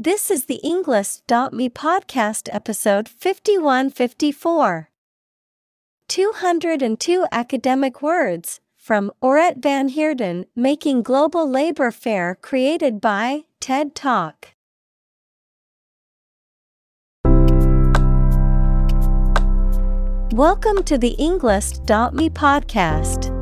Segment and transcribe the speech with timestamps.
[0.00, 4.90] This is the Englist.me podcast episode 5154.
[6.06, 14.54] 202 academic words from Auret van Heerden Making Global Labor Fair created by TED Talk.
[20.30, 23.34] Welcome to the Englist.me podcast.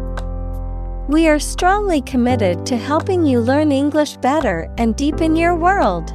[1.10, 6.14] We are strongly committed to helping you learn English better and deepen your world.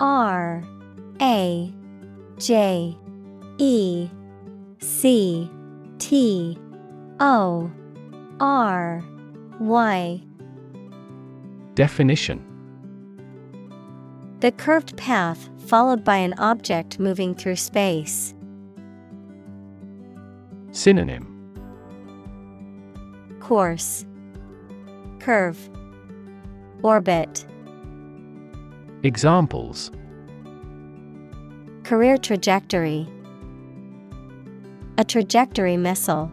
[0.00, 0.62] R
[1.20, 1.72] A
[2.38, 2.96] J
[3.58, 4.08] E
[4.78, 5.50] C
[5.98, 6.58] T
[7.20, 7.70] O
[8.40, 9.04] R
[9.60, 10.22] Y
[11.74, 12.42] Definition.
[14.40, 18.34] The curved path followed by an object moving through space.
[20.72, 21.32] Synonym.
[23.40, 24.04] Course.
[25.20, 25.70] Curve.
[26.82, 27.46] Orbit
[29.06, 29.92] Examples.
[31.84, 33.06] Career trajectory.
[34.98, 36.28] A trajectory missile.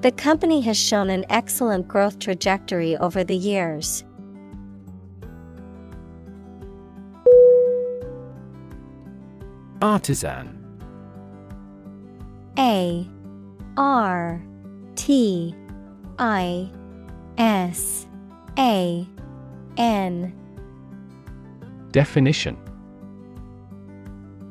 [0.00, 4.02] The company has shown an excellent growth trajectory over the years.
[9.82, 10.56] Artisan.
[12.58, 13.06] A.
[13.76, 14.42] R
[14.96, 15.54] T
[16.18, 16.70] I
[17.36, 18.06] S
[18.58, 19.06] A
[19.76, 20.32] N.
[21.92, 22.56] Definition.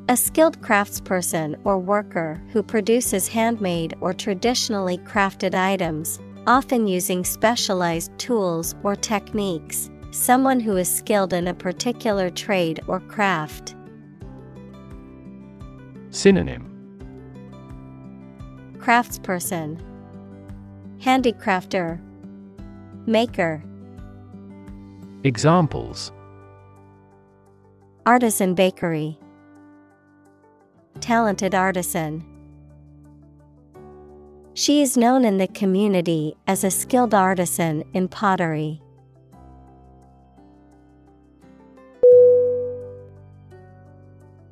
[0.08, 8.10] A skilled craftsperson or worker who produces handmade or traditionally crafted items, often using specialized
[8.18, 9.90] tools or techniques.
[10.10, 13.76] Someone who is skilled in a particular trade or craft.
[16.10, 16.66] Synonym.
[18.78, 19.80] Craftsperson,
[20.98, 22.00] Handicrafter,
[23.06, 23.62] Maker,
[25.22, 26.12] Examples.
[28.06, 29.18] Artisan bakery,
[31.00, 32.24] Talented artisan.
[34.54, 38.80] She is known in the community as a skilled artisan in pottery.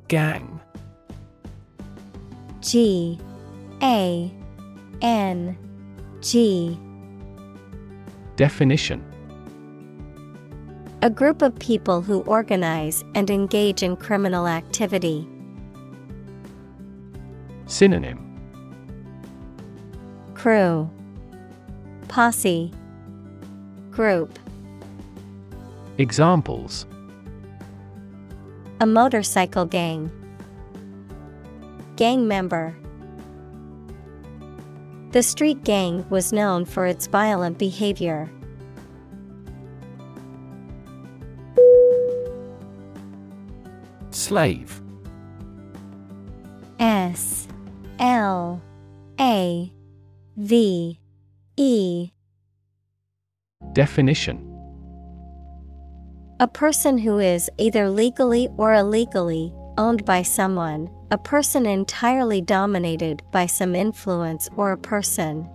[0.07, 0.59] Gang.
[2.61, 3.19] G.
[3.81, 4.31] A.
[5.01, 5.57] N.
[6.21, 6.77] G.
[8.35, 9.08] Definition
[11.01, 15.25] A group of people who organize and engage in criminal activity.
[17.67, 18.19] Synonym
[20.33, 20.89] Crew
[22.09, 22.73] Posse
[23.91, 24.37] Group
[25.97, 26.85] Examples
[28.81, 30.11] A motorcycle gang.
[31.95, 32.75] Gang member.
[35.11, 38.29] The street gang was known for its violent behavior.
[44.11, 44.81] Slave.
[46.79, 47.47] S
[47.99, 48.61] L
[49.19, 49.71] A
[50.37, 50.99] V
[51.57, 52.11] E.
[53.73, 54.45] Definition.
[56.39, 63.21] A person who is either legally or illegally owned by someone, a person entirely dominated
[63.31, 65.49] by some influence or a person.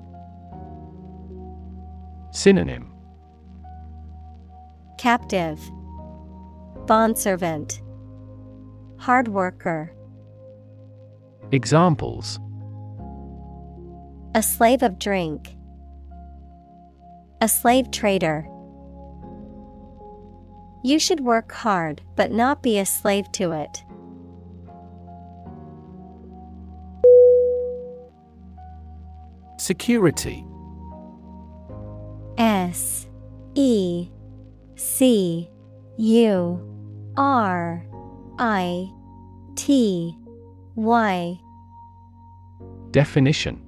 [2.30, 2.92] Synonym.
[4.98, 5.58] Captive,
[6.86, 7.80] Bondservant,
[9.04, 9.92] Hard worker,
[11.52, 12.40] Examples.
[14.34, 15.54] A slave of drink,
[17.42, 18.48] a slave trader.
[20.82, 23.84] You should work hard but not be a slave to it.
[29.58, 30.46] Security.
[32.38, 33.06] S
[33.54, 34.08] E
[34.76, 35.50] C
[35.98, 37.86] U R
[38.38, 38.90] I
[39.54, 40.16] T
[40.74, 41.38] Y.
[42.90, 43.60] Definition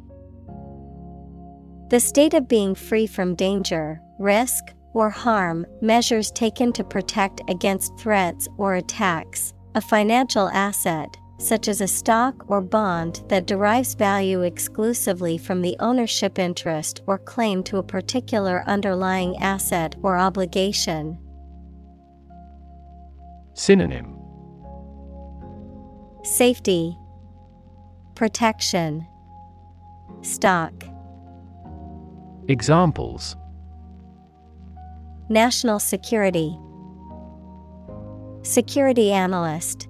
[1.91, 7.97] The state of being free from danger, risk, or harm, measures taken to protect against
[7.99, 14.43] threats or attacks, a financial asset, such as a stock or bond that derives value
[14.43, 21.19] exclusively from the ownership interest or claim to a particular underlying asset or obligation.
[23.55, 24.16] Synonym
[26.27, 26.99] Safety,
[28.17, 29.07] Protection,
[30.23, 30.73] Stock.
[32.49, 33.37] Examples
[35.29, 36.59] National Security,
[38.43, 39.87] Security Analyst.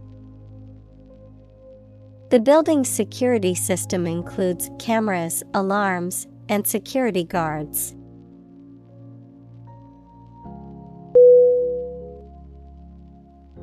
[2.31, 7.95] The building's security system includes cameras, alarms, and security guards.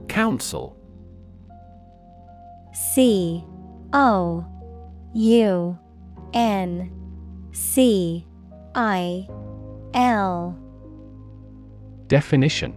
[0.07, 0.82] Council
[2.73, 3.43] C
[3.93, 4.45] O
[5.13, 5.77] U
[6.33, 6.91] N
[7.51, 8.25] C
[8.75, 9.27] I
[9.93, 10.59] L.
[12.07, 12.75] Definition.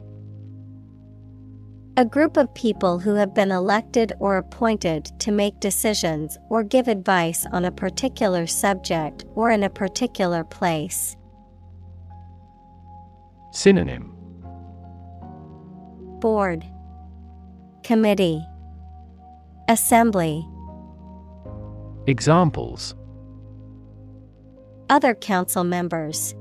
[1.98, 6.88] A group of people who have been elected or appointed to make decisions or give
[6.88, 11.16] advice on a particular subject or in a particular place.
[13.50, 14.12] Synonym.
[16.20, 16.66] Board.
[17.82, 18.44] Committee
[19.68, 20.48] Assembly.
[22.06, 22.94] Examples.
[24.88, 26.36] Other council members.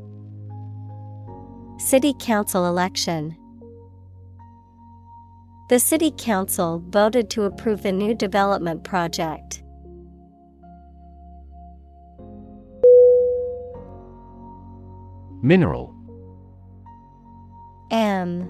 [1.79, 3.35] City Council election.
[5.69, 9.63] The City Council voted to approve a new development project.
[15.41, 15.95] Mineral.
[17.89, 18.47] M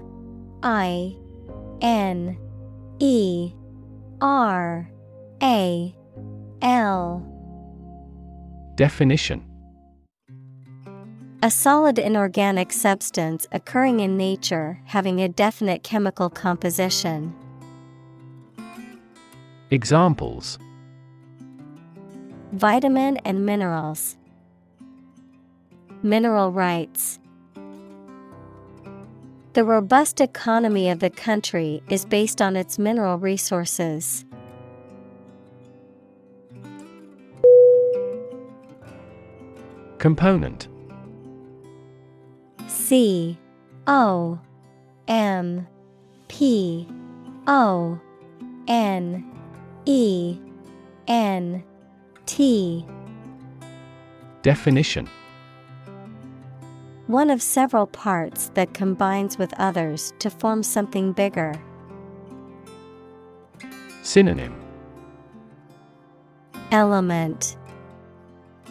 [0.62, 1.16] I
[1.80, 2.36] N
[2.98, 3.54] E
[4.20, 4.88] R
[5.42, 5.94] A
[6.62, 7.32] L
[8.74, 9.44] Definition
[11.42, 17.34] A solid inorganic substance occurring in nature having a definite chemical composition.
[19.70, 20.58] Examples
[22.52, 24.16] Vitamin and minerals.
[26.02, 27.18] Mineral rights.
[29.56, 34.26] The robust economy of the country is based on its mineral resources.
[39.96, 40.68] Component.
[42.68, 43.38] C.
[43.86, 44.38] O.
[45.08, 45.66] M.
[46.28, 46.86] P.
[47.46, 47.98] O.
[48.68, 49.24] N.
[49.86, 50.38] E.
[51.08, 51.64] N.
[52.26, 52.84] T.
[54.42, 55.08] Definition
[57.06, 61.54] One of several parts that combines with others to form something bigger.
[64.02, 64.60] Synonym.
[66.72, 67.56] Element.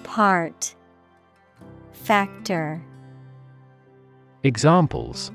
[0.04, 0.76] Part.
[1.94, 2.84] Factor.
[4.44, 5.32] Examples.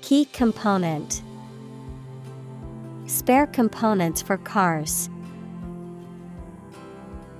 [0.00, 1.22] Key component.
[3.04, 5.10] Spare components for cars.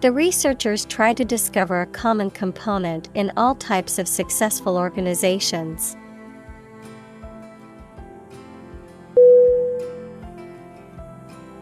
[0.03, 5.97] The researchers try to discover a common component in all types of successful organizations.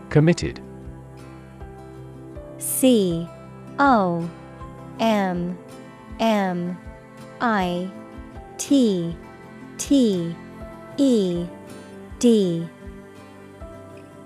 [0.08, 0.62] Committed.
[2.56, 3.28] C
[3.78, 4.30] O
[5.00, 5.58] M
[6.18, 6.78] M
[7.42, 7.90] I
[8.56, 9.14] T
[9.76, 10.34] T
[10.96, 11.46] E
[12.18, 12.66] D.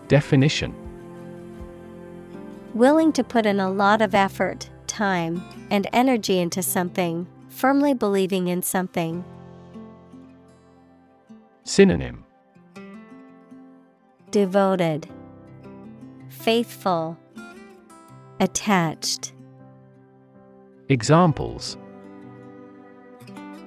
[0.07, 0.84] Definition
[2.75, 8.49] Willing to put in a lot of effort, time, and energy into something, firmly believing
[8.49, 9.25] in something.
[11.63, 12.25] Synonym
[14.33, 15.09] Devoted,
[16.29, 17.17] Faithful,
[18.41, 19.33] Attached.
[20.89, 21.79] Examples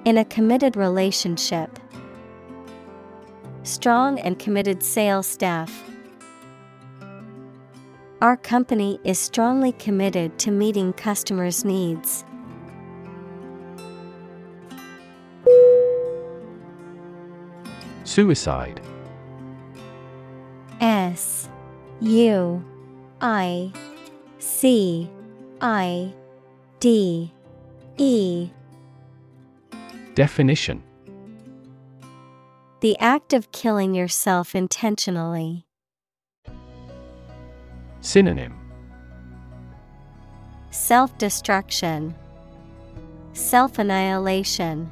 [0.04, 1.78] In a committed relationship,
[3.62, 5.87] strong and committed sales staff.
[8.20, 12.24] Our company is strongly committed to meeting customers' needs.
[18.02, 18.80] Suicide
[20.80, 21.48] S
[22.00, 22.64] U
[23.20, 23.72] I
[24.40, 25.08] C
[25.60, 26.12] I
[26.80, 27.32] D
[27.98, 28.50] E
[30.16, 30.82] Definition
[32.80, 35.67] The act of killing yourself intentionally.
[38.00, 38.54] Synonym
[40.70, 42.14] Self destruction,
[43.32, 44.90] Self annihilation,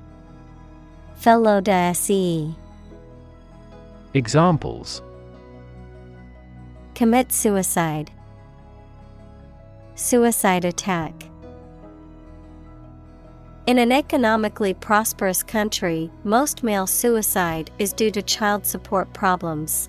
[1.23, 2.55] de.
[4.15, 5.03] Examples
[6.95, 8.11] Commit suicide.
[9.95, 11.13] Suicide attack.
[13.67, 19.89] In an economically prosperous country, most male suicide is due to child support problems.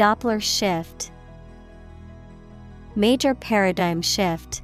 [0.00, 1.12] Doppler shift
[2.96, 4.62] Major paradigm shift.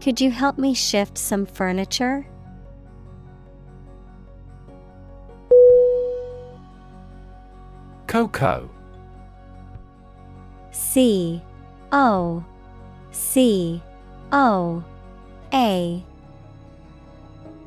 [0.00, 2.26] Could you help me shift some furniture?
[8.08, 8.68] Cocoa
[10.72, 11.40] C
[11.92, 12.44] O
[13.12, 13.80] C
[14.32, 14.82] O
[15.54, 16.04] A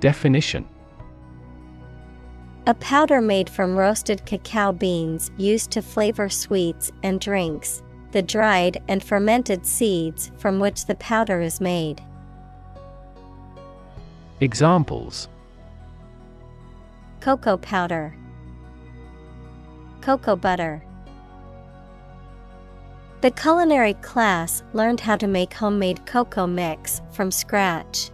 [0.02, 0.68] Definition
[2.70, 8.80] A powder made from roasted cacao beans used to flavor sweets and drinks, the dried
[8.88, 12.00] and fermented seeds from which the powder is made.
[14.40, 15.30] Examples
[17.22, 18.16] Cocoa powder,
[20.02, 20.84] Cocoa butter.
[23.22, 28.12] The culinary class learned how to make homemade cocoa mix from scratch.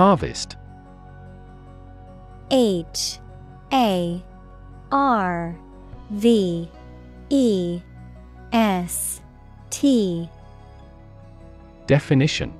[0.00, 0.56] Harvest.
[2.50, 3.18] H
[3.70, 4.24] A
[4.90, 5.54] R
[6.08, 6.70] V
[7.28, 7.82] E
[8.50, 9.20] S
[9.68, 10.26] T.
[11.86, 12.50] Definition.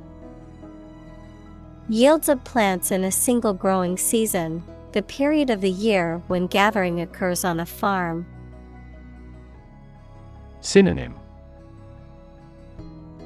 [1.89, 7.01] Yields of plants in a single growing season, the period of the year when gathering
[7.01, 8.27] occurs on a farm.
[10.61, 11.15] Synonym.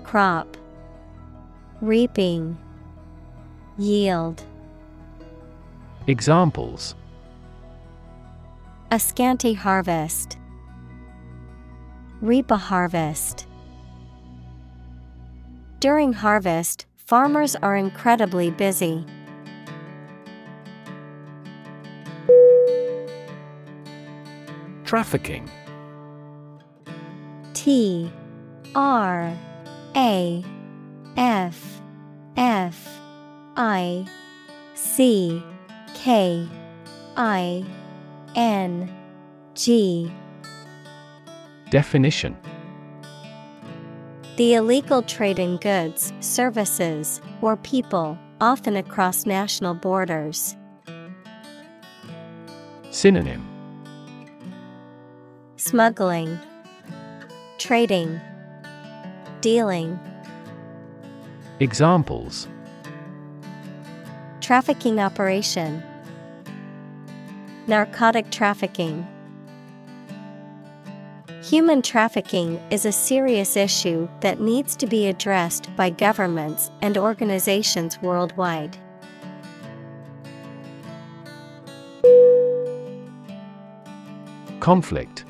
[0.05, 0.57] Crop.
[1.81, 2.57] Reaping
[3.77, 4.45] Yield
[6.07, 6.95] Examples
[8.93, 10.39] A scanty harvest.
[12.21, 13.49] Reap a harvest.
[15.81, 19.05] During harvest, farmers are incredibly busy.
[24.85, 25.51] Trafficking
[27.55, 28.13] T
[28.77, 29.37] R
[29.97, 30.45] A
[31.17, 31.83] F
[32.37, 33.04] F
[33.57, 34.07] I
[34.75, 35.43] C
[35.95, 36.49] K
[37.17, 37.65] I
[38.35, 38.93] N
[39.55, 40.13] G.
[41.71, 42.37] Definition.
[44.37, 50.57] The illegal trade in goods, services, or people, often across national borders.
[52.91, 53.49] Synonym.
[55.57, 56.39] Smuggling,
[57.59, 58.21] Trading,
[59.41, 59.99] Dealing,
[61.61, 62.49] Examples
[64.45, 65.83] Trafficking operation,
[67.67, 69.07] Narcotic trafficking.
[71.43, 77.99] Human trafficking is a serious issue that needs to be addressed by governments and organizations
[78.03, 78.77] worldwide.
[84.61, 85.25] Conflict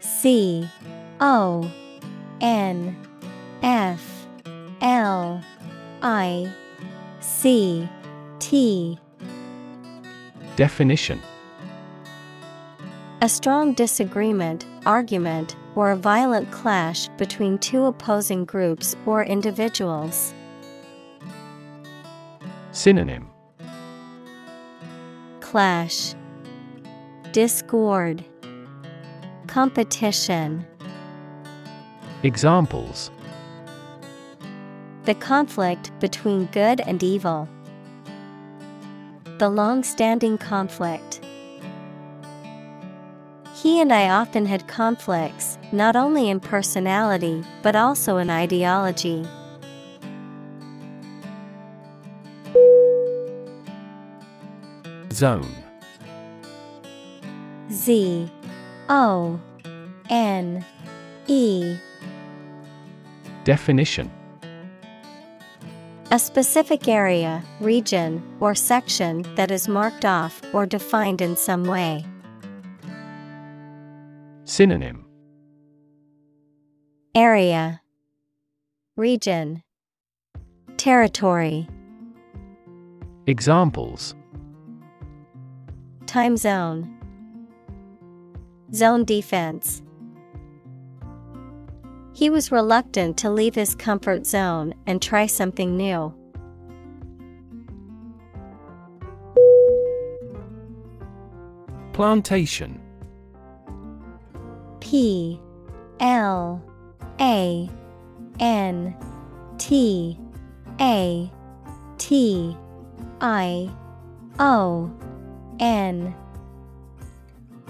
[0.00, 0.68] C
[1.20, 1.70] O
[2.40, 2.96] N
[3.62, 4.26] F
[4.80, 5.40] L
[6.02, 6.52] I
[7.22, 7.88] C
[8.40, 8.98] T.
[10.56, 11.22] Definition.
[13.20, 20.34] A strong disagreement, argument, or a violent clash between two opposing groups or individuals.
[22.72, 23.30] Synonym.
[25.38, 26.14] Clash,
[27.30, 28.24] Discord,
[29.46, 30.66] Competition.
[32.24, 33.12] Examples
[35.04, 37.48] The conflict between good and evil.
[39.38, 41.20] The long standing conflict.
[43.56, 49.26] He and I often had conflicts, not only in personality, but also in ideology.
[55.12, 55.52] Zone
[57.72, 58.30] Z
[58.88, 59.40] O
[60.08, 60.64] N
[61.26, 61.76] E
[63.42, 64.08] Definition
[66.12, 72.04] A specific area, region, or section that is marked off or defined in some way.
[74.44, 75.06] Synonym
[77.14, 77.80] Area
[78.94, 79.62] Region,
[80.76, 81.66] Territory.
[83.26, 84.14] Examples
[86.04, 86.94] Time zone,
[88.74, 89.80] Zone defense.
[92.22, 96.14] He was reluctant to leave his comfort zone and try something new.
[101.92, 102.80] Plantation.
[104.78, 105.40] P
[105.98, 106.62] L
[107.20, 107.68] A
[108.38, 108.96] N
[109.58, 110.16] T
[110.80, 111.28] A
[111.98, 112.56] T
[113.20, 113.68] I
[114.38, 114.92] O
[115.58, 116.14] N.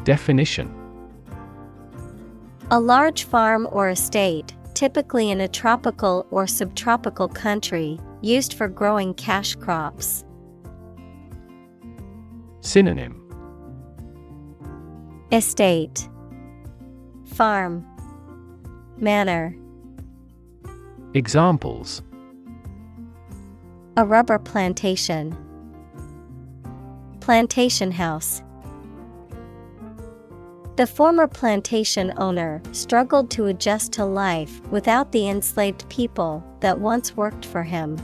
[0.05, 0.82] Definition
[2.73, 9.13] A large farm or estate, typically in a tropical or subtropical country, used for growing
[9.13, 10.25] cash crops.
[12.63, 13.19] Synonym.
[15.31, 16.09] Estate.
[17.27, 17.85] Farm.
[18.97, 19.55] Manor.
[21.13, 22.01] Examples.
[23.99, 25.37] A rubber plantation.
[27.21, 28.43] Plantation house
[30.83, 37.17] the former plantation owner struggled to adjust to life without the enslaved people that once
[37.17, 37.97] worked for him.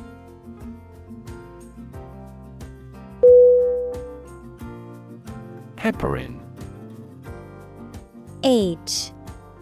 [5.75, 6.38] Heparin.
[8.44, 9.11] H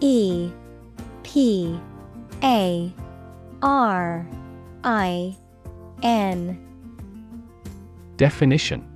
[0.01, 0.51] E
[1.23, 1.81] P
[2.43, 2.93] A
[3.63, 4.29] R
[4.85, 5.35] I
[6.03, 6.59] N.
[8.19, 8.96] Definition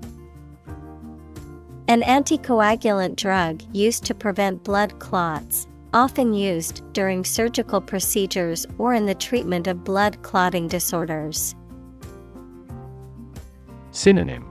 [1.91, 9.07] An anticoagulant drug used to prevent blood clots, often used during surgical procedures or in
[9.07, 11.57] the treatment of blood clotting disorders.
[13.91, 14.49] Synonym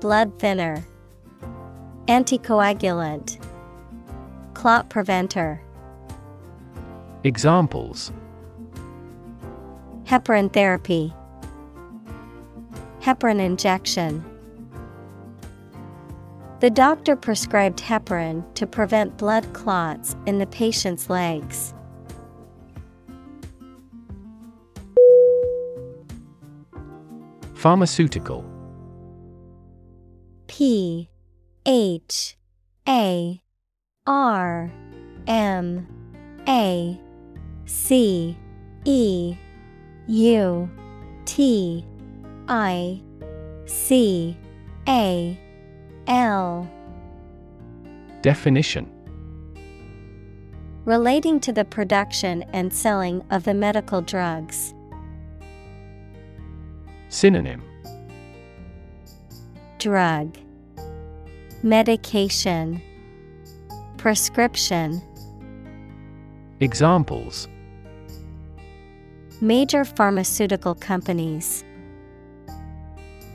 [0.00, 0.84] Blood thinner,
[2.08, 3.40] Anticoagulant,
[4.54, 5.62] Clot preventer.
[7.22, 8.10] Examples
[10.06, 11.14] Heparin therapy,
[13.00, 14.24] Heparin injection.
[16.60, 21.72] The doctor prescribed heparin to prevent blood clots in the patient's legs.
[27.54, 28.44] Pharmaceutical
[30.48, 31.08] P
[31.64, 32.36] H
[32.86, 33.40] A
[34.06, 34.70] R
[35.26, 35.86] M
[36.46, 37.00] A
[37.64, 38.36] C
[38.84, 39.34] E
[40.08, 40.70] U
[41.24, 41.86] T
[42.48, 43.02] I
[43.64, 44.36] C
[44.86, 45.40] A
[46.10, 46.68] L.
[48.20, 48.90] Definition.
[50.84, 54.74] Relating to the production and selling of the medical drugs.
[57.10, 57.62] Synonym.
[59.78, 60.36] Drug.
[61.62, 62.82] Medication.
[63.96, 65.00] Prescription.
[66.58, 67.46] Examples.
[69.40, 71.62] Major pharmaceutical companies.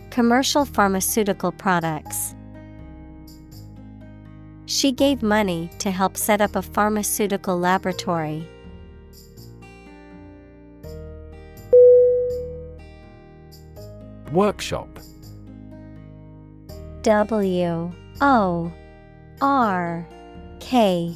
[0.10, 2.36] Commercial pharmaceutical products
[4.68, 8.48] She gave money to help set up a pharmaceutical laboratory.
[14.32, 14.90] Workshop.
[17.04, 18.74] W O
[19.42, 20.08] R
[20.60, 21.16] K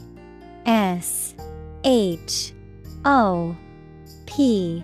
[0.66, 1.34] S
[1.84, 2.54] H
[3.04, 3.56] O
[4.28, 4.84] P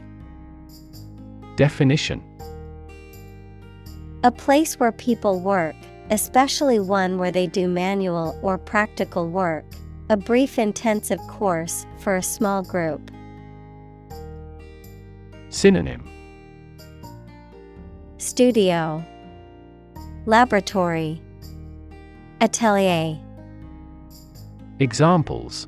[1.55, 2.23] Definition.
[4.23, 5.75] A place where people work,
[6.09, 9.65] especially one where they do manual or practical work.
[10.09, 13.09] A brief intensive course for a small group.
[15.49, 16.07] Synonym.
[18.17, 19.03] Studio.
[20.25, 21.21] Laboratory.
[22.39, 23.17] Atelier.
[24.79, 25.67] Examples.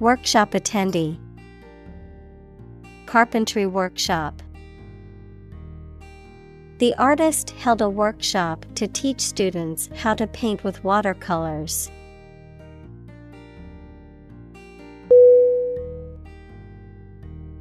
[0.00, 1.18] Workshop attendee.
[3.06, 4.42] Carpentry workshop
[6.78, 11.88] The artist held a workshop to teach students how to paint with watercolors.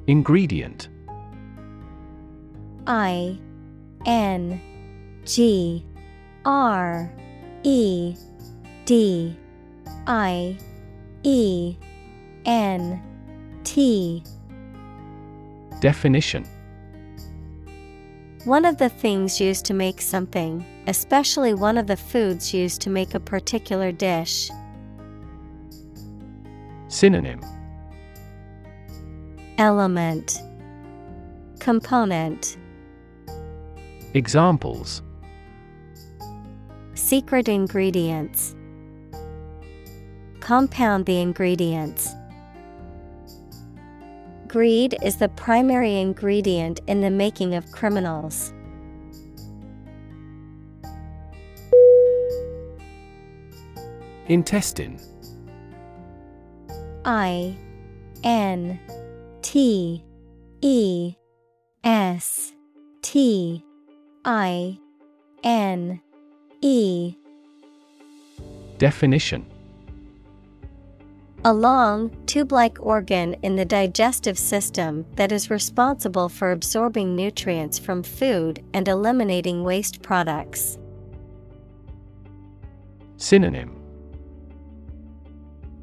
[0.07, 0.89] Ingredient.
[2.87, 3.37] I
[4.05, 4.59] N
[5.25, 5.85] G
[6.43, 7.13] R
[7.61, 8.15] E
[8.85, 9.37] D.
[10.07, 10.57] I
[11.21, 11.77] E
[12.45, 13.01] N
[13.63, 14.23] T.
[15.79, 16.45] Definition
[18.45, 22.89] One of the things used to make something, especially one of the foods used to
[22.89, 24.49] make a particular dish.
[26.89, 27.39] Synonym.
[29.57, 30.41] Element.
[31.59, 32.57] Component.
[34.13, 35.01] Examples.
[36.95, 38.57] Secret ingredients.
[40.41, 42.13] Compound the ingredients.
[44.53, 48.53] Greed is the primary ingredient in the making of criminals.
[54.27, 54.99] Intestine.
[57.03, 57.55] I
[58.23, 58.79] N
[59.41, 60.03] T
[60.61, 61.15] E
[61.83, 62.53] S
[63.01, 63.65] T
[64.23, 64.77] I
[65.43, 65.99] N
[66.61, 67.15] E.
[68.77, 69.47] Definition
[71.45, 77.77] A long, tube like organ in the digestive system that is responsible for absorbing nutrients
[77.77, 80.77] from food and eliminating waste products.
[83.17, 83.75] Synonym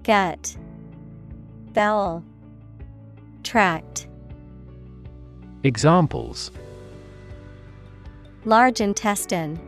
[0.03, 0.57] Gut,
[1.75, 2.25] Bowel,
[3.42, 4.09] Tract.
[5.62, 6.53] Examples
[8.46, 9.61] Large intestine,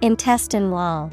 [0.00, 1.10] Intestine wall.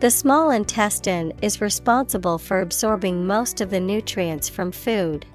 [0.00, 5.26] The small intestine is responsible for absorbing most of the nutrients from food.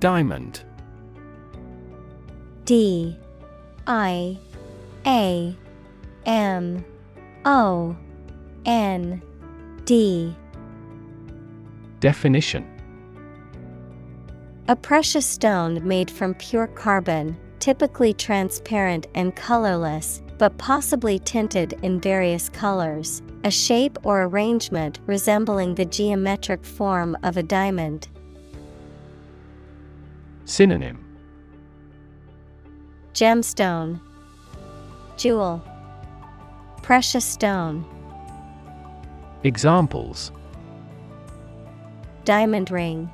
[0.00, 0.62] Diamond.
[2.64, 3.14] D
[3.86, 4.38] I
[5.06, 5.54] A
[6.24, 6.84] M
[7.44, 7.94] O
[8.64, 9.22] N
[9.84, 10.34] D.
[12.00, 12.66] Definition.
[14.68, 22.00] A precious stone made from pure carbon, typically transparent and colorless, but possibly tinted in
[22.00, 28.08] various colors, a shape or arrangement resembling the geometric form of a diamond.
[30.44, 31.04] Synonym.
[33.12, 34.00] Gemstone,
[35.16, 35.62] Jewel,
[36.82, 37.84] Precious stone,
[39.44, 40.32] Examples.
[42.24, 43.10] Diamond ring,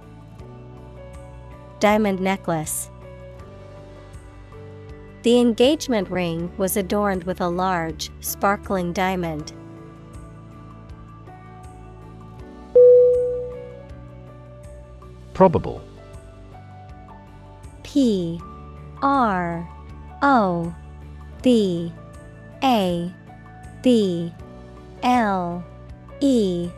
[1.80, 2.90] Diamond necklace.
[5.24, 9.54] The engagement ring was adorned with a large, sparkling diamond.
[15.32, 15.80] Probable
[17.82, 18.38] P
[19.00, 19.66] R
[20.20, 20.74] O
[21.42, 21.90] B
[22.62, 23.10] A
[23.82, 24.30] B
[25.02, 25.64] L
[26.20, 26.68] E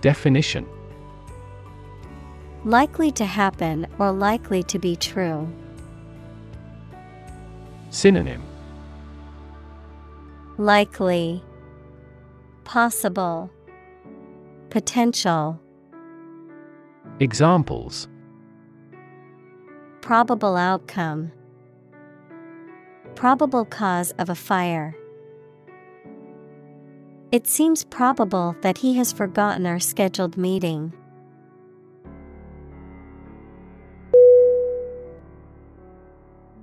[0.00, 0.66] Definition
[2.64, 5.52] Likely to happen or likely to be true.
[7.90, 8.42] Synonym
[10.58, 11.42] Likely,
[12.64, 13.50] Possible,
[14.68, 15.58] Potential.
[17.20, 18.08] Examples
[20.02, 21.32] Probable outcome.
[23.14, 24.94] Probable cause of a fire.
[27.32, 30.92] It seems probable that he has forgotten our scheduled meeting.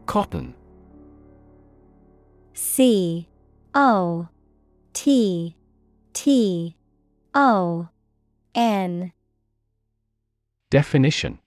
[0.05, 0.55] Cotton
[2.55, 3.27] C
[3.73, 4.29] O
[4.93, 5.57] T
[6.13, 6.77] T
[7.33, 7.89] O
[8.55, 9.11] N
[10.69, 11.39] Definition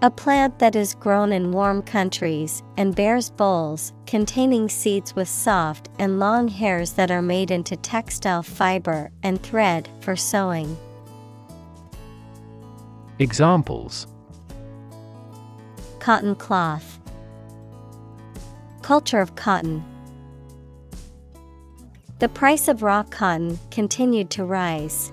[0.00, 5.90] A plant that is grown in warm countries and bears bolls containing seeds with soft
[5.98, 10.78] and long hairs that are made into textile fiber and thread for sewing.
[13.18, 14.06] Examples
[15.98, 16.99] Cotton cloth.
[18.90, 19.84] Culture of cotton.
[22.18, 25.12] The price of raw cotton continued to rise.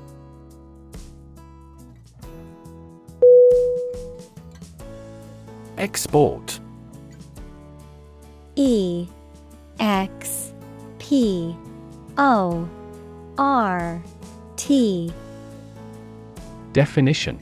[5.77, 6.59] Export
[8.55, 9.07] E
[9.79, 10.53] X
[10.97, 11.55] P
[12.17, 12.67] O
[13.37, 14.01] R
[14.55, 15.13] T
[16.73, 17.37] Definition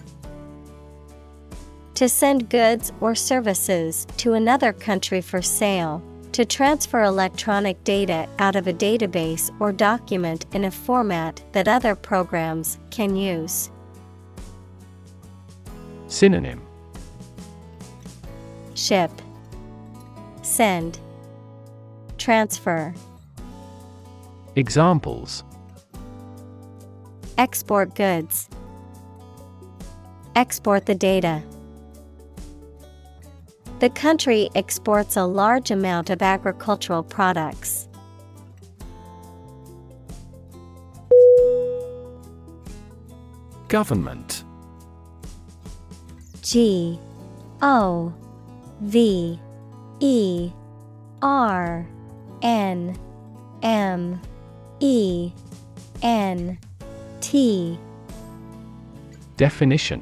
[1.93, 6.03] To send goods or services to another country for sale,
[6.35, 11.95] to transfer electronic data out of a database or document in a format that other
[11.95, 13.71] programs can use.
[16.07, 16.61] Synonym
[18.73, 19.09] Ship,
[20.41, 20.99] Send,
[22.17, 22.93] Transfer.
[24.57, 25.45] Examples
[27.37, 28.49] Export goods.
[30.35, 31.41] Export the data.
[33.79, 37.89] The country exports a large amount of agricultural products.
[43.67, 44.45] Government.
[46.41, 46.97] G
[47.61, 48.13] O
[48.79, 49.39] V
[49.99, 50.51] E
[51.21, 51.85] R
[52.41, 52.97] N
[53.61, 54.21] M
[54.79, 55.33] E
[56.01, 56.57] N
[57.19, 57.77] T.
[59.35, 60.01] Definition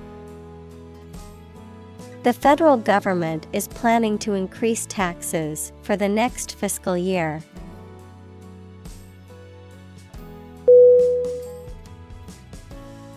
[2.23, 7.41] the federal government is planning to increase taxes for the next fiscal year.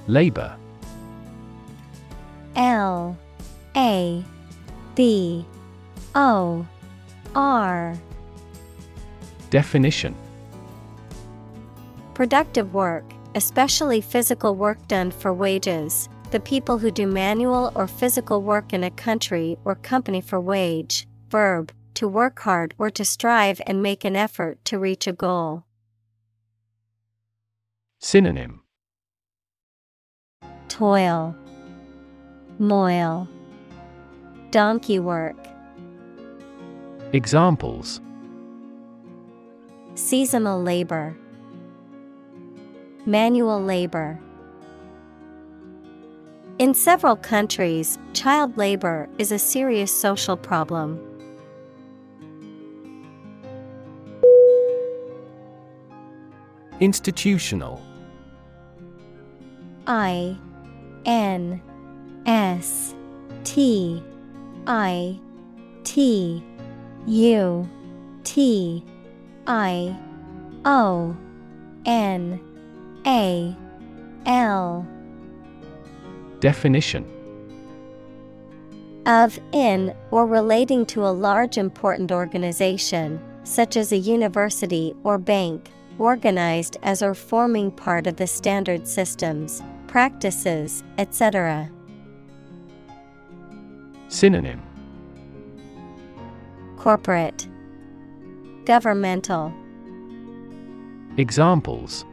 [0.07, 0.57] Labor.
[2.57, 3.17] L
[3.77, 4.25] A
[4.95, 5.45] B
[6.15, 6.67] O
[7.35, 7.99] R.
[9.51, 10.15] Definition.
[12.15, 18.43] Productive work, especially physical work done for wages, the people who do manual or physical
[18.43, 23.61] work in a country or company for wage, verb, to work hard or to strive
[23.69, 25.63] and make an effort to reach a goal.
[28.01, 28.63] Synonym
[30.67, 31.37] Toil,
[32.59, 33.29] Moil,
[34.51, 35.37] Donkey work.
[37.13, 38.01] Examples
[39.95, 41.17] Seasonal labor,
[43.07, 44.19] Manual labor.
[46.61, 51.01] In several countries, child labor is a serious social problem.
[56.79, 57.83] Institutional
[59.89, 60.37] I
[61.05, 61.61] N
[62.25, 62.95] S
[63.43, 64.01] T
[64.69, 65.19] I
[65.83, 66.45] T
[67.07, 67.69] U
[68.23, 68.85] T
[69.49, 69.97] I
[70.65, 71.17] O
[71.85, 72.41] N
[73.05, 73.57] A
[74.27, 74.87] L
[76.45, 77.07] Definition
[79.07, 85.71] of, in, or relating to a large important organization, such as a university or bank,
[85.99, 91.71] organized as or forming part of the standard systems, practices, etc.
[94.09, 94.61] Synonym
[96.77, 97.49] Corporate,
[98.67, 99.51] Governmental,
[101.17, 102.05] Examples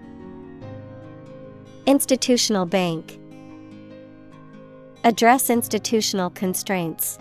[1.85, 3.20] Institutional bank.
[5.03, 7.17] Address institutional constraints.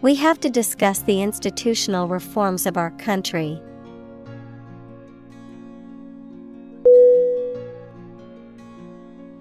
[0.00, 3.60] We have to discuss the institutional reforms of our country.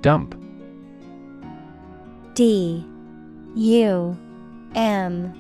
[0.02, 0.36] Dump
[2.34, 2.84] D
[3.56, 4.18] U
[4.74, 5.34] M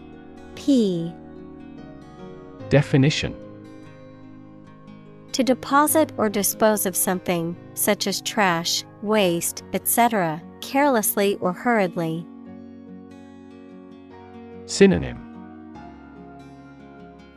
[0.53, 1.12] P
[2.69, 3.36] Definition
[5.32, 12.25] To deposit or dispose of something, such as trash, waste, etc., carelessly or hurriedly.
[14.65, 15.25] Synonym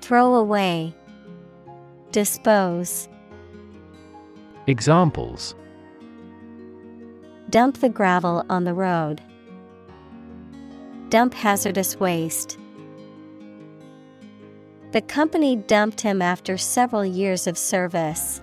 [0.01, 0.95] Throw away,
[2.11, 3.09] dispose,
[4.67, 5.55] Examples
[7.53, 9.21] dump the gravel on the road,
[11.11, 12.59] dump hazardous waste.
[14.93, 18.41] The company dumped him after several years of service.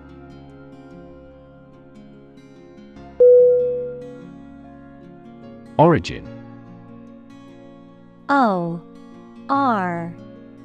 [5.80, 6.28] Origin.
[8.28, 8.82] O
[9.48, 10.14] R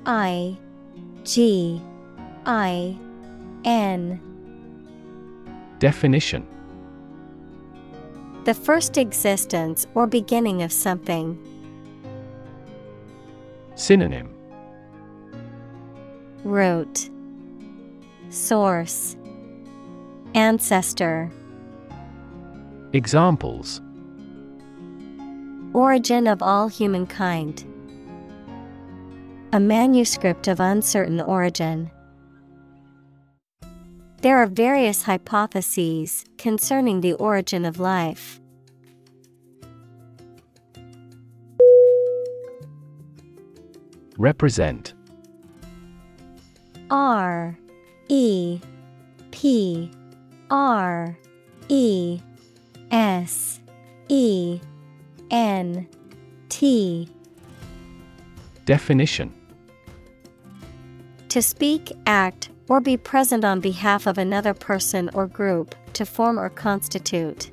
[0.06, 0.58] I
[1.22, 1.80] G
[2.44, 2.98] I
[3.64, 4.20] N.
[5.78, 6.44] Definition.
[8.42, 11.38] The first existence or beginning of something.
[13.76, 14.34] Synonym.
[16.42, 17.08] Root.
[18.30, 19.16] Source.
[20.34, 21.30] Ancestor.
[22.92, 23.80] Examples
[25.74, 27.64] Origin of all humankind.
[29.52, 31.90] A manuscript of uncertain origin.
[34.20, 38.40] There are various hypotheses concerning the origin of life.
[44.16, 44.94] Represent
[46.88, 47.58] R
[48.08, 48.60] E
[49.32, 49.90] P
[50.50, 51.18] R
[51.68, 52.20] E
[52.92, 53.60] S
[54.08, 54.60] E
[55.34, 55.88] N
[56.48, 57.08] T.
[58.66, 59.34] Definition.
[61.28, 66.38] To speak, act, or be present on behalf of another person or group, to form
[66.38, 67.50] or constitute.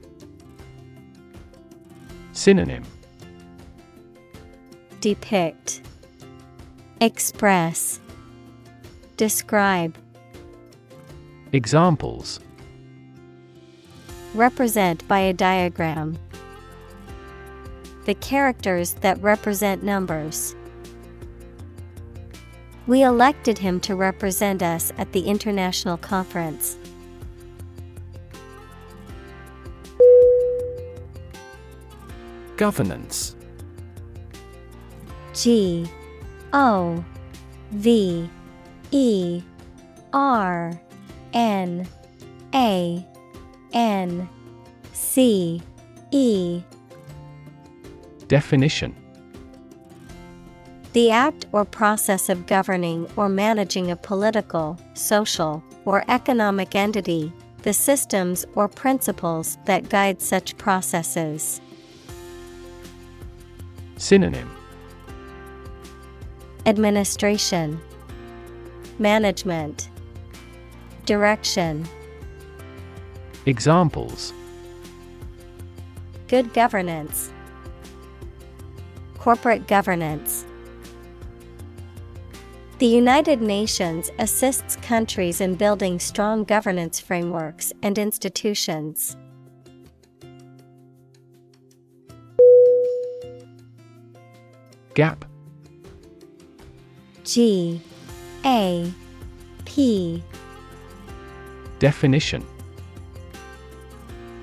[2.34, 2.84] Synonym.
[5.00, 5.82] Depict,
[7.00, 8.00] Express,
[9.18, 9.98] Describe,
[11.52, 12.40] Examples.
[14.36, 16.20] Represent by a diagram.
[18.06, 20.56] The characters that represent numbers.
[22.88, 26.78] We elected him to represent us at the international conference.
[32.58, 33.36] Governance
[35.34, 35.90] G
[36.54, 37.04] O
[37.72, 38.30] V
[38.92, 39.42] E
[40.14, 40.82] R
[41.34, 41.88] N
[42.54, 43.08] A
[43.74, 44.30] N
[44.94, 45.62] C
[46.12, 46.64] E
[48.32, 48.96] Definition.
[50.94, 57.74] The act or process of governing or managing a political, social, or economic entity, the
[57.74, 61.60] systems or principles that guide such processes.
[63.98, 64.50] Synonym.
[66.66, 67.82] Administration,
[68.98, 69.90] Management,
[71.06, 71.86] Direction.
[73.46, 74.32] Examples.
[76.30, 77.34] Good governance,
[79.22, 80.48] Corporate governance.
[82.80, 89.16] The United Nations assists countries in building strong governance frameworks and institutions.
[94.96, 95.24] Gap.
[97.24, 97.80] G.
[98.44, 98.92] A.
[99.66, 100.24] P.
[101.78, 102.44] Definition.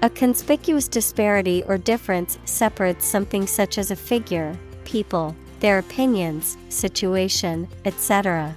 [0.02, 4.56] A conspicuous disparity or difference separates something such as a figure,
[4.88, 8.56] people, their opinions, situation, etc.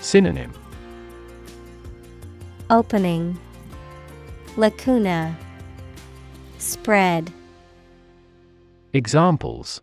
[0.00, 0.52] Synonym
[2.70, 3.38] Opening
[4.56, 5.36] Lacuna
[6.58, 7.32] Spread
[8.92, 9.80] Examples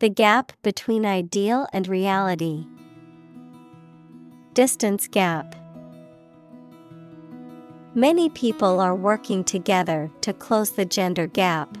[0.00, 2.66] The gap between ideal and reality.
[4.54, 5.54] Distance gap.
[7.94, 11.78] Many people are working together to close the gender gap.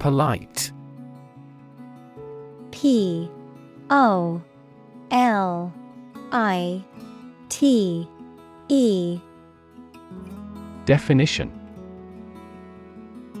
[0.00, 0.72] Polite.
[2.70, 3.30] P
[3.90, 4.42] O
[5.10, 5.72] L
[6.32, 6.82] I
[7.50, 8.08] T
[8.68, 9.20] E.
[10.86, 11.52] Definition.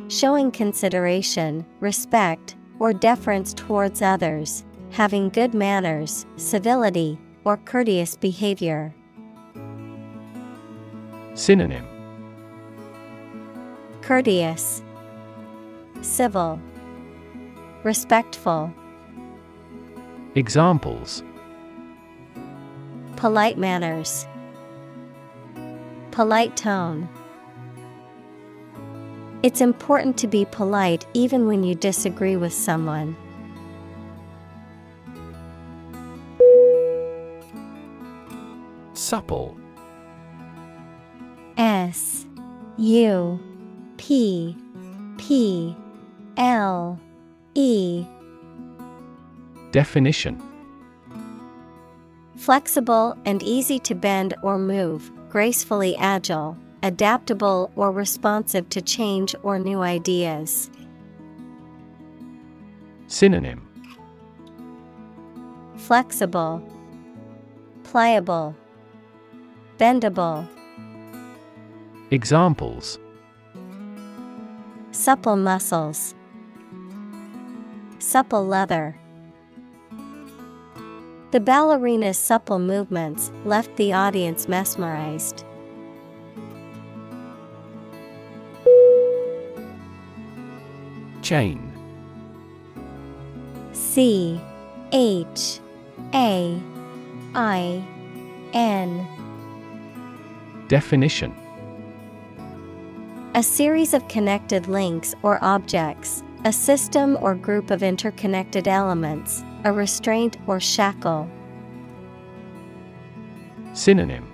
[0.08, 8.94] Showing consideration, respect, or deference towards others, having good manners, civility, or courteous behavior.
[11.32, 11.86] Synonym.
[14.02, 14.82] Courteous,
[16.02, 16.60] Civil,
[17.82, 18.72] Respectful,
[20.34, 21.22] Examples
[23.16, 24.26] Polite manners,
[26.10, 27.08] Polite tone.
[29.42, 33.16] It's important to be polite even when you disagree with someone.
[38.92, 39.56] Supple
[41.56, 42.26] S
[42.76, 43.40] U
[43.96, 44.56] P
[45.18, 45.76] P
[46.40, 46.98] L
[47.54, 48.06] E.
[49.72, 50.42] Definition.
[52.38, 59.58] Flexible and easy to bend or move, gracefully agile, adaptable or responsive to change or
[59.58, 60.70] new ideas.
[63.06, 63.68] Synonym.
[65.76, 66.66] Flexible,
[67.84, 68.56] Pliable,
[69.76, 70.48] Bendable,
[72.10, 72.98] Examples.
[74.92, 76.14] Supple muscles,
[78.00, 78.96] Supple leather.
[81.32, 85.44] The ballerina's supple movements left the audience mesmerized.
[91.20, 91.70] Chain
[93.72, 94.40] C
[94.92, 95.60] H
[96.14, 96.58] A
[97.34, 97.84] I
[98.54, 99.06] N
[100.68, 101.36] Definition
[103.34, 109.72] A series of connected links or objects, a system or group of interconnected elements, a
[109.72, 111.30] restraint or shackle.
[113.74, 114.26] Synonym.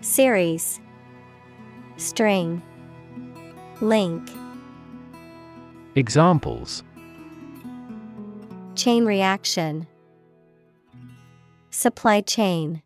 [0.00, 0.80] Series.
[1.96, 2.62] String.
[3.82, 4.30] Link.
[5.94, 6.82] Examples.
[8.74, 9.86] Chain reaction.
[11.70, 12.82] Supply chain.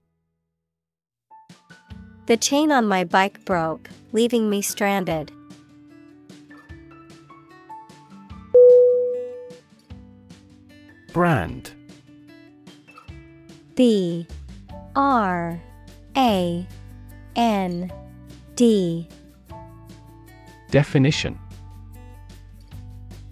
[2.26, 5.30] The chain on my bike broke, leaving me stranded.
[11.14, 11.70] Brand
[13.76, 14.26] B
[14.96, 15.60] R
[16.16, 16.66] A
[17.36, 17.92] N
[18.56, 19.08] D
[20.72, 21.38] Definition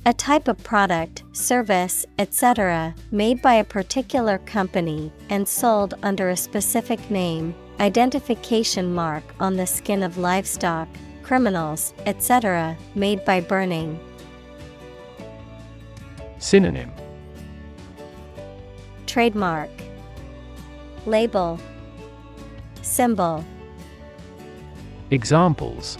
[0.07, 6.37] A type of product, service, etc., made by a particular company and sold under a
[6.37, 10.87] specific name, identification mark on the skin of livestock,
[11.25, 13.99] criminals, etc., made by burning.
[16.39, 16.93] Synonym
[19.13, 19.69] Trademark
[21.05, 21.61] Label
[22.81, 23.45] Symbol
[25.11, 25.99] Examples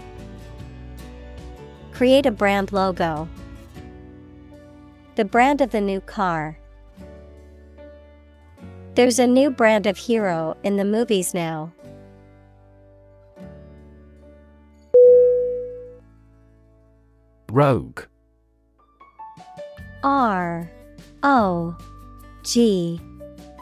[1.93, 3.29] Create a brand logo.
[5.17, 6.57] The brand of the new car.
[8.95, 11.71] There's a new brand of hero in the movies now.
[17.51, 18.05] Rogue
[20.03, 20.71] R
[21.23, 21.77] O
[22.43, 23.01] G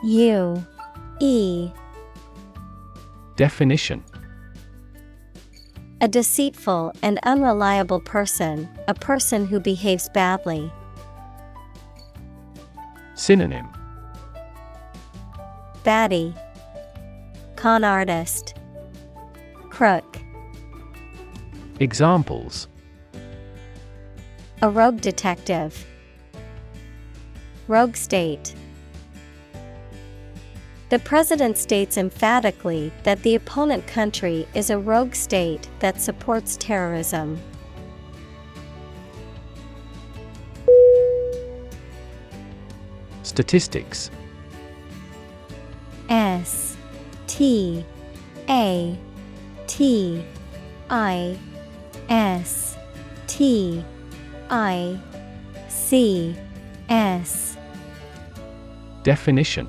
[0.02, 0.66] U
[1.20, 1.70] E.
[3.36, 4.02] Definition.
[6.00, 10.72] A deceitful and unreliable person, a person who behaves badly.
[13.14, 13.68] Synonym.
[15.84, 16.34] Batty.
[17.56, 18.54] Con artist.
[19.68, 20.16] Crook.
[21.80, 22.66] Examples.
[24.62, 25.86] A rogue detective.
[27.68, 28.54] Rogue state
[30.90, 37.38] The president states emphatically that the opponent country is a rogue state that supports terrorism.
[43.22, 44.10] Statistics.
[46.08, 46.76] S
[47.28, 47.84] T
[48.48, 48.98] A
[49.68, 50.24] T
[50.90, 51.38] I
[52.08, 52.76] S
[53.28, 53.84] T
[54.50, 54.98] I
[55.68, 56.34] C
[56.88, 57.56] S.
[59.04, 59.68] Definition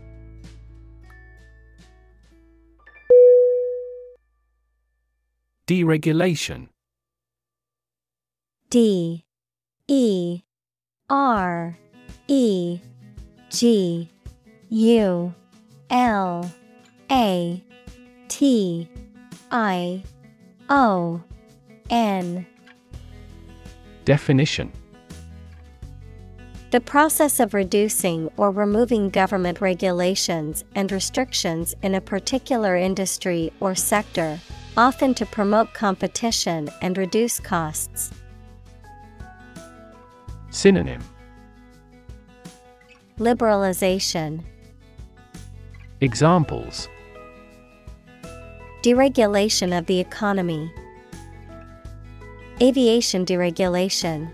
[5.71, 6.67] Deregulation.
[8.69, 9.23] D.
[9.87, 10.41] E.
[11.09, 11.77] R.
[12.27, 12.81] E.
[13.49, 14.09] G.
[14.67, 15.33] U.
[15.89, 16.51] L.
[17.09, 17.63] A.
[18.27, 18.89] T.
[19.49, 20.03] I.
[20.69, 21.23] O.
[21.89, 22.45] N.
[24.03, 24.73] Definition.
[26.71, 33.73] The process of reducing or removing government regulations and restrictions in a particular industry or
[33.73, 34.41] sector,
[34.77, 38.11] often to promote competition and reduce costs.
[40.49, 41.01] Synonym
[43.19, 44.43] Liberalization,
[45.99, 46.87] Examples
[48.81, 50.73] deregulation of the economy,
[52.59, 54.31] aviation deregulation.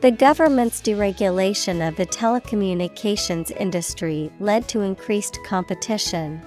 [0.00, 6.40] The government's deregulation of the telecommunications industry led to increased competition.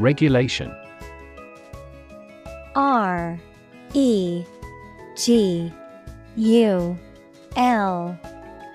[0.00, 0.74] Regulation.
[2.74, 3.38] R
[3.92, 4.44] E
[5.14, 5.70] G
[6.36, 6.98] U
[7.54, 8.18] L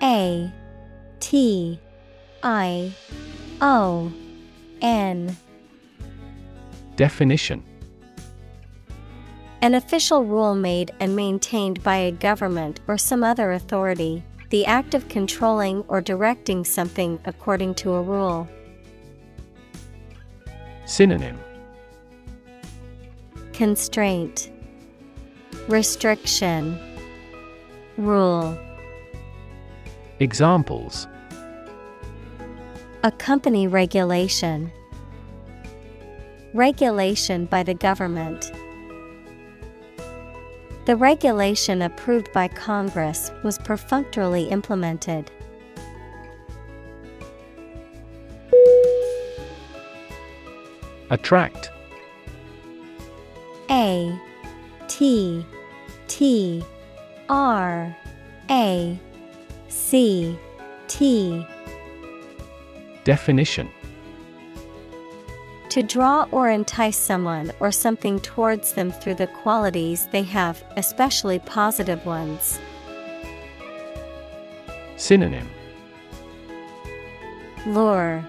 [0.02, 0.52] A
[1.18, 1.80] T
[2.44, 2.92] I
[3.60, 4.12] O
[4.80, 5.36] N.
[6.94, 7.64] Definition.
[9.62, 14.94] An official rule made and maintained by a government or some other authority, the act
[14.94, 18.48] of controlling or directing something according to a rule.
[20.86, 21.36] Synonym.
[23.52, 24.52] Constraint.
[25.66, 26.78] Restriction.
[27.98, 28.56] Rule.
[30.20, 31.08] Examples.
[33.02, 34.70] A company regulation.
[36.54, 38.52] Regulation by the government.
[40.86, 45.32] The regulation approved by Congress was perfunctorily implemented.
[51.10, 51.70] Attract.
[53.70, 54.18] A
[54.88, 55.44] T
[56.08, 56.64] T
[57.28, 57.96] R
[58.50, 58.98] A
[59.68, 60.38] C
[60.88, 61.46] T.
[63.04, 63.68] Definition.
[65.70, 71.38] To draw or entice someone or something towards them through the qualities they have, especially
[71.40, 72.58] positive ones.
[74.96, 75.48] Synonym.
[77.66, 78.24] Lure,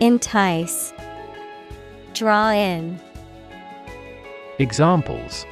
[0.00, 0.92] Entice,
[2.18, 2.98] Draw in,
[4.58, 5.46] Examples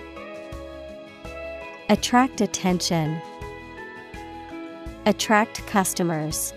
[1.89, 3.23] Attract attention,
[5.05, 6.53] Attract customers.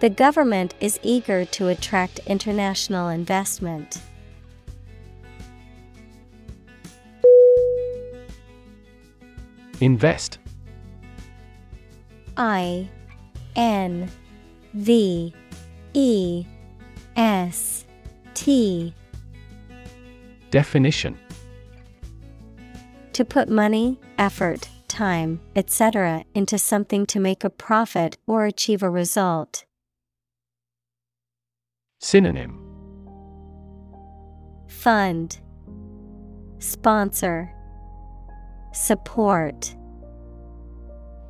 [0.00, 4.02] The government is eager to attract international investment.
[9.80, 10.38] Invest
[12.36, 12.90] I
[13.56, 14.10] N
[14.74, 15.32] V
[15.94, 16.44] E
[17.16, 17.84] S
[18.34, 18.94] T
[20.50, 21.18] Definition
[23.12, 26.24] To put money, effort, time, etc.
[26.34, 29.64] into something to make a profit or achieve a result.
[32.00, 32.58] Synonym
[34.68, 35.40] Fund
[36.58, 37.52] Sponsor
[38.72, 39.76] Support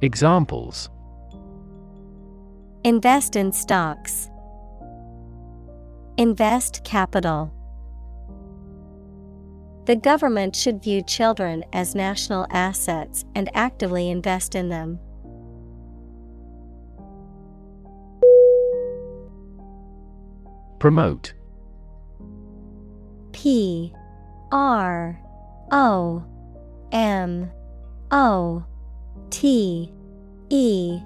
[0.02, 0.88] Examples
[2.84, 4.29] Invest in stocks.
[6.20, 7.50] Invest capital.
[9.86, 14.98] The government should view children as national assets and actively invest in them.
[20.78, 21.32] Promote
[23.32, 23.94] P
[24.52, 25.18] R
[25.70, 26.22] O
[26.92, 27.50] M
[28.10, 28.62] O
[29.30, 29.90] T
[30.50, 31.00] E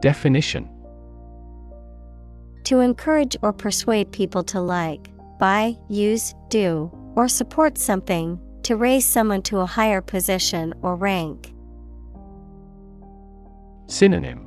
[0.00, 0.73] Definition
[2.64, 9.06] To encourage or persuade people to like, buy, use, do, or support something, to raise
[9.06, 11.52] someone to a higher position or rank.
[13.86, 14.46] Synonym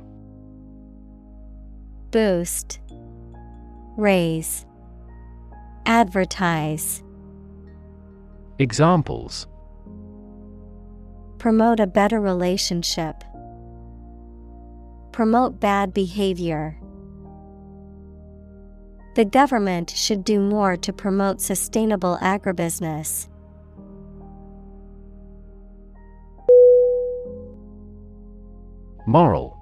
[2.10, 2.80] Boost,
[3.96, 4.66] Raise,
[5.86, 7.02] Advertise.
[8.58, 9.46] Examples
[11.38, 13.22] Promote a better relationship.
[15.12, 16.76] Promote bad behavior.
[19.18, 23.26] The government should do more to promote sustainable agribusiness.
[29.08, 29.58] Moral.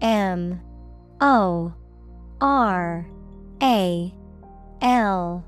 [0.00, 0.60] M.
[1.20, 1.74] O.
[2.40, 3.04] R.
[3.60, 4.14] A.
[4.80, 5.44] L.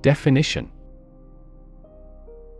[0.00, 0.72] Definition.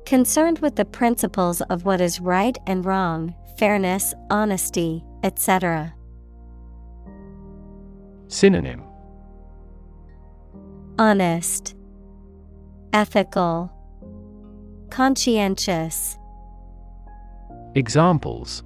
[0.04, 5.94] Concerned with the principles of what is right and wrong, fairness, honesty, etc.
[8.32, 8.82] Synonym.
[10.98, 11.76] Honest,
[12.94, 13.70] Ethical,
[14.90, 16.16] Conscientious,
[17.74, 18.62] Examples.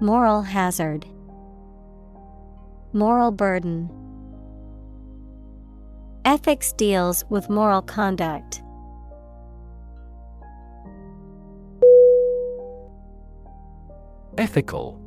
[0.00, 1.04] Moral hazard,
[2.94, 3.90] Moral burden.
[6.24, 8.62] Ethics deals with moral conduct.
[14.38, 14.98] Ethical.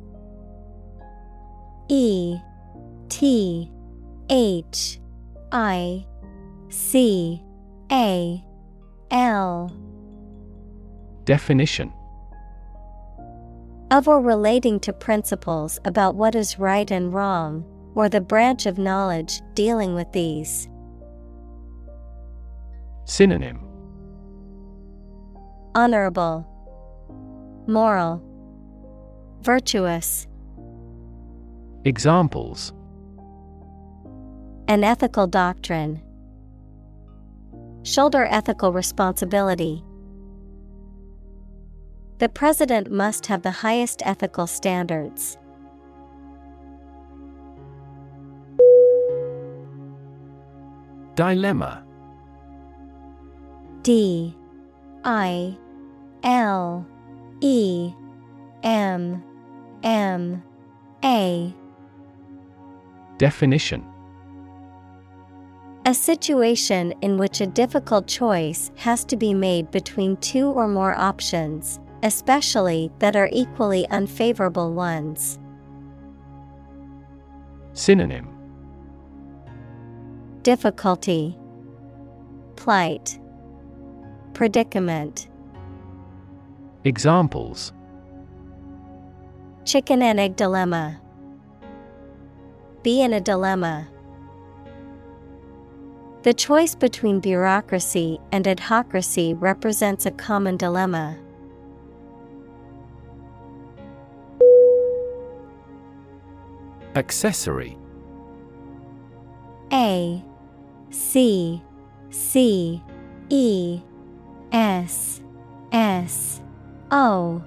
[1.88, 2.38] E
[3.10, 3.70] T
[4.30, 5.00] H
[5.52, 6.06] I
[6.68, 7.42] C
[7.90, 8.42] A
[9.10, 9.76] L.
[11.24, 11.92] Definition.
[13.90, 17.64] Of or relating to principles about what is right and wrong,
[17.96, 20.68] or the branch of knowledge dealing with these.
[23.06, 23.60] Synonym.
[25.74, 26.46] Honorable,
[27.66, 28.22] Moral,
[29.42, 30.28] Virtuous.
[31.84, 32.72] Examples
[34.70, 36.00] An ethical doctrine.
[37.82, 39.82] Shoulder ethical responsibility.
[42.18, 45.36] The president must have the highest ethical standards.
[51.16, 51.84] Dilemma
[53.82, 54.36] D
[55.02, 55.58] I
[56.22, 56.86] L
[57.40, 57.92] E
[58.62, 59.20] M
[59.82, 60.44] M
[61.04, 61.52] A
[63.18, 63.89] Definition
[65.86, 70.94] A situation in which a difficult choice has to be made between two or more
[70.94, 75.38] options, especially that are equally unfavorable ones.
[77.72, 78.28] Synonym
[80.42, 81.38] Difficulty,
[82.56, 83.18] Plight,
[84.34, 85.28] Predicament.
[86.84, 87.72] Examples
[89.64, 91.00] Chicken and egg dilemma.
[92.82, 93.88] Be in a dilemma.
[96.22, 101.16] The choice between bureaucracy and adhocracy represents a common dilemma.
[106.94, 107.78] Accessory.
[109.72, 110.22] A
[110.90, 111.62] C
[112.10, 112.82] C
[113.30, 113.80] E
[114.52, 115.22] S
[115.72, 116.42] S
[116.90, 117.42] O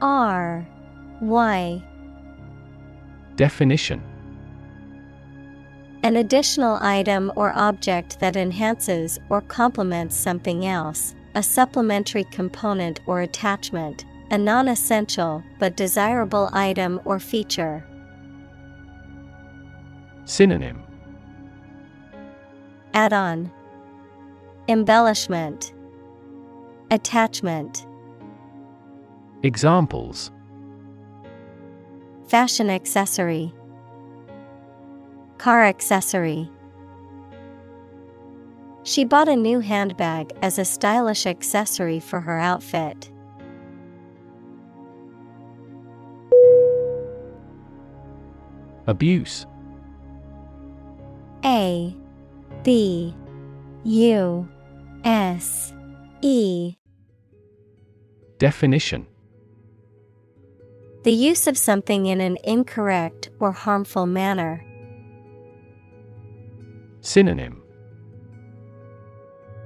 [0.00, 0.66] R
[1.20, 1.82] Y.
[3.36, 4.09] Definition
[6.02, 13.20] An additional item or object that enhances or complements something else, a supplementary component or
[13.20, 17.84] attachment, a non essential but desirable item or feature.
[20.24, 20.82] Synonym.
[22.94, 23.52] Add on,
[24.68, 25.74] Embellishment,
[26.92, 27.86] Attachment.
[29.44, 30.32] Examples.
[32.26, 33.52] Fashion accessory,
[35.40, 36.50] Car accessory.
[38.82, 43.10] She bought a new handbag as a stylish accessory for her outfit.
[48.86, 49.46] Abuse
[51.42, 51.96] A
[52.62, 53.14] B
[53.84, 54.46] U
[55.04, 55.72] S
[56.20, 56.76] E
[58.36, 59.06] Definition
[61.04, 64.66] The use of something in an incorrect or harmful manner.
[67.02, 67.62] Synonym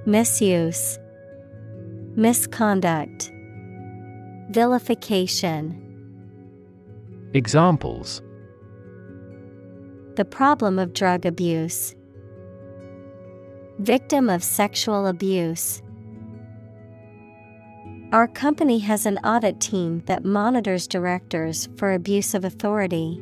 [0.05, 0.97] Misuse,
[2.15, 3.31] Misconduct,
[4.51, 5.81] Vilification.
[7.33, 8.21] Examples
[10.15, 11.93] The problem of drug abuse.
[13.79, 15.81] Victim of sexual abuse.
[18.13, 23.21] Our company has an audit team that monitors directors for abuse of authority.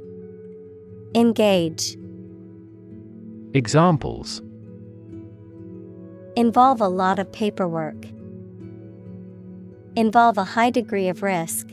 [1.13, 1.97] Engage.
[3.53, 4.41] Examples
[6.37, 8.05] Involve a lot of paperwork.
[9.97, 11.67] Involve a high degree of risk.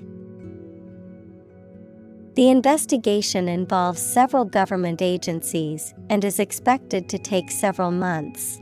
[2.34, 8.61] The investigation involves several government agencies and is expected to take several months.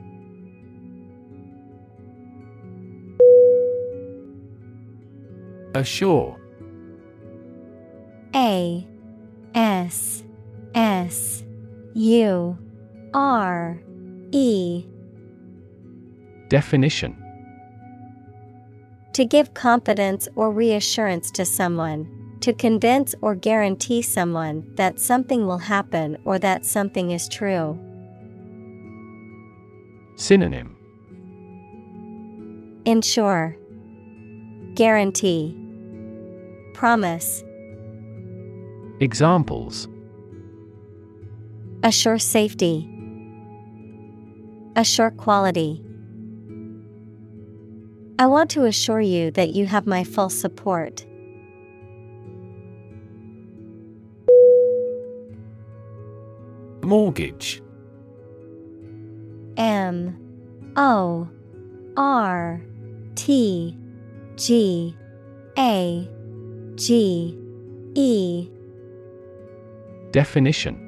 [5.74, 6.38] Assure
[8.34, 8.86] A
[9.54, 10.22] S
[10.76, 11.42] S
[11.94, 12.58] U
[13.14, 13.80] R
[14.30, 14.84] E.
[16.48, 17.16] Definition.
[19.14, 25.56] To give confidence or reassurance to someone, to convince or guarantee someone that something will
[25.56, 27.80] happen or that something is true.
[30.16, 30.76] Synonym.
[32.84, 33.56] Ensure,
[34.74, 35.56] Guarantee,
[36.74, 37.42] Promise,
[39.00, 39.88] Examples
[41.82, 42.88] Assure safety,
[44.76, 45.82] Assure quality.
[48.18, 51.06] I want to assure you that you have my full support.
[56.82, 57.62] Mortgage
[59.56, 60.16] M
[60.76, 61.28] O
[61.96, 62.60] R
[63.14, 63.78] T
[64.36, 64.94] G
[65.58, 66.08] A
[66.74, 67.38] G
[67.94, 68.48] E
[70.10, 70.85] Definition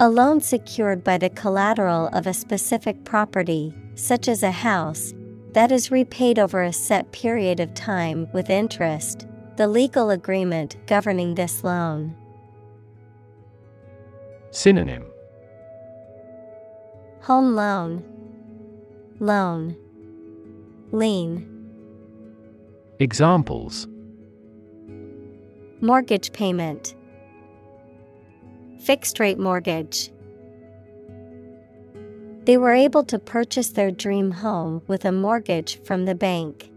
[0.00, 5.12] A loan secured by the collateral of a specific property, such as a house,
[5.52, 9.26] that is repaid over a set period of time with interest,
[9.56, 12.14] the legal agreement governing this loan.
[14.52, 15.04] Synonym.
[17.22, 18.04] Home loan,
[19.18, 19.76] loan,
[20.92, 21.58] lien,
[23.00, 23.86] Examples.
[25.80, 26.96] Mortgage payment,
[28.78, 30.10] fixed rate mortgage.
[32.44, 36.70] They were able to purchase their dream home with a mortgage from the bank.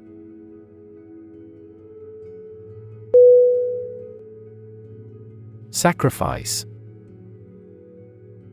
[5.69, 6.65] Sacrifice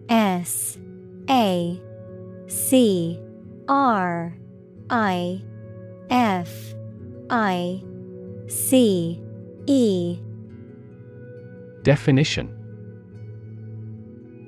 [0.08, 0.78] S
[1.28, 1.82] A
[2.46, 3.20] C
[3.68, 4.36] R
[4.88, 5.42] I
[6.10, 6.74] F
[7.28, 7.82] I
[8.46, 9.20] C
[9.66, 10.18] E
[11.82, 12.57] Definition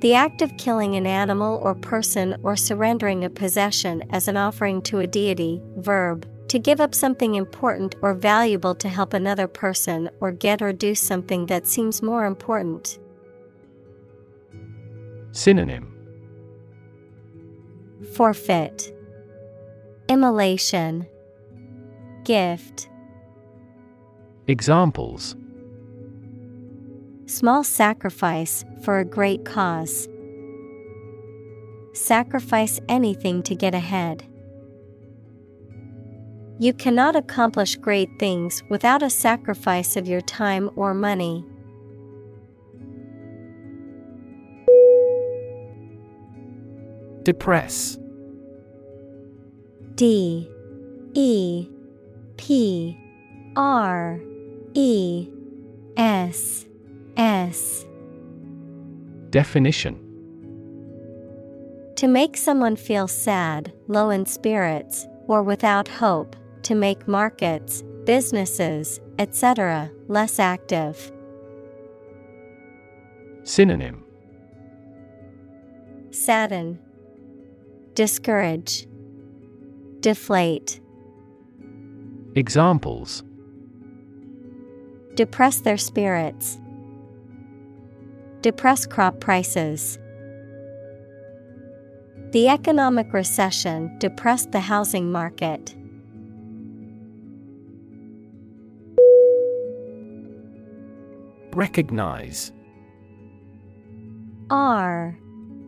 [0.00, 4.80] The act of killing an animal or person or surrendering a possession as an offering
[4.82, 5.60] to a deity.
[5.76, 6.26] Verb.
[6.48, 10.94] To give up something important or valuable to help another person or get or do
[10.94, 12.98] something that seems more important.
[15.32, 15.94] Synonym
[18.14, 18.92] Forfeit.
[20.08, 21.06] Immolation.
[22.24, 22.88] Gift.
[24.46, 25.36] Examples
[27.30, 30.08] Small sacrifice for a great cause.
[31.92, 34.26] Sacrifice anything to get ahead.
[36.58, 41.44] You cannot accomplish great things without a sacrifice of your time or money.
[47.22, 47.96] Depress.
[49.94, 50.50] D.
[51.14, 51.68] E.
[52.36, 52.98] P.
[53.54, 54.20] R.
[54.74, 55.28] E.
[55.96, 56.66] S
[57.20, 57.84] S
[59.28, 59.94] Definition
[61.96, 69.00] To make someone feel sad, low in spirits, or without hope, to make markets, businesses,
[69.18, 71.12] etc., less active.
[73.42, 74.02] Synonym
[76.12, 76.78] Sadden,
[77.92, 78.86] Discourage,
[80.00, 80.80] Deflate.
[82.34, 83.24] Examples
[85.16, 86.58] Depress their spirits.
[88.42, 89.98] Depress crop prices.
[92.32, 95.74] The economic recession depressed the housing market.
[101.52, 102.52] Recognize
[104.48, 105.18] R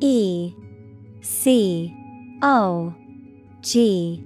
[0.00, 0.54] E
[1.20, 1.94] C
[2.40, 2.94] O
[3.60, 4.24] G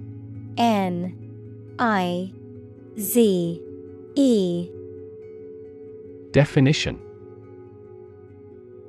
[0.57, 2.31] N I
[2.97, 3.61] Z
[4.15, 4.69] E
[6.31, 7.06] Definition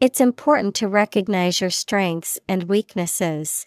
[0.00, 3.66] It's important to recognize your strengths and weaknesses.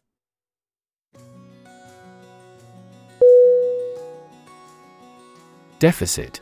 [5.80, 6.40] Deficit.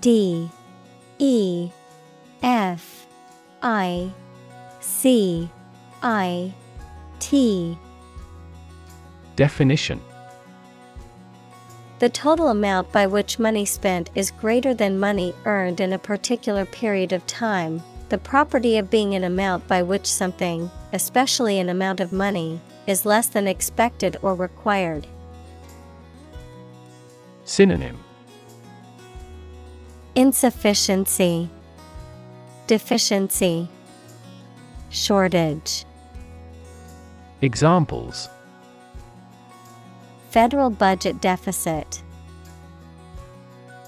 [0.00, 0.50] D.
[1.20, 1.70] E.
[2.42, 3.06] F.
[3.62, 4.10] I.
[4.80, 5.48] C.
[6.02, 6.52] I.
[7.20, 7.78] T.
[9.36, 10.00] Definition
[12.00, 16.64] The total amount by which money spent is greater than money earned in a particular
[16.64, 22.00] period of time, the property of being an amount by which something, especially an amount
[22.00, 25.06] of money, is less than expected or required.
[27.44, 27.98] Synonym.
[30.16, 31.48] Insufficiency,
[32.66, 33.68] Deficiency,
[34.90, 35.84] Shortage.
[37.40, 38.28] Examples
[40.34, 42.02] Federal budget deficit,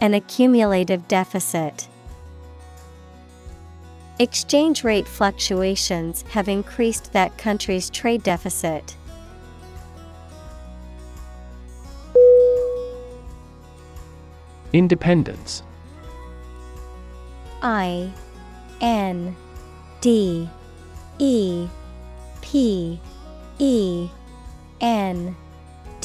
[0.01, 1.89] An accumulative deficit.
[4.21, 8.95] Exchange rate fluctuations have increased that country's trade deficit.
[14.73, 15.65] Independence
[17.61, 18.13] I
[18.81, 19.35] N
[20.01, 20.49] D
[21.19, 21.69] E
[22.41, 23.01] P
[23.59, 24.09] E
[24.81, 25.35] N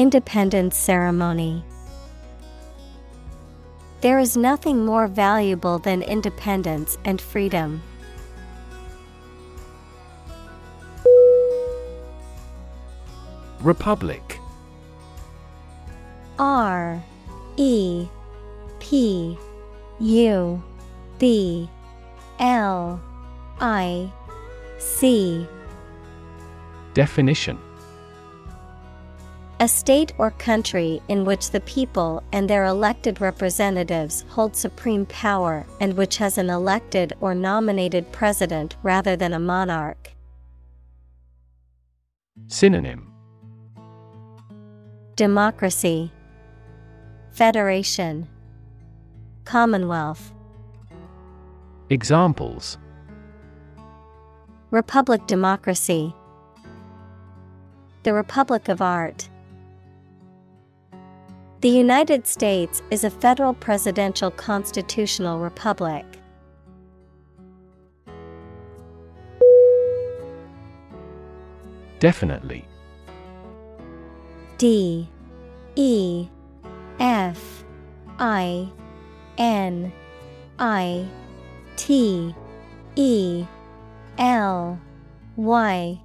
[0.00, 1.62] Independence ceremony.
[4.00, 7.82] There is nothing more valuable than independence and freedom.
[13.60, 14.40] Republic
[16.38, 17.04] R
[17.58, 18.08] E
[18.78, 19.36] P
[19.98, 20.62] U
[21.18, 21.68] B
[22.38, 22.98] L
[23.60, 24.10] I
[24.78, 25.46] C
[26.94, 27.58] Definition
[29.62, 35.66] A state or country in which the people and their elected representatives hold supreme power
[35.80, 40.12] and which has an elected or nominated president rather than a monarch.
[42.48, 43.12] Synonym.
[45.14, 46.10] Democracy,
[47.30, 48.26] Federation,
[49.44, 50.32] Commonwealth,
[51.90, 52.78] Examples.
[54.70, 56.14] Republic Democracy,
[58.04, 59.29] The Republic of Art.
[61.60, 66.06] The United States is a federal presidential constitutional republic.
[71.98, 72.64] Definitely.
[74.56, 75.06] D.
[75.76, 76.28] E.
[76.98, 77.64] F.
[78.18, 78.66] I.
[79.36, 79.92] N.
[80.58, 81.06] I.
[81.76, 82.34] T.
[82.96, 83.44] E.
[84.16, 84.80] L.
[85.36, 86.00] Y.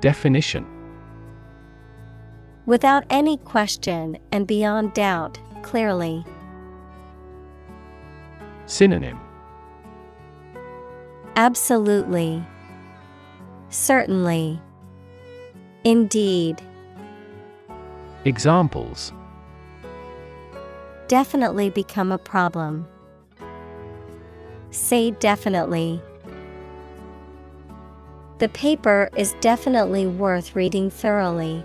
[0.00, 0.77] Definition
[2.68, 6.22] Without any question and beyond doubt, clearly.
[8.66, 9.18] Synonym
[11.34, 12.44] Absolutely.
[13.70, 14.60] Certainly.
[15.84, 16.60] Indeed.
[18.26, 19.14] Examples
[21.06, 22.86] Definitely become a problem.
[24.72, 26.02] Say definitely.
[28.40, 31.64] The paper is definitely worth reading thoroughly.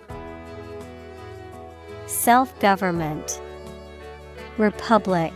[2.21, 3.41] Self government,
[4.59, 5.33] Republic,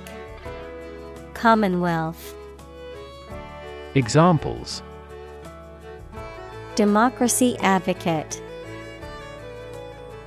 [1.34, 2.36] Commonwealth.
[3.96, 4.84] Examples
[6.76, 8.40] Democracy advocate,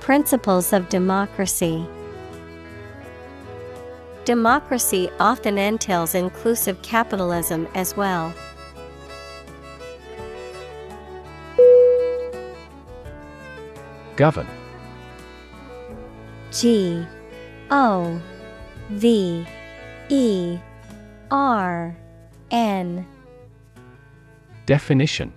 [0.01, 1.87] Principles of democracy.
[4.25, 8.33] Democracy often entails inclusive capitalism as well.
[14.17, 14.58] Govern
[16.51, 17.05] G
[17.69, 18.19] O
[18.89, 19.45] V
[20.09, 20.57] E
[21.29, 21.95] R
[22.51, 23.05] N
[24.65, 25.33] Definition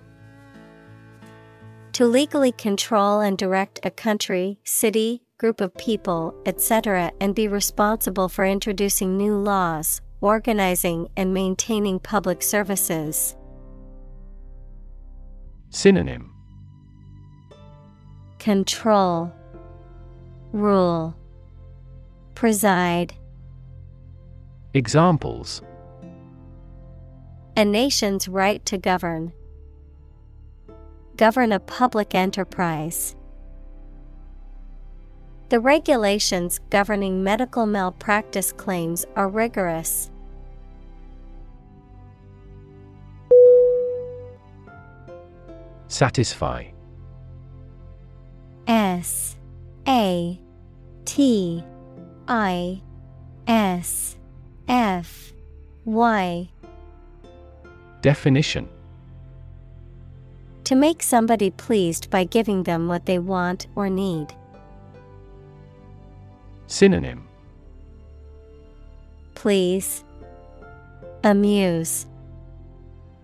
[1.93, 8.29] To legally control and direct a country, city, group of people, etc., and be responsible
[8.29, 13.35] for introducing new laws, organizing and maintaining public services.
[15.69, 16.31] Synonym
[18.39, 19.31] Control,
[20.53, 21.15] Rule,
[22.35, 23.15] Preside.
[24.75, 25.63] Examples
[27.57, 29.33] A nation's right to govern.
[31.17, 33.15] Govern a public enterprise.
[35.49, 40.11] The regulations governing medical malpractice claims are rigorous.
[45.87, 46.65] Satisfy
[48.67, 49.35] S
[49.87, 50.39] A
[51.05, 51.63] T
[52.27, 52.81] I
[53.47, 54.15] S
[54.67, 55.33] F
[55.85, 56.49] Y
[58.01, 58.69] Definition
[60.65, 64.27] To make somebody pleased by giving them what they want or need.
[66.67, 67.27] Synonym
[69.35, 70.05] Please.
[71.25, 72.05] Amuse.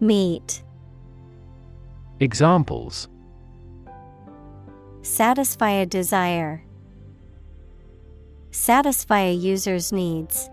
[0.01, 0.63] Meet.
[2.19, 3.07] Examples
[5.09, 6.63] Satisfy a desire.
[8.51, 10.51] Satisfy a user's needs.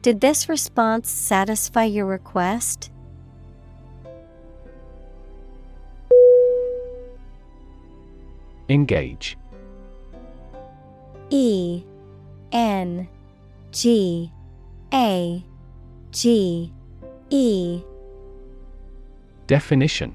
[0.00, 2.92] Did this response satisfy your request?
[8.68, 9.36] Engage
[11.30, 11.82] E
[12.52, 13.08] N
[13.72, 14.30] G
[14.94, 15.44] A
[16.12, 16.72] G
[17.30, 17.82] E
[19.48, 20.14] Definition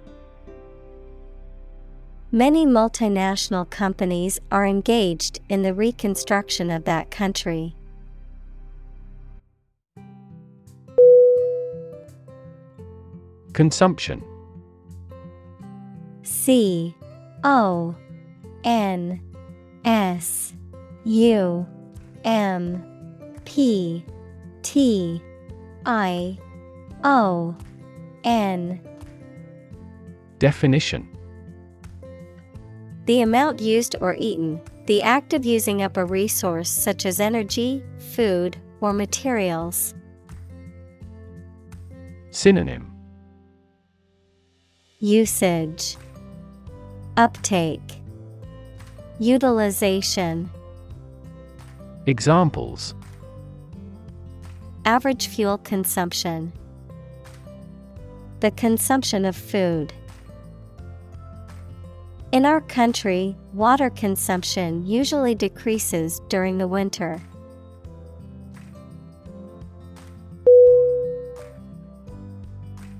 [2.33, 7.75] Many multinational companies are engaged in the reconstruction of that country.
[13.51, 14.23] Consumption.
[16.23, 16.95] C
[17.43, 17.93] O
[18.63, 19.21] N
[19.83, 20.53] S
[21.03, 21.67] U
[22.23, 22.81] M
[23.43, 24.05] P
[24.61, 25.21] T
[25.85, 26.37] I
[27.03, 27.57] O
[28.23, 28.79] N.
[30.39, 31.09] Definition
[33.05, 37.83] The amount used or eaten, the act of using up a resource such as energy,
[38.13, 39.95] food, or materials.
[42.29, 42.91] Synonym.
[44.99, 45.97] Usage.
[47.17, 47.81] Uptake.
[49.19, 50.49] Utilization.
[52.05, 52.93] Examples.
[54.85, 56.53] Average fuel consumption.
[58.39, 59.93] The consumption of food.
[62.31, 67.21] In our country, water consumption usually decreases during the winter.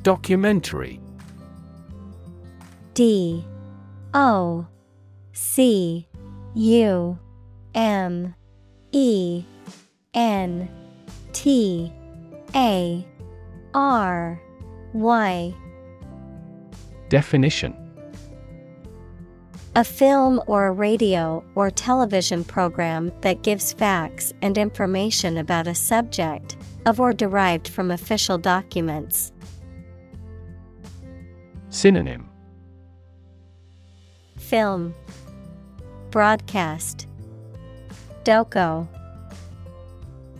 [0.03, 0.99] Documentary.
[2.93, 3.45] D.
[4.13, 4.67] O.
[5.31, 6.09] C.
[6.53, 7.17] U.
[7.73, 8.35] M.
[8.91, 9.45] E.
[10.13, 10.69] N.
[11.31, 11.93] T.
[12.53, 13.07] A.
[13.73, 14.41] R.
[14.91, 15.53] Y.
[17.07, 17.80] Definition
[19.73, 25.73] A film or a radio or television program that gives facts and information about a
[25.73, 29.31] subject, of or derived from official documents.
[31.69, 32.27] Synonym.
[34.35, 34.93] Film.
[36.09, 37.07] Broadcast.
[38.25, 38.89] Doco.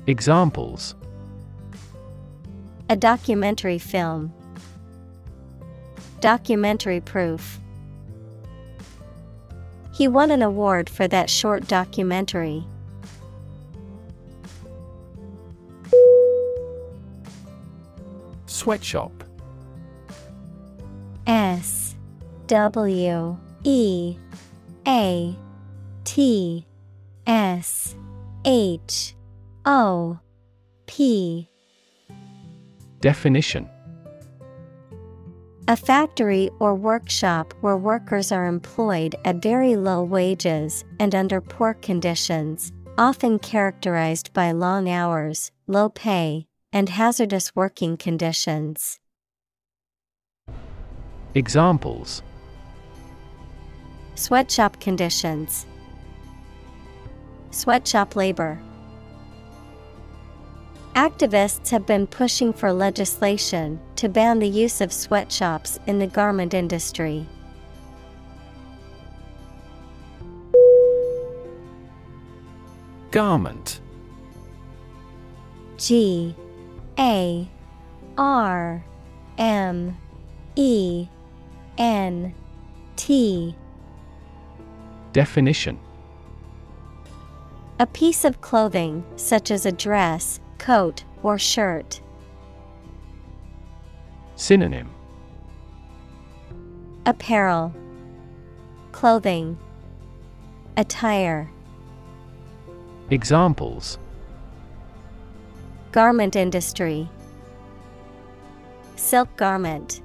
[0.08, 0.94] Examples.
[2.90, 4.34] A documentary film.
[6.20, 7.61] Documentary proof
[9.94, 12.66] He won an award for that short documentary.
[18.46, 19.24] Sweatshop.
[21.28, 21.96] S
[22.48, 24.18] W E
[24.88, 25.36] A
[26.04, 26.66] T
[27.26, 27.96] S
[28.46, 29.16] H
[29.66, 30.20] O
[30.86, 31.48] P.
[33.00, 33.70] Definition
[35.68, 41.76] A factory or workshop where workers are employed at very low wages and under poor
[41.76, 49.00] conditions, often characterized by long hours, low pay, and hazardous working conditions.
[51.36, 52.24] Examples
[54.16, 55.68] Sweatshop conditions,
[57.52, 58.60] Sweatshop labor.
[60.96, 66.54] Activists have been pushing for legislation to ban the use of sweatshops in the garment
[66.54, 67.26] industry.
[73.10, 73.80] Garment.
[75.78, 76.36] G
[77.00, 77.50] A
[78.18, 78.84] R
[79.38, 79.98] M
[80.56, 81.08] E
[81.78, 82.34] N
[82.98, 83.56] T.
[85.14, 85.80] Definition.
[87.80, 92.00] A piece of clothing, such as a dress, coat, or shirt.
[94.36, 94.90] Synonym
[97.08, 97.74] Apparel,
[98.92, 99.58] Clothing,
[100.78, 101.50] Attire.
[103.10, 103.98] Examples
[105.92, 107.10] Garment industry,
[108.96, 110.02] Silk garment.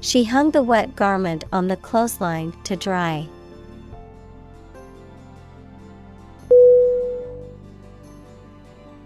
[0.00, 3.28] She hung the wet garment on the clothesline to dry.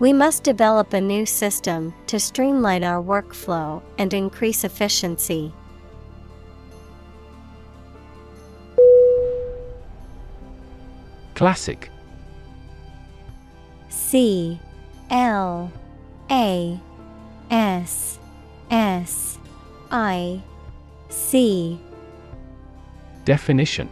[0.00, 5.52] We must develop a new system to streamline our workflow and increase efficiency.
[11.34, 11.90] Classic.
[13.90, 14.58] C
[15.10, 15.70] L
[16.30, 16.80] A
[17.50, 18.18] S
[18.70, 19.38] S
[19.90, 20.42] I
[21.10, 21.78] C.
[23.26, 23.90] Definition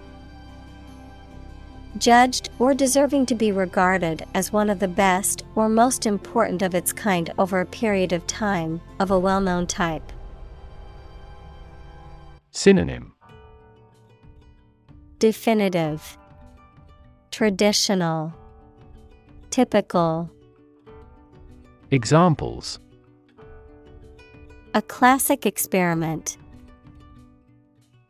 [1.97, 6.75] Judged or deserving to be regarded as one of the best or most important of
[6.75, 10.13] its kind over a period of time, of a well known type.
[12.51, 13.15] Synonym
[15.19, 16.19] Definitive,
[17.31, 18.33] Traditional,
[19.51, 20.31] Typical.
[21.91, 22.79] Examples
[24.75, 26.37] A classic experiment.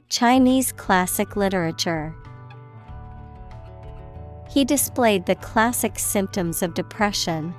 [0.08, 2.14] Chinese classic literature.
[4.48, 7.54] He displayed the classic symptoms of depression.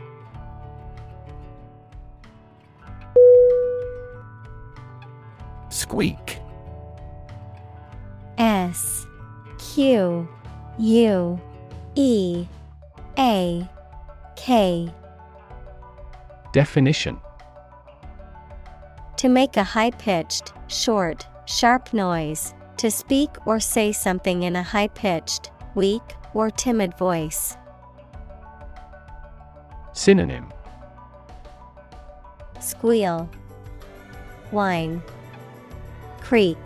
[5.69, 6.39] Squeak
[8.37, 9.05] S
[9.57, 10.27] Q
[10.79, 11.41] U
[11.95, 12.47] E
[13.17, 13.69] A
[14.35, 14.91] K.
[16.53, 17.19] Definition
[19.17, 24.63] To make a high pitched, short, sharp noise, to speak or say something in a
[24.63, 26.01] high pitched, weak,
[26.33, 27.57] or timid voice.
[29.93, 30.51] Synonym
[32.59, 33.29] Squeal,
[34.51, 35.01] Whine,
[36.21, 36.57] Creak.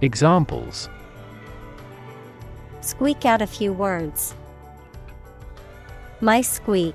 [0.00, 0.88] Examples
[2.80, 4.34] Squeak out a few words.
[6.20, 6.94] My squeak.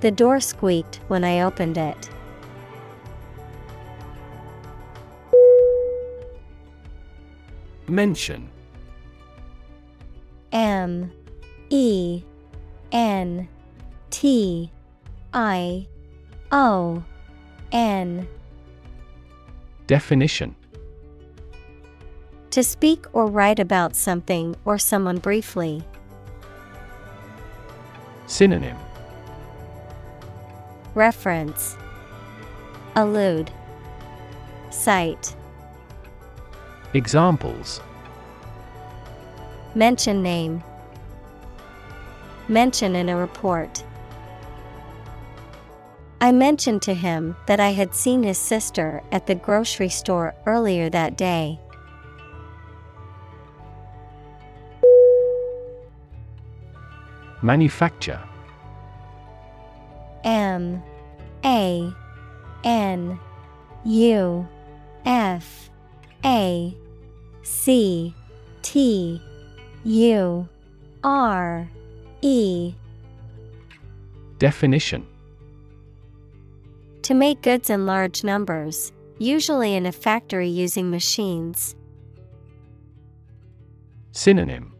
[0.00, 2.10] The door squeaked when I opened it.
[7.88, 8.50] Mention.
[10.52, 11.10] M
[11.70, 12.22] E
[12.92, 13.48] N
[14.10, 14.70] T
[15.32, 15.86] I
[16.52, 17.02] O
[17.72, 18.28] N.
[19.86, 20.54] Definition.
[22.50, 25.82] To speak or write about something or someone briefly.
[28.26, 28.76] Synonym.
[30.94, 31.76] Reference.
[32.96, 33.50] Allude.
[34.70, 35.34] Cite
[36.94, 37.80] Examples
[39.74, 40.62] Mention name
[42.48, 43.84] Mention in a report.
[46.20, 50.88] I mentioned to him that I had seen his sister at the grocery store earlier
[50.88, 51.60] that day.
[57.42, 58.20] Manufacture
[60.24, 60.82] M
[61.44, 61.92] A
[62.64, 63.20] N
[63.84, 64.48] U
[65.04, 65.67] F
[66.24, 66.76] A
[67.42, 68.14] C
[68.62, 69.22] T
[69.84, 70.48] U
[71.04, 71.68] R
[72.22, 72.74] E.
[74.38, 75.06] Definition.
[77.02, 81.74] To make goods in large numbers, usually in a factory using machines.
[84.12, 84.74] Synonym.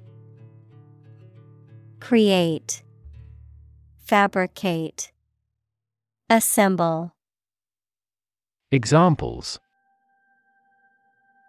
[2.01, 2.82] Create,
[4.05, 5.12] Fabricate,
[6.28, 7.12] Assemble.
[8.70, 9.59] Examples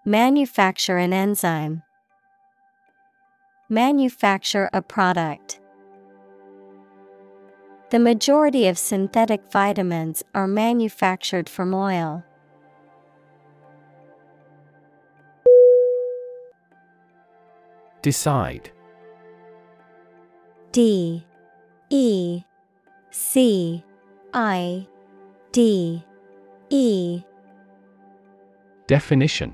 [0.06, 1.84] Manufacture an enzyme.
[3.68, 5.60] Manufacture a product.
[7.90, 12.24] The majority of synthetic vitamins are manufactured from oil.
[18.02, 18.72] Decide
[20.72, 21.26] D
[21.90, 22.44] E
[23.12, 23.84] C
[24.34, 24.88] I
[25.52, 26.04] D
[26.70, 27.22] E
[28.88, 29.54] Definition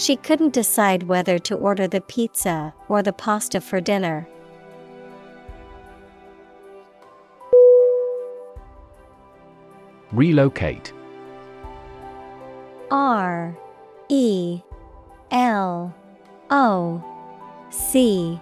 [0.00, 4.26] She couldn't decide whether to order the pizza or the pasta for dinner.
[10.10, 10.94] Relocate.
[12.90, 13.54] R
[14.08, 14.62] E
[15.32, 15.94] L
[16.48, 17.04] O
[17.68, 18.40] C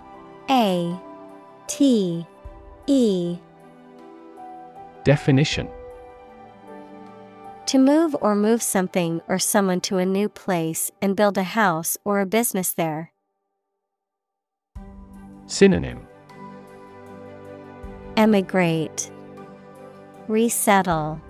[0.48, 0.96] A
[1.66, 2.24] T
[2.86, 3.36] E.
[5.02, 5.68] Definition
[7.68, 11.98] To move or move something or someone to a new place and build a house
[12.02, 13.12] or a business there.
[15.44, 16.06] Synonym
[18.16, 19.10] Emigrate,
[20.28, 21.20] Resettle,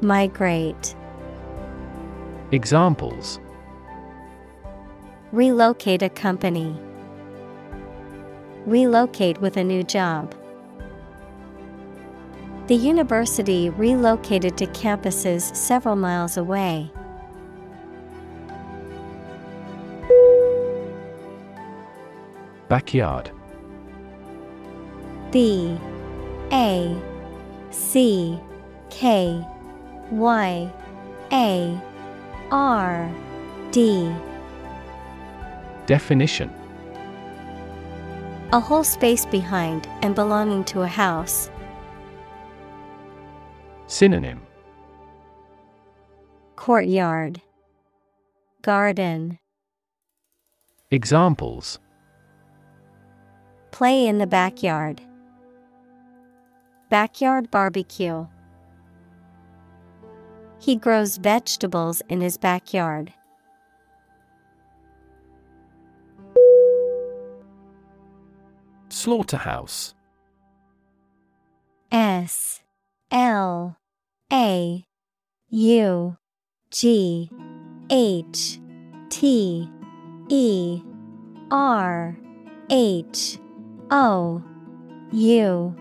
[0.00, 0.94] Migrate.
[2.52, 3.40] Examples
[5.32, 6.72] Relocate a company.
[8.64, 10.35] Relocate with a new job.
[12.66, 16.90] The university relocated to campuses several miles away.
[22.68, 23.30] Backyard.
[25.30, 25.78] B.
[26.50, 27.00] A.
[27.70, 28.40] C.
[28.90, 29.46] K.
[30.10, 30.72] Y.
[31.32, 31.80] A.
[32.50, 33.14] R.
[33.70, 34.12] D.
[35.86, 36.52] Definition.
[38.52, 41.48] A whole space behind and belonging to a house.
[43.88, 44.42] Synonym
[46.56, 47.40] Courtyard
[48.62, 49.38] Garden
[50.90, 51.78] Examples
[53.70, 55.02] Play in the backyard.
[56.88, 58.26] Backyard barbecue.
[60.58, 63.12] He grows vegetables in his backyard.
[68.88, 69.94] Slaughterhouse.
[71.92, 72.62] S
[73.10, 73.76] L
[74.32, 74.84] A
[75.50, 76.16] U
[76.70, 77.30] G
[77.90, 78.58] H
[79.08, 79.70] T
[80.28, 80.82] E
[81.50, 82.18] R
[82.70, 83.38] H
[83.90, 84.42] O
[85.12, 85.76] U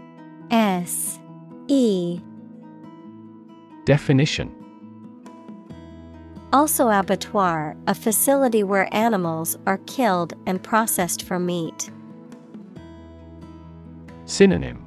[0.51, 1.19] S
[1.67, 2.19] E.
[3.85, 4.51] Definition.
[6.53, 11.89] Also abattoir, a facility where animals are killed and processed for meat.
[14.25, 14.84] Synonym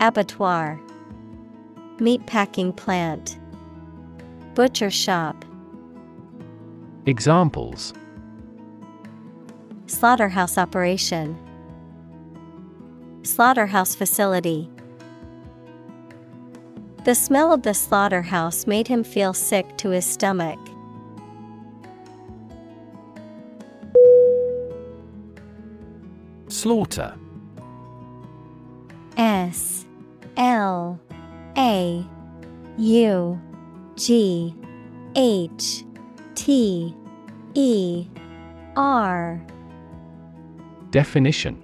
[0.00, 0.80] Abattoir.
[1.98, 3.38] Meatpacking plant.
[4.54, 5.44] Butcher shop.
[7.04, 7.92] Examples.
[9.86, 11.36] Slaughterhouse operation.
[13.24, 14.70] Slaughterhouse facility.
[17.04, 20.58] The smell of the slaughterhouse made him feel sick to his stomach.
[26.48, 27.14] Slaughter.
[29.18, 29.79] S
[30.36, 31.00] L
[31.56, 32.06] A
[32.78, 33.40] U
[33.96, 34.54] G
[35.16, 35.84] H
[36.34, 36.94] T
[37.54, 38.06] E
[38.76, 39.40] R.
[40.90, 41.62] Definition.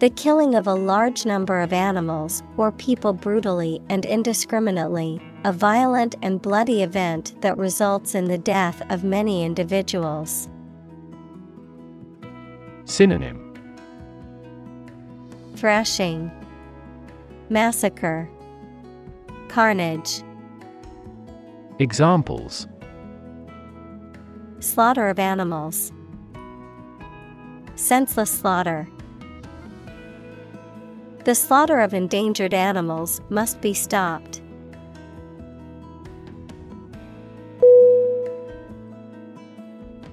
[0.00, 6.16] The killing of a large number of animals or people brutally and indiscriminately, a violent
[6.22, 10.48] and bloody event that results in the death of many individuals.
[12.84, 13.54] Synonym.
[15.54, 16.32] Thrashing,
[17.52, 18.30] Massacre,
[19.48, 20.22] Carnage,
[21.78, 22.66] Examples.
[24.60, 25.92] Slaughter of animals,
[27.74, 28.88] Senseless slaughter.
[31.24, 34.40] The slaughter of endangered animals must be stopped.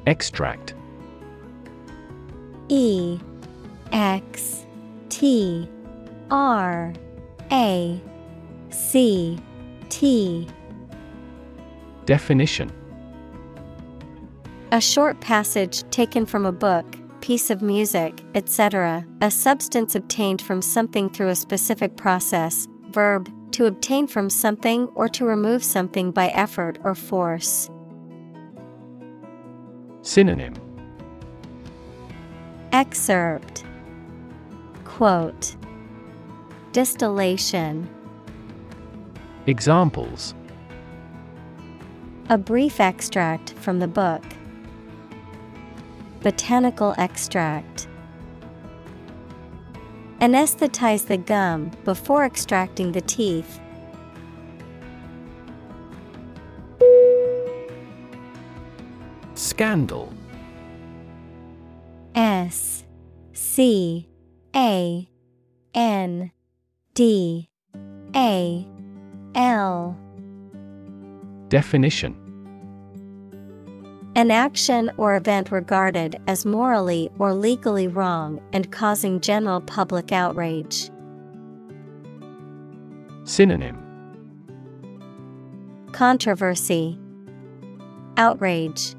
[0.08, 0.74] Extract.
[2.68, 3.18] E
[3.94, 4.66] X
[5.08, 5.70] T
[6.30, 6.92] R
[7.52, 8.00] A
[8.70, 9.40] C
[9.90, 10.48] T
[12.06, 12.72] Definition
[14.72, 16.86] A short passage taken from a book,
[17.22, 23.66] piece of music, etc., a substance obtained from something through a specific process, verb, to
[23.66, 27.70] obtain from something or to remove something by effort or force.
[30.02, 30.54] Synonym
[32.72, 33.66] Excerpt
[34.86, 35.56] Quote
[36.80, 37.90] Distillation
[39.48, 40.34] Examples
[42.30, 44.24] A brief extract from the book.
[46.22, 47.90] Botanical extract.
[50.22, 53.60] Anesthetize the gum before extracting the teeth.
[59.34, 60.14] Scandal
[62.16, 62.86] S
[63.34, 64.08] C
[64.56, 65.10] A
[65.74, 66.32] N
[67.00, 67.48] D
[68.14, 68.68] A
[69.34, 69.98] L.
[71.48, 72.14] Definition.
[74.18, 80.90] An action or event regarded as morally or legally wrong and causing general public outrage.
[83.24, 83.78] Synonym.
[85.94, 87.00] Controversy,
[88.18, 88.94] Outrage,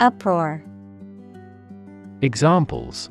[0.00, 0.64] Uproar,
[2.22, 3.10] Examples.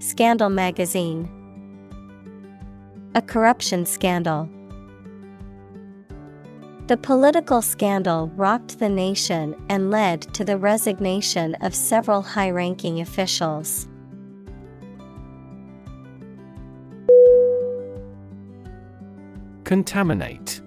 [0.00, 1.30] Scandal Magazine,
[3.16, 4.46] A corruption scandal.
[6.86, 13.00] The political scandal rocked the nation and led to the resignation of several high ranking
[13.00, 13.88] officials.
[19.64, 20.60] Contaminate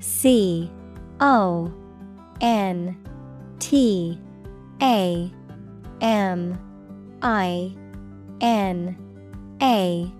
[0.00, 0.72] C
[1.20, 1.72] O
[2.40, 2.98] N
[3.60, 4.20] T
[4.82, 5.32] A
[6.00, 6.58] M
[7.22, 7.76] I
[8.40, 8.98] N
[9.62, 10.12] A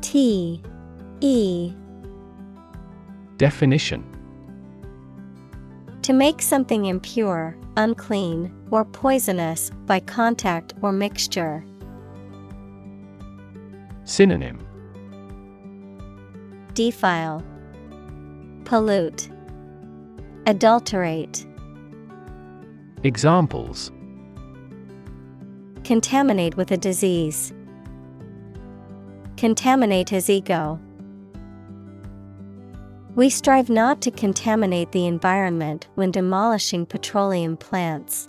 [0.00, 0.62] T
[1.20, 1.72] E.
[3.36, 4.04] Definition.
[6.02, 11.64] To make something impure, unclean, or poisonous by contact or mixture.
[14.04, 14.66] Synonym.
[16.74, 17.44] Defile,
[18.64, 19.28] Pollute,
[20.46, 21.46] Adulterate,
[23.02, 23.90] Examples.
[25.84, 27.52] Contaminate with a disease.
[29.40, 30.78] Contaminate his ego.
[33.14, 38.28] We strive not to contaminate the environment when demolishing petroleum plants.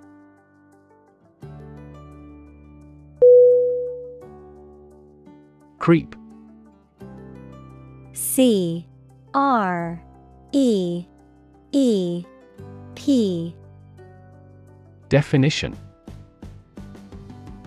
[5.79, 6.15] Creep
[8.13, 8.87] C
[9.33, 10.01] R
[10.53, 11.05] E
[11.73, 12.23] E
[12.95, 13.53] P
[15.09, 15.77] Definition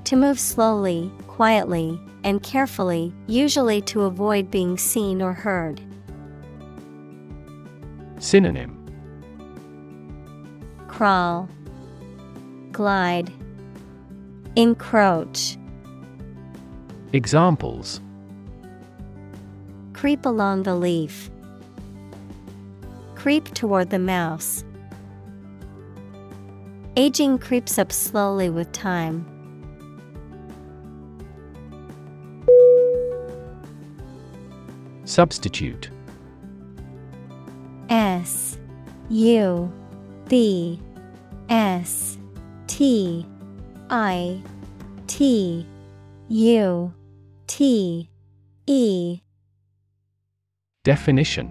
[0.04, 5.80] To move slowly, quietly, and carefully, usually to avoid being seen or heard.
[8.20, 8.78] Synonym
[10.86, 11.48] Crawl,
[12.70, 13.32] Glide,
[14.54, 15.56] Encroach.
[17.12, 18.00] Examples
[19.92, 21.32] Creep along the leaf.
[23.16, 24.64] Creep toward the mouse.
[26.96, 29.33] Aging creeps up slowly with time.
[35.14, 35.90] Substitute
[37.88, 38.58] S
[39.10, 39.72] U
[40.26, 40.80] B
[41.48, 42.18] S
[42.66, 43.24] T
[43.90, 44.42] I
[45.06, 45.64] T
[46.30, 46.92] U
[47.46, 48.10] T
[48.66, 49.20] E
[50.82, 51.46] Definition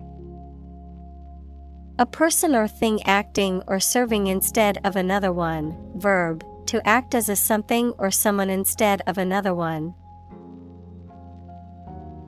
[2.00, 5.74] A person or thing acting or serving instead of another one.
[5.96, 9.96] Verb, to act as a something or someone instead of another one.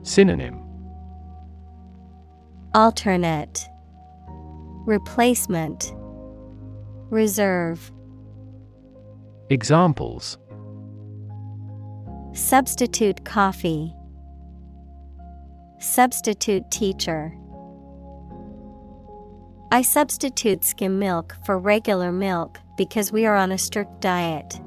[0.02, 0.65] Synonym
[2.76, 3.70] Alternate,
[4.84, 5.94] Replacement,
[7.08, 7.90] Reserve.
[9.48, 10.36] Examples
[12.34, 13.94] Substitute coffee.
[15.78, 17.34] Substitute teacher.
[19.72, 24.60] I substitute skim milk for regular milk because we are on a strict diet.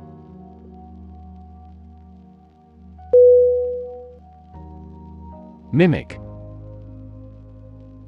[5.72, 6.20] Mimic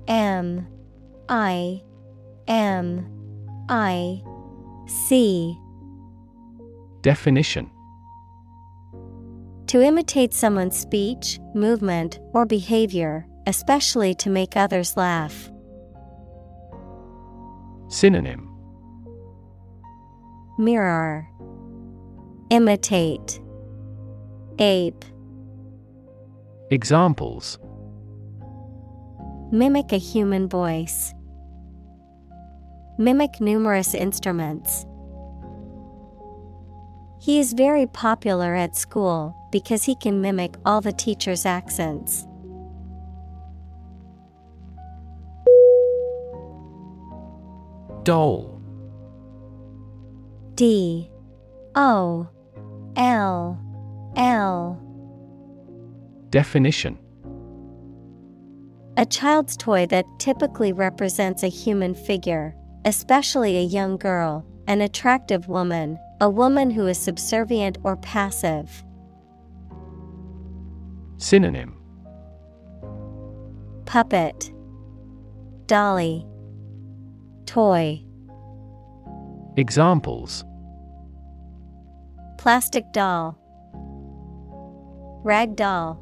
[0.07, 0.67] M
[1.29, 1.81] I
[2.47, 3.05] M
[3.69, 4.21] I
[4.87, 5.57] C.
[7.01, 7.69] Definition.
[9.67, 15.49] To imitate someone's speech, movement, or behavior, especially to make others laugh.
[17.87, 18.49] Synonym.
[20.59, 21.27] Mirror.
[22.49, 23.39] Imitate.
[24.59, 25.05] Ape.
[26.69, 27.57] Examples
[29.53, 31.13] Mimic a human voice.
[32.97, 34.85] Mimic numerous instruments.
[37.19, 42.25] He is very popular at school because he can mimic all the teachers' accents.
[48.03, 48.61] Dole
[50.55, 51.11] D
[51.75, 52.29] O
[52.95, 53.59] L
[54.15, 54.81] L
[56.29, 56.97] Definition
[59.01, 62.55] A child's toy that typically represents a human figure,
[62.85, 68.83] especially a young girl, an attractive woman, a woman who is subservient or passive.
[71.17, 71.75] Synonym.
[73.87, 74.51] Puppet.
[75.65, 76.27] Dolly.
[77.47, 78.03] Toy.
[79.57, 80.45] Examples.
[82.37, 83.35] Plastic doll.
[85.23, 86.00] Rag doll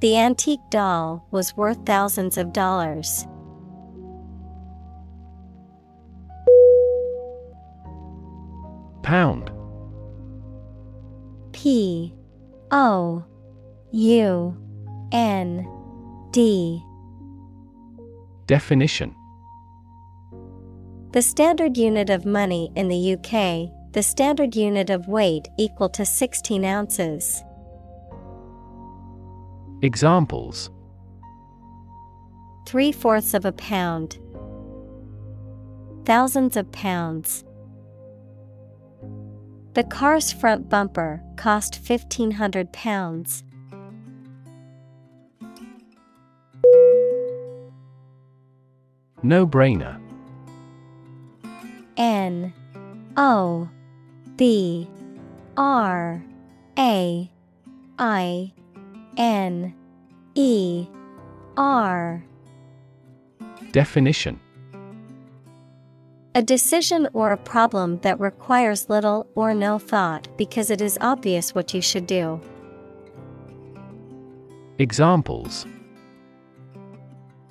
[0.00, 3.26] The antique doll was worth thousands of dollars.
[9.02, 9.50] Pound.
[11.52, 12.12] P.
[12.70, 13.24] O.
[13.92, 14.56] U.
[15.12, 15.66] N.
[16.30, 16.82] D.
[18.46, 19.14] Definition.
[21.12, 26.04] The standard unit of money in the UK, the standard unit of weight equal to
[26.04, 27.42] 16 ounces.
[29.82, 30.70] Examples
[32.66, 34.18] Three fourths of a pound.
[36.04, 37.44] Thousands of pounds.
[39.74, 43.42] The car's front bumper cost £1,500.
[49.22, 50.00] No brainer
[51.96, 52.52] N
[53.16, 53.68] O
[54.36, 54.88] B
[55.56, 56.22] R
[56.78, 57.30] A
[57.98, 58.52] I
[59.16, 59.74] N
[60.34, 60.86] E
[61.56, 62.22] R
[63.72, 64.38] Definition
[66.34, 71.54] A decision or a problem that requires little or no thought because it is obvious
[71.54, 72.40] what you should do.
[74.78, 75.66] Examples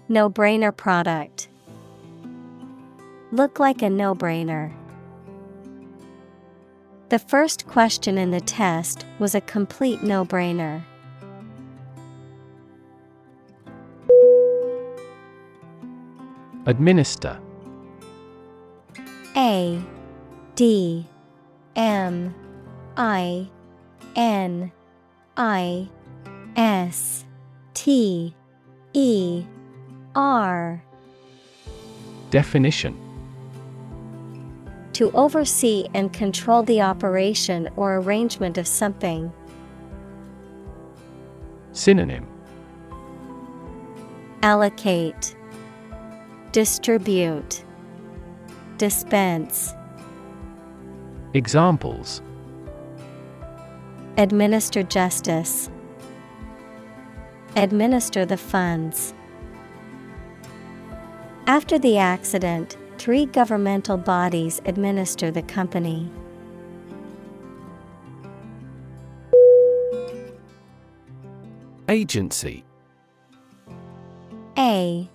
[0.08, 1.50] No brainer product.
[3.32, 4.72] Look like a no brainer.
[7.10, 10.84] The first question in the test was a complete no brainer.
[16.66, 17.40] Administer.
[19.36, 19.80] A
[20.56, 21.06] D
[21.76, 22.34] M
[22.98, 23.48] I
[24.16, 24.72] N
[25.38, 25.90] I
[26.56, 27.26] S
[27.74, 28.34] T
[28.94, 29.46] E
[30.16, 30.84] R.
[32.32, 32.98] Definition.
[34.94, 39.32] To oversee and control the operation or arrangement of something.
[41.74, 42.26] Synonym.
[44.42, 45.36] Allocate,
[46.56, 47.65] Distribute,
[48.77, 49.73] Dispense.
[51.34, 52.22] Examples
[54.18, 55.69] Administer justice.
[57.57, 59.14] Administer the funds.
[61.45, 66.10] After the accident, three governmental bodies administer the company.
[71.90, 72.64] Agency
[74.57, 75.10] A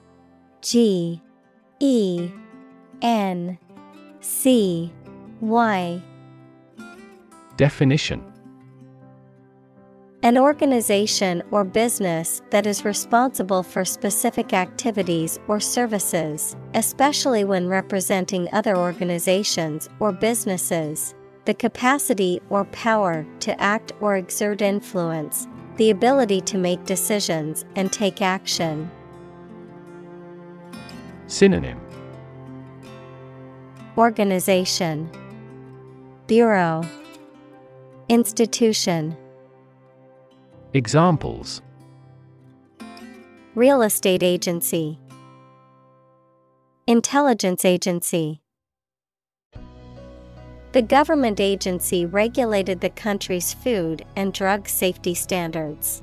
[0.61, 1.23] G
[1.83, 2.31] E
[3.01, 3.59] N
[4.21, 4.93] C
[5.41, 6.03] Y
[7.57, 8.23] Definition
[10.23, 18.47] An organization or business that is responsible for specific activities or services, especially when representing
[18.53, 21.15] other organizations or businesses.
[21.47, 27.91] The capacity or power to act or exert influence, the ability to make decisions and
[27.91, 28.91] take action.
[31.31, 31.81] Synonym.
[33.97, 35.09] Organization.
[36.27, 36.83] Bureau.
[38.09, 39.17] Institution.
[40.75, 41.63] Examples.
[43.55, 44.99] Real estate agency.
[46.89, 48.43] Intelligence agency.
[50.73, 56.03] The government agency regulated the country's food and drug safety standards.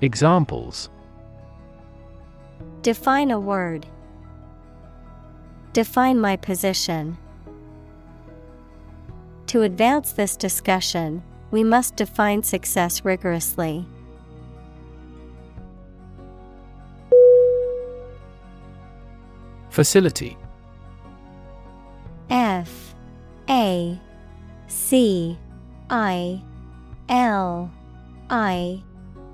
[0.00, 0.90] Examples
[2.82, 3.86] Define a word.
[5.72, 7.16] Define my position.
[9.46, 13.86] To advance this discussion, we must define success rigorously.
[19.70, 20.36] Facility
[22.30, 22.94] F
[23.48, 23.98] A
[24.66, 25.38] C
[25.90, 26.42] I
[27.08, 27.70] L
[28.30, 28.82] I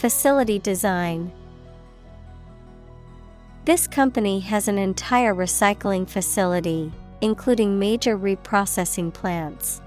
[0.00, 1.30] Facility design.
[3.66, 6.90] This company has an entire recycling facility,
[7.20, 9.82] including major reprocessing plants.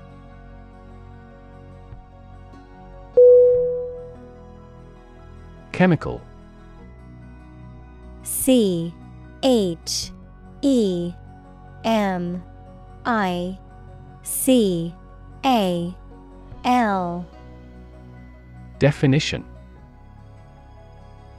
[5.72, 6.22] Chemical
[8.22, 8.94] C
[9.42, 10.12] H
[10.62, 11.12] E
[11.84, 12.44] M
[13.04, 13.58] I
[14.22, 14.94] C
[15.44, 15.96] A
[16.64, 17.26] L
[18.78, 19.44] Definition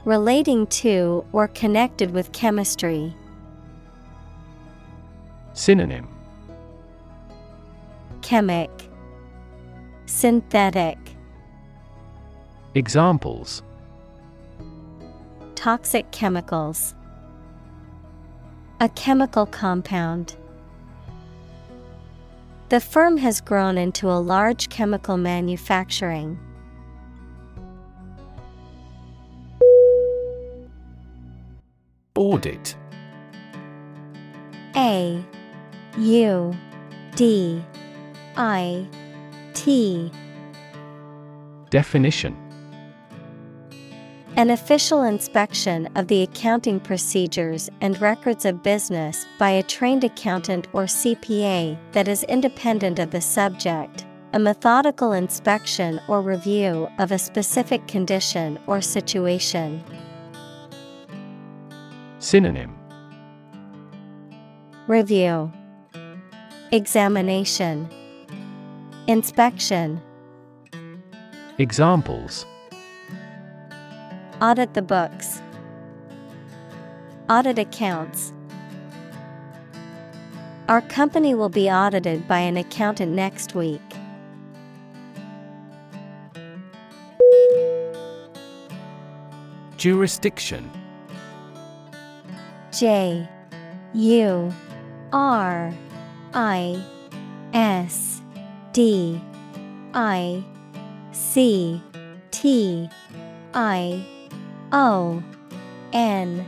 [0.05, 3.15] Relating to or connected with chemistry.
[5.53, 6.07] Synonym
[8.21, 8.69] Chemic
[10.05, 10.99] Synthetic
[12.75, 13.63] Examples
[15.55, 16.93] Toxic chemicals.
[18.79, 20.35] A chemical compound.
[22.69, 26.37] The firm has grown into a large chemical manufacturing.
[32.17, 32.77] Audit
[34.77, 35.21] A
[35.97, 36.55] U
[37.13, 37.61] D
[38.37, 38.87] I
[39.53, 40.09] T
[41.69, 42.37] Definition
[44.37, 50.69] An official inspection of the accounting procedures and records of business by a trained accountant
[50.71, 54.05] or CPA that is independent of the subject.
[54.31, 59.83] A methodical inspection or review of a specific condition or situation.
[62.25, 62.75] Synonym
[64.87, 65.53] Review
[66.71, 67.87] Examination
[69.05, 70.01] Inspection
[71.59, 72.47] Examples
[74.41, 75.39] Audit the books.
[77.29, 78.33] Audit accounts.
[80.67, 83.81] Our company will be audited by an accountant next week.
[89.77, 90.71] Jurisdiction
[92.77, 93.27] J
[93.93, 94.53] U
[95.13, 95.73] R
[96.33, 96.83] I
[97.53, 98.21] S
[98.73, 99.21] D
[99.93, 100.43] I
[101.13, 101.81] C
[102.31, 102.89] T
[103.53, 104.05] I
[104.71, 105.23] O
[105.93, 106.45] N.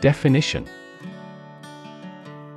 [0.00, 0.68] Definition.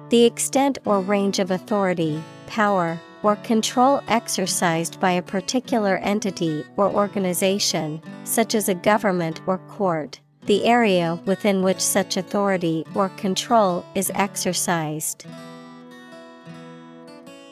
[0.10, 6.90] The extent or range of authority, power, or control exercised by a particular entity or
[6.90, 13.86] organization, such as a government or court, the area within which such authority or control
[13.96, 15.26] is exercised.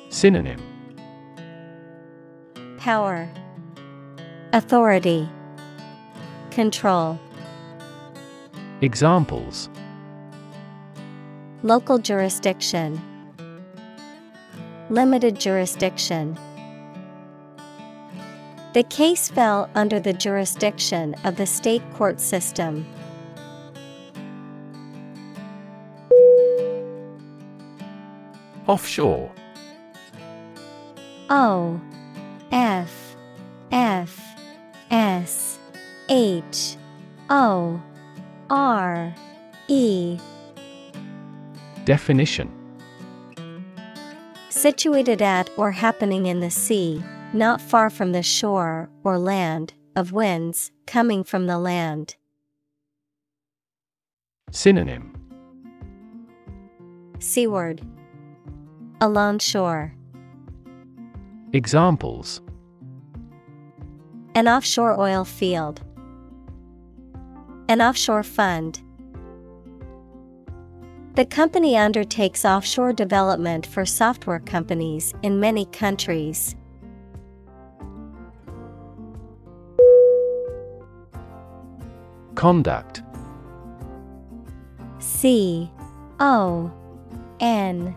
[0.10, 0.60] Synonym
[2.78, 3.30] Power,
[4.54, 5.30] Authority,
[6.50, 7.20] Control.
[8.82, 9.70] Examples
[11.62, 13.00] Local jurisdiction,
[14.90, 16.38] Limited jurisdiction.
[18.72, 22.86] The case fell under the jurisdiction of the state court system.
[28.68, 29.32] Offshore.
[31.32, 31.82] O
[32.52, 33.16] F
[33.72, 34.20] F
[34.92, 35.58] S
[36.08, 36.78] H
[37.32, 37.82] O
[38.52, 39.16] R
[39.68, 40.20] E.
[41.86, 42.52] Definition.
[44.50, 50.12] Situated at or happening in the sea, not far from the shore or land, of
[50.12, 52.16] winds coming from the land.
[54.52, 55.14] Synonym
[57.20, 57.82] Seaward.
[59.02, 59.94] Along shore.
[61.54, 62.42] Examples
[64.36, 65.82] An offshore oil field.
[67.68, 68.82] An offshore fund.
[71.16, 76.56] The company undertakes offshore development for software companies in many countries.
[82.40, 83.04] Conduct.
[85.00, 85.70] C
[86.22, 86.72] O
[87.42, 87.94] N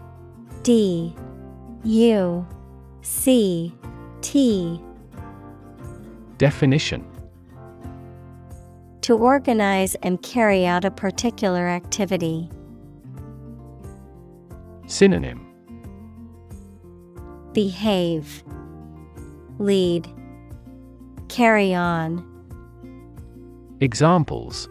[0.65, 1.15] D
[1.85, 2.45] U
[3.03, 3.73] C
[4.21, 4.83] T.
[6.39, 7.07] Definition.
[9.03, 12.51] To organize and carry out a particular activity.
[14.89, 15.47] Synonym.
[17.53, 18.43] Behave,
[19.61, 20.09] Lead,
[21.29, 22.32] Carry on,
[23.83, 24.69] Examples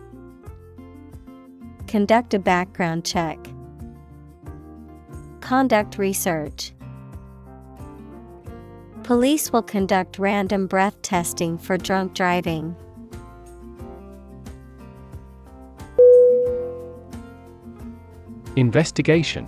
[1.85, 3.38] Conduct a background check,
[5.41, 6.71] Conduct research.
[9.03, 12.73] Police will conduct random breath testing for drunk driving.
[18.55, 19.45] Investigation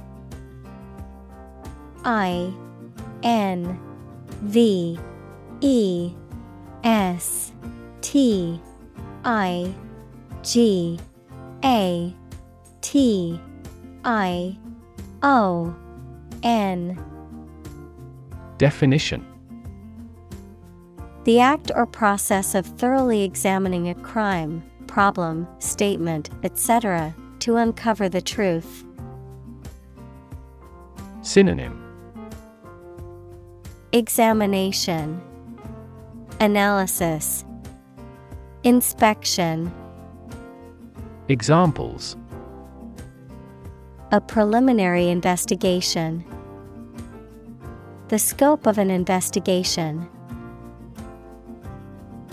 [2.03, 2.53] I
[3.23, 3.79] N
[4.41, 4.99] V
[5.61, 6.11] E
[6.83, 7.53] S
[8.01, 8.59] T
[9.25, 9.73] I
[10.41, 10.99] G
[11.63, 12.13] A
[12.81, 13.39] T
[14.03, 14.57] I
[15.21, 15.75] O
[16.43, 17.03] N
[18.57, 19.25] Definition
[21.23, 28.21] The act or process of thoroughly examining a crime, problem, statement, etc., to uncover the
[28.21, 28.85] truth.
[31.21, 31.79] Synonym
[33.93, 35.21] Examination,
[36.39, 37.45] Analysis,
[38.63, 39.69] Inspection.
[41.27, 42.15] Examples
[44.13, 46.23] A preliminary investigation.
[48.07, 50.07] The scope of an investigation.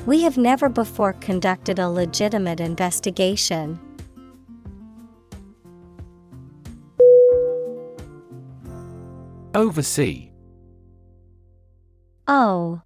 [0.06, 3.80] We have never before conducted a legitimate investigation.
[9.52, 10.30] Oversee
[12.28, 12.82] O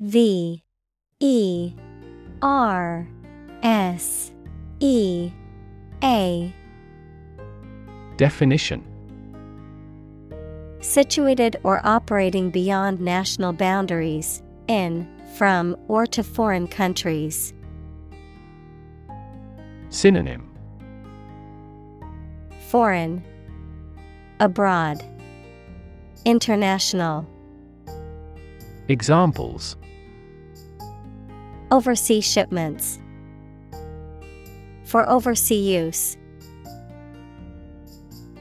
[0.00, 0.62] V
[1.20, 1.74] E
[2.44, 3.08] R
[3.62, 4.30] S
[4.78, 5.32] E
[6.02, 6.54] A.
[8.18, 8.84] Definition.
[10.80, 15.08] Situated or operating beyond national boundaries, in,
[15.38, 17.54] from, or to foreign countries.
[19.88, 20.46] Synonym.
[22.68, 23.24] Foreign,
[24.38, 25.02] Abroad,
[26.26, 27.26] International.
[28.88, 29.76] Examples
[31.74, 33.00] Overseas shipments.
[34.84, 36.16] For overseas use.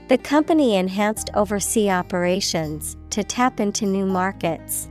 [0.08, 4.88] The company enhanced overseas operations to tap into new markets.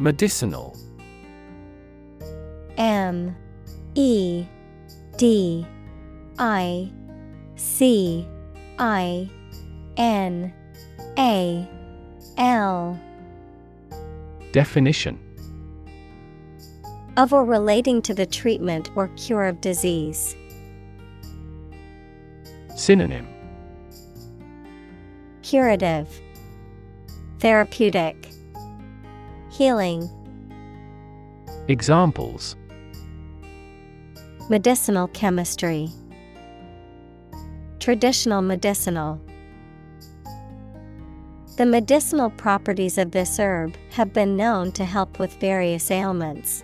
[0.00, 0.76] Medicinal.
[2.76, 3.36] M.
[3.94, 4.44] E.
[5.16, 5.64] D.
[6.36, 6.90] I.
[7.54, 8.26] C.
[8.76, 9.30] I.
[9.96, 10.52] N.
[11.16, 11.75] A
[12.38, 13.00] L.
[14.52, 15.18] Definition.
[17.16, 20.36] Of or relating to the treatment or cure of disease.
[22.76, 23.26] Synonym.
[25.42, 26.20] Curative,
[27.38, 28.28] Therapeutic,
[29.50, 30.10] Healing.
[31.68, 32.56] Examples.
[34.50, 35.88] Medicinal chemistry,
[37.78, 39.20] Traditional medicinal.
[41.56, 46.62] The medicinal properties of this herb have been known to help with various ailments.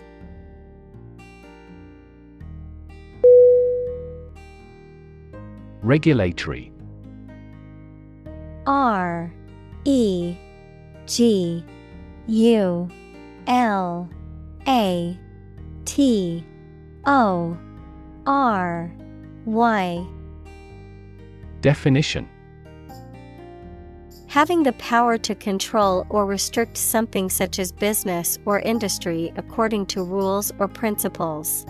[5.81, 6.71] Regulatory.
[8.67, 9.33] R
[9.83, 10.37] E
[11.07, 11.65] G
[12.27, 12.87] U
[13.47, 14.09] L
[14.67, 15.19] A
[15.85, 16.45] T
[17.07, 17.57] O
[18.27, 18.93] R
[19.45, 20.07] Y.
[21.61, 22.29] Definition
[24.33, 30.03] Having the power to control or restrict something such as business or industry according to
[30.03, 31.67] rules or principles.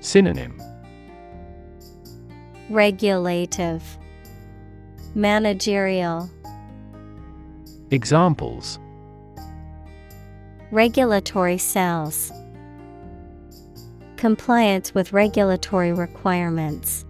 [0.00, 0.58] Synonym.
[2.70, 3.82] Regulative,
[5.14, 6.30] Managerial,
[7.90, 8.78] Examples.
[10.70, 12.32] Regulatory cells,
[14.16, 17.04] Compliance with regulatory requirements.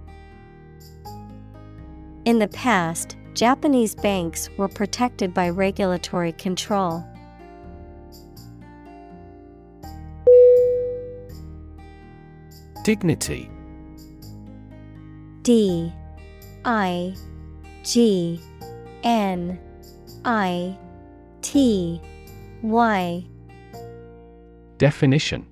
[2.25, 7.05] In the past, Japanese banks were protected by regulatory control.
[12.85, 13.51] Dignity.
[15.43, 15.93] D.
[16.65, 17.17] I.
[17.83, 18.41] G.
[19.03, 19.59] N.
[20.25, 20.79] I.
[21.41, 22.01] T.
[22.63, 23.27] Y.
[24.79, 25.47] Definition.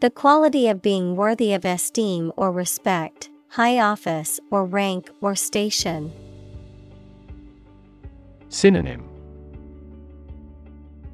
[0.00, 6.12] The quality of being worthy of esteem or respect, high office or rank or station.
[8.48, 9.08] Synonym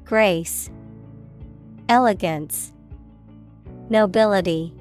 [0.03, 0.69] Grace,
[1.89, 2.71] Elegance,
[3.89, 4.73] Nobility.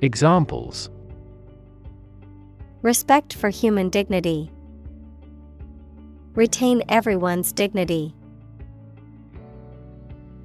[0.00, 0.90] Examples
[2.82, 4.50] Respect for human dignity.
[6.34, 8.14] Retain everyone's dignity.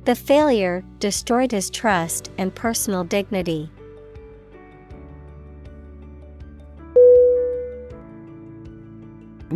[0.06, 3.70] The failure destroyed his trust and personal dignity.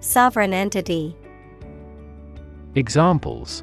[0.00, 1.14] Sovereign entity
[2.74, 3.62] Examples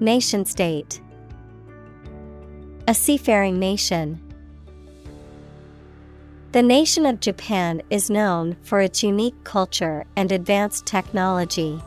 [0.00, 1.00] Nation state
[2.86, 4.20] A seafaring nation.
[6.52, 11.80] The nation of Japan is known for its unique culture and advanced technology.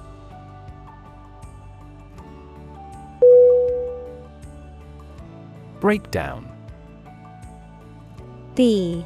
[5.80, 6.52] Breakdown
[8.56, 9.06] B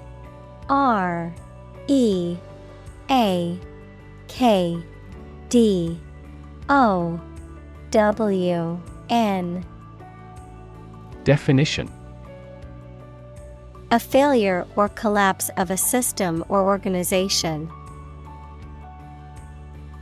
[0.70, 1.36] R
[1.88, 2.38] E
[3.12, 3.60] A
[4.30, 4.82] K
[5.50, 6.00] D
[6.70, 7.20] O
[7.92, 9.66] W N.
[11.26, 11.92] Definition.
[13.92, 17.70] A failure or collapse of a system or organization.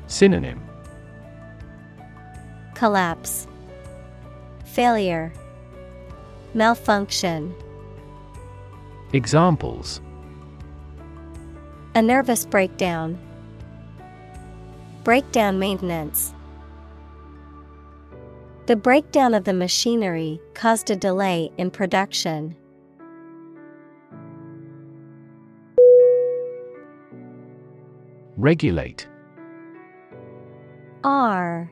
[0.05, 0.61] Synonym.
[2.75, 3.47] Collapse.
[4.65, 5.33] Failure.
[6.53, 7.55] Malfunction.
[9.13, 9.99] Examples
[11.95, 13.17] A nervous breakdown.
[15.03, 16.33] Breakdown maintenance.
[18.67, 22.55] The breakdown of the machinery caused a delay in production.
[28.37, 29.07] Regulate
[31.03, 31.71] R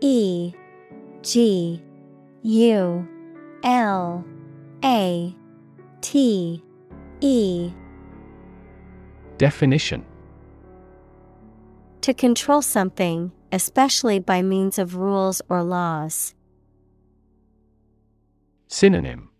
[0.00, 0.54] E
[1.20, 1.82] G
[2.42, 3.08] U
[3.62, 4.24] L
[4.82, 5.36] A
[6.00, 6.64] T
[7.20, 7.72] E
[9.38, 10.04] Definition
[12.00, 16.34] To control something, especially by means of rules or laws.
[18.66, 19.30] Synonym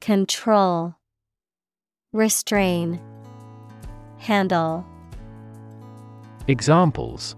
[0.00, 0.96] Control
[2.12, 3.00] Restrain
[4.18, 4.84] Handle
[6.48, 7.36] Examples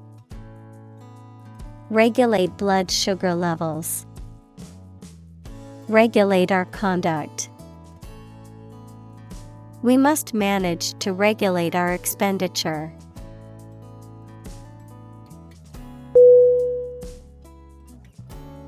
[1.90, 4.06] Regulate blood sugar levels.
[5.88, 7.50] Regulate our conduct.
[9.84, 12.90] We must manage to regulate our expenditure.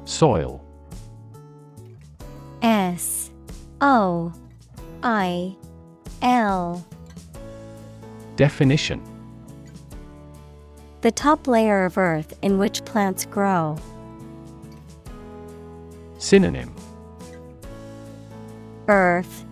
[0.05, 0.63] Soil
[2.61, 3.31] S
[3.81, 4.31] O
[5.03, 5.57] I
[6.21, 6.87] L
[8.37, 9.01] Definition
[11.01, 13.79] The top layer of earth in which plants grow.
[16.19, 16.77] Synonym
[18.89, 19.46] Earth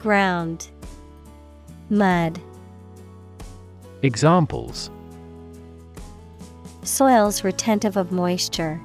[0.00, 0.70] Ground
[1.90, 2.40] Mud
[4.00, 4.90] Examples
[6.82, 8.80] Soils retentive of moisture.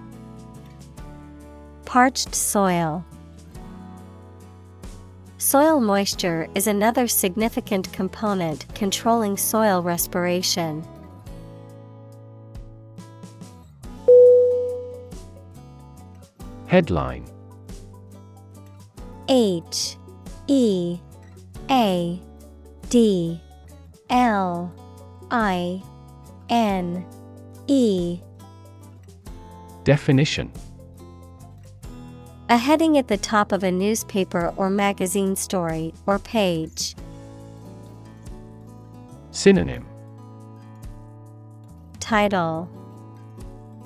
[1.85, 3.05] Parched soil.
[5.37, 10.85] Soil moisture is another significant component controlling soil respiration.
[16.67, 17.23] Headline
[19.29, 19.95] H
[20.47, 20.99] E
[21.69, 22.19] A
[22.89, 23.41] D
[24.09, 24.71] L
[25.31, 25.81] I
[26.49, 27.05] N
[27.67, 28.19] E.
[29.83, 30.51] Definition.
[32.49, 36.95] A heading at the top of a newspaper or magazine story or page.
[39.31, 39.85] Synonym.
[41.99, 42.69] Title.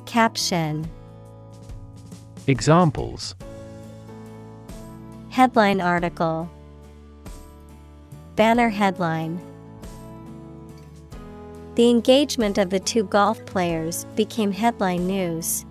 [0.05, 0.89] Caption.
[2.47, 3.35] Examples.
[5.29, 6.49] Headline article
[8.39, 9.37] Banner headline.
[11.75, 15.65] The engagement of the two golf players became headline news.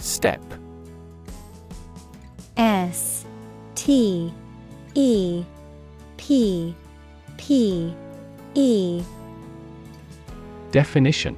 [0.00, 0.42] Steppe.
[2.56, 3.24] S
[3.76, 4.34] T
[4.96, 5.44] E
[6.16, 6.74] P
[7.36, 7.94] P
[8.54, 9.04] E.
[10.72, 11.36] Definition.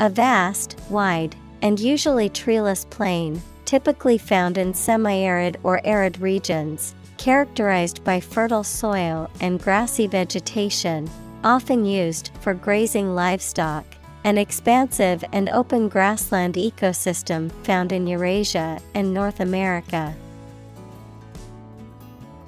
[0.00, 3.40] A vast, wide, and usually treeless plain,
[3.72, 11.08] typically found in semi arid or arid regions, characterized by fertile soil and grassy vegetation,
[11.42, 13.86] often used for grazing livestock.
[14.24, 20.14] An expansive and open grassland ecosystem found in Eurasia and North America.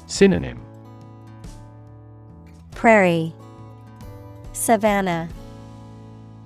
[0.04, 0.60] Synonym
[2.72, 3.32] Prairie,
[4.52, 5.30] Savanna,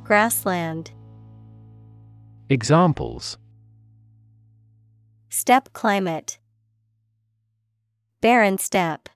[0.04, 0.92] Grassland.
[2.48, 3.38] Examples
[5.40, 6.36] Steppe climate.
[8.20, 9.08] Barren steppe.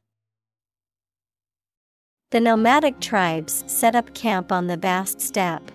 [2.30, 5.72] The nomadic tribes set up camp on the vast steppe.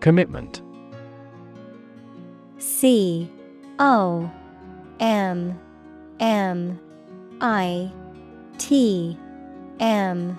[0.00, 0.62] Commitment
[2.56, 3.30] C
[3.78, 4.32] O
[5.00, 5.60] M
[6.18, 6.80] M
[7.42, 7.92] I
[8.56, 9.18] T
[9.80, 10.38] M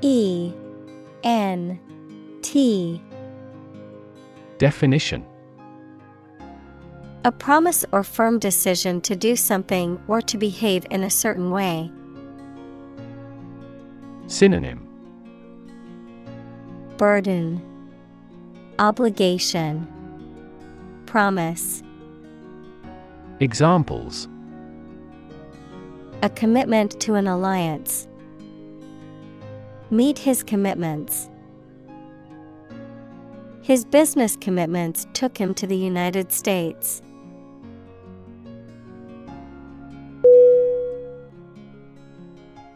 [0.00, 0.54] E
[1.22, 1.78] N
[2.40, 3.02] T
[4.58, 5.22] Definition
[7.24, 11.90] A promise or firm decision to do something or to behave in a certain way.
[14.28, 14.88] Synonym
[16.96, 17.60] Burden,
[18.78, 19.86] Obligation,
[21.04, 21.82] Promise.
[23.40, 24.26] Examples
[26.22, 28.08] A commitment to an alliance.
[29.90, 31.28] Meet his commitments.
[33.66, 37.02] His business commitments took him to the United States.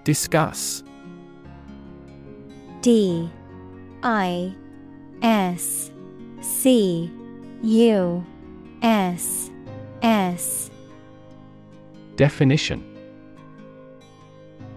[0.02, 0.82] Discuss.
[2.80, 3.30] D
[4.02, 4.52] I
[5.22, 5.92] S
[6.40, 7.08] C
[7.62, 8.26] U
[8.82, 9.48] S
[10.02, 10.72] S.
[12.16, 12.84] Definition.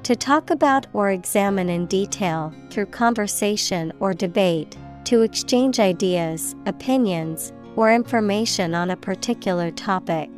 [0.04, 7.52] To talk about or examine in detail, through conversation or debate, to exchange ideas, opinions,
[7.76, 10.30] or information on a particular topic.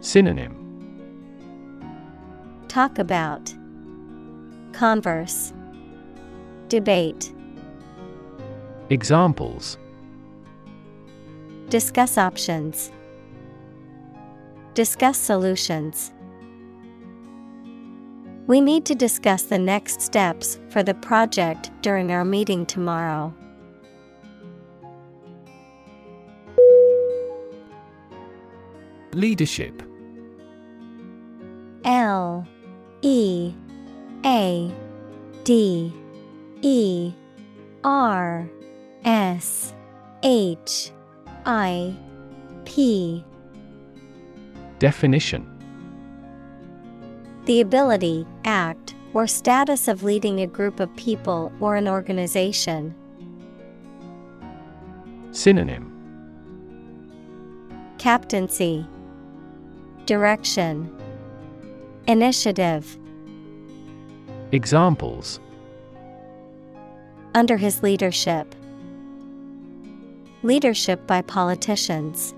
[0.00, 0.58] Synonym.
[2.68, 3.54] Talk about,
[4.72, 5.52] Converse,
[6.68, 7.32] Debate,
[8.90, 9.78] Examples.
[11.68, 12.92] Discuss options,
[14.74, 16.11] Discuss solutions.
[18.52, 23.32] We need to discuss the next steps for the project during our meeting tomorrow.
[29.14, 29.82] Leadership.
[31.86, 32.46] L
[33.00, 33.54] E
[34.26, 34.70] A
[35.44, 35.90] D
[36.60, 37.12] E
[37.82, 38.50] R
[39.06, 39.72] S
[40.22, 40.90] H
[41.46, 41.96] I
[42.66, 43.24] P.
[44.78, 45.51] Definition
[47.44, 52.94] The ability, act, or status of leading a group of people or an organization.
[55.32, 55.88] Synonym
[57.98, 58.86] Captaincy,
[60.06, 60.94] Direction,
[62.06, 62.98] Initiative.
[64.52, 65.40] Examples
[67.34, 68.54] Under his leadership,
[70.44, 72.34] Leadership by politicians.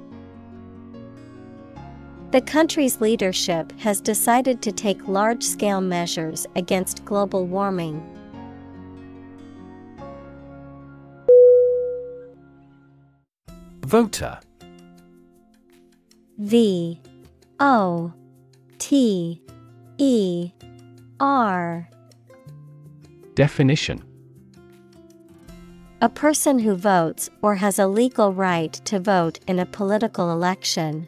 [2.35, 8.02] The country's leadership has decided to take large scale measures against global warming.
[13.82, 14.40] Voter
[16.39, 17.01] V
[17.61, 18.12] O
[18.78, 19.40] T
[19.98, 20.51] E
[21.20, 21.89] R
[23.36, 24.02] Definition
[26.01, 31.06] A person who votes or has a legal right to vote in a political election.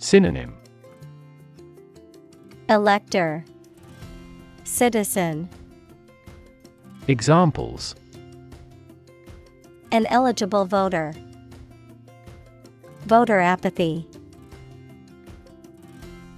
[0.00, 0.54] Synonym
[2.68, 3.44] Elector
[4.62, 5.48] Citizen
[7.08, 7.96] Examples
[9.90, 11.14] An eligible voter.
[13.06, 14.06] Voter apathy.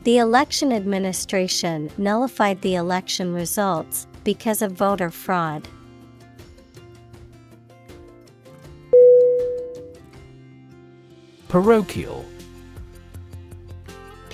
[0.04, 5.68] The election administration nullified the election results because of voter fraud.
[11.48, 12.24] Parochial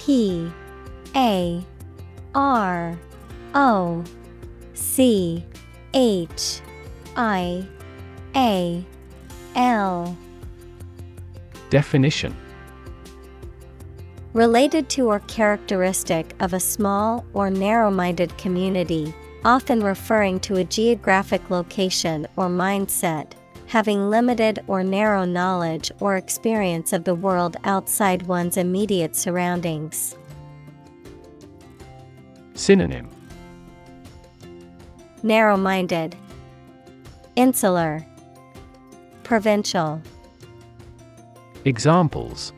[0.06, 0.48] P
[1.16, 1.64] A
[2.32, 2.96] R
[3.56, 4.04] O
[4.72, 5.44] C
[5.94, 6.60] H
[7.16, 7.66] I
[8.36, 8.84] A
[9.56, 10.16] L.
[11.70, 12.36] Definition.
[14.32, 19.12] Related to or characteristic of a small or narrow minded community,
[19.44, 23.32] often referring to a geographic location or mindset,
[23.68, 30.16] having limited or narrow knowledge or experience of the world outside one's immediate surroundings.
[32.54, 33.08] Synonym
[35.22, 36.14] Narrow minded,
[37.34, 38.06] Insular,
[39.24, 40.00] Provincial.
[41.64, 42.52] Examples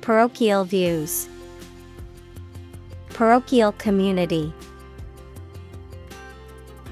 [0.00, 1.28] Parochial views.
[3.10, 4.52] Parochial community.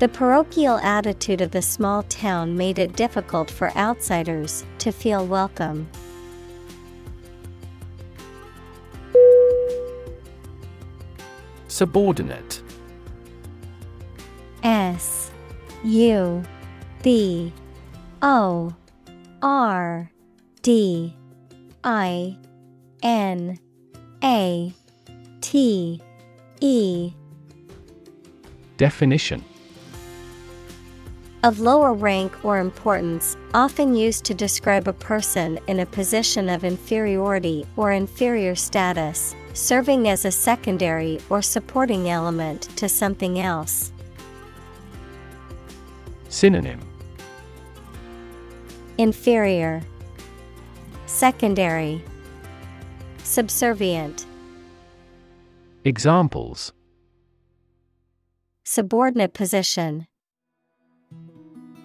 [0.01, 5.91] The parochial attitude of the small town made it difficult for outsiders to feel welcome.
[11.69, 12.63] Subordinate.
[14.63, 15.31] S
[15.85, 16.43] U
[17.03, 17.53] B
[18.23, 18.75] O
[19.43, 20.11] R
[20.63, 21.15] D
[21.85, 22.39] I
[23.03, 23.59] N
[24.25, 24.73] A
[25.43, 26.01] T
[26.61, 27.13] E.
[28.79, 29.45] Definition
[31.43, 36.65] Of lower rank or importance, often used to describe a person in a position of
[36.65, 43.91] inferiority or inferior status, serving as a secondary or supporting element to something else.
[46.29, 46.81] Synonym.
[48.99, 49.81] Inferior,
[51.07, 52.05] Secondary,
[53.25, 54.27] Subservient,
[55.85, 56.75] Examples.
[58.65, 60.07] Subordinate position,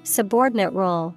[0.05, 1.15] Subordinate role.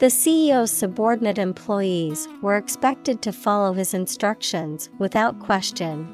[0.00, 6.06] The CEO's subordinate employees were expected to follow his instructions without question.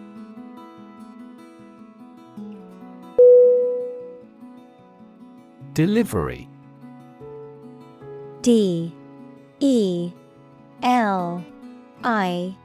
[5.72, 6.48] Delivery.
[8.42, 8.94] D.
[9.58, 10.12] E.
[10.84, 11.44] L.
[12.04, 12.56] I.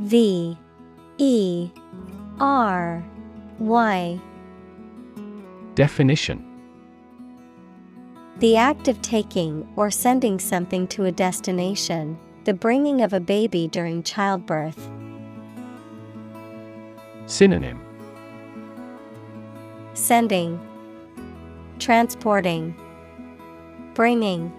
[0.00, 0.58] V.
[1.16, 1.70] E.
[2.38, 3.02] R.
[3.58, 4.20] Y.
[5.74, 6.55] Definition
[8.38, 13.66] The act of taking or sending something to a destination, the bringing of a baby
[13.66, 14.90] during childbirth.
[17.24, 17.80] Synonym
[19.94, 20.60] Sending,
[21.78, 22.76] Transporting,
[23.94, 24.52] Bringing.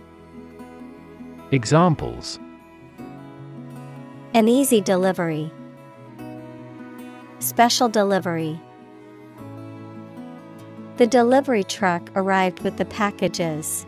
[1.52, 2.40] Examples
[4.34, 5.52] An easy delivery.
[7.38, 8.60] Special delivery.
[10.98, 13.86] The delivery truck arrived with the packages.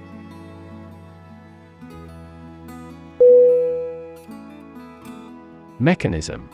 [5.79, 6.47] Mechanism.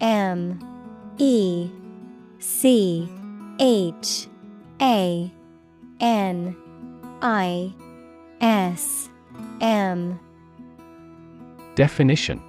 [0.00, 0.58] M
[1.18, 1.70] E
[2.40, 3.08] C
[3.60, 4.26] H
[4.80, 5.32] A
[6.00, 6.56] N
[7.22, 7.72] I
[8.40, 9.08] S
[9.60, 10.18] M.
[11.76, 12.42] Definition.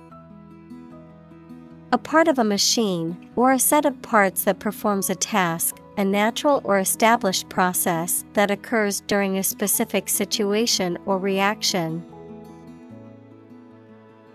[1.91, 6.05] A part of a machine, or a set of parts that performs a task, a
[6.05, 12.01] natural or established process that occurs during a specific situation or reaction.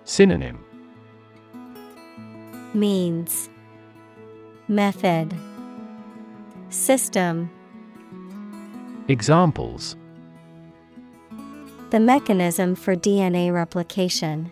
[0.04, 0.62] Synonym
[2.74, 3.48] Means
[4.68, 5.34] Method
[6.68, 7.50] System
[9.08, 9.96] Examples
[11.88, 14.50] The mechanism for DNA replication.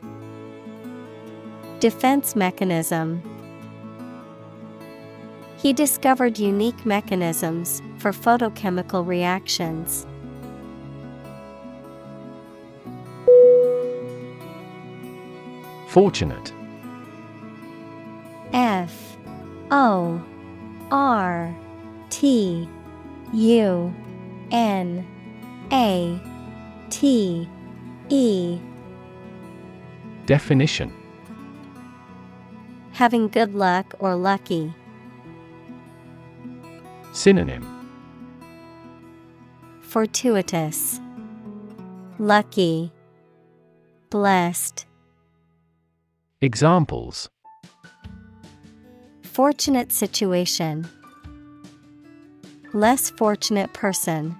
[1.78, 3.22] Defense mechanism.
[5.62, 10.08] He discovered unique mechanisms for photochemical reactions.
[15.86, 16.52] Fortunate
[18.52, 19.16] F
[19.70, 20.20] O
[20.90, 21.56] R
[22.10, 22.68] T
[23.32, 23.94] U
[24.50, 25.06] N
[25.70, 26.20] A
[26.90, 27.48] T
[28.08, 28.58] E
[30.26, 30.92] Definition
[32.94, 34.74] Having good luck or lucky.
[37.14, 37.62] Synonym
[39.82, 40.98] Fortuitous,
[42.18, 42.90] Lucky,
[44.08, 44.86] Blessed.
[46.40, 47.28] Examples
[49.24, 50.88] Fortunate situation.
[52.72, 54.34] Less fortunate person.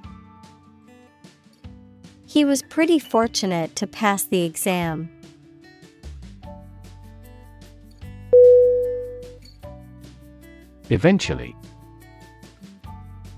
[2.27, 5.11] He was pretty fortunate to pass the exam.
[10.89, 11.55] Eventually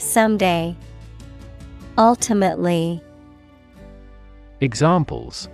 [0.00, 0.74] someday,
[1.96, 3.02] ultimately,
[4.62, 5.48] Examples.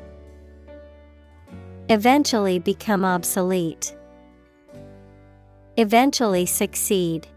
[1.89, 3.97] Eventually become obsolete,
[5.77, 7.29] eventually succeed.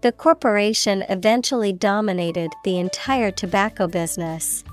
[0.00, 4.64] The corporation eventually dominated the entire tobacco business.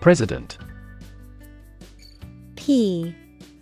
[0.00, 0.58] President.
[2.56, 3.14] P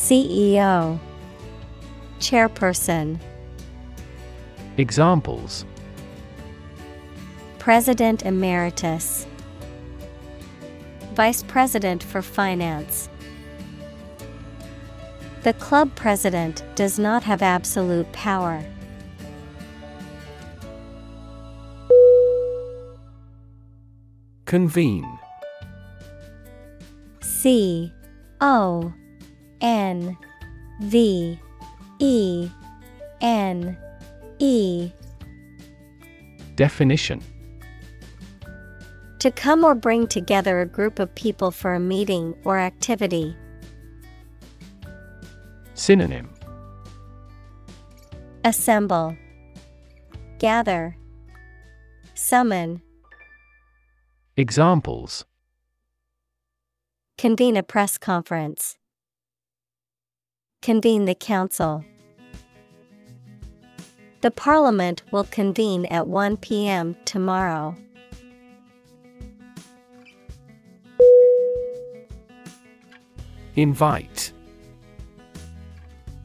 [0.00, 0.98] CEO
[2.18, 3.20] Chairperson.
[4.78, 5.66] Examples.
[7.58, 9.26] President Emeritus.
[11.12, 13.10] Vice President for Finance.
[15.42, 18.64] The club president does not have absolute power.
[24.46, 25.18] Convene.
[27.20, 27.92] C
[28.40, 28.94] O
[29.60, 30.16] N
[30.80, 31.38] V
[31.98, 32.50] E
[33.20, 33.76] N
[34.38, 34.90] E.
[36.56, 37.22] Definition.
[39.18, 43.36] To come or bring together a group of people for a meeting or activity.
[45.74, 46.30] Synonym.
[48.44, 49.16] Assemble,
[50.38, 50.96] Gather,
[52.14, 52.80] Summon,
[54.40, 55.26] Examples.
[57.18, 58.78] Convene a press conference.
[60.62, 61.84] Convene the council.
[64.20, 66.96] The parliament will convene at 1 p.m.
[67.06, 67.74] tomorrow.
[73.56, 74.32] Invite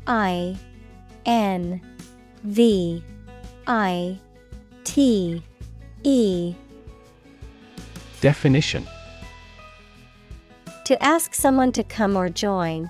[0.06, 0.58] I
[1.26, 1.82] N
[2.44, 3.04] V
[3.68, 4.20] I
[4.84, 5.42] T
[6.04, 6.56] E
[8.22, 8.86] Definition
[10.86, 12.90] To ask someone to come or join,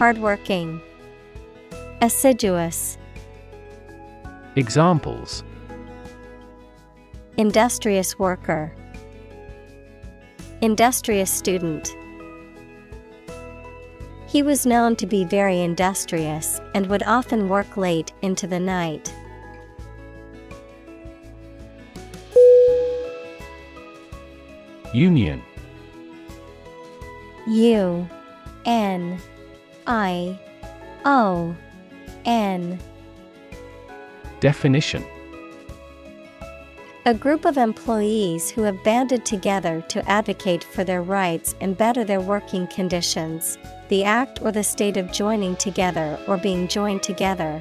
[0.00, 0.80] Hardworking,
[2.00, 2.96] Assiduous.
[4.56, 5.44] Examples
[7.36, 8.72] Industrious worker,
[10.62, 11.94] Industrious student.
[14.26, 19.14] He was known to be very industrious and would often work late into the night.
[24.94, 25.42] Union
[27.46, 28.08] U
[28.64, 29.20] N
[29.90, 30.38] I
[31.04, 31.56] O
[32.24, 32.78] N.
[34.38, 35.04] Definition.
[37.06, 42.04] A group of employees who have banded together to advocate for their rights and better
[42.04, 43.58] their working conditions,
[43.88, 47.60] the act or the state of joining together or being joined together.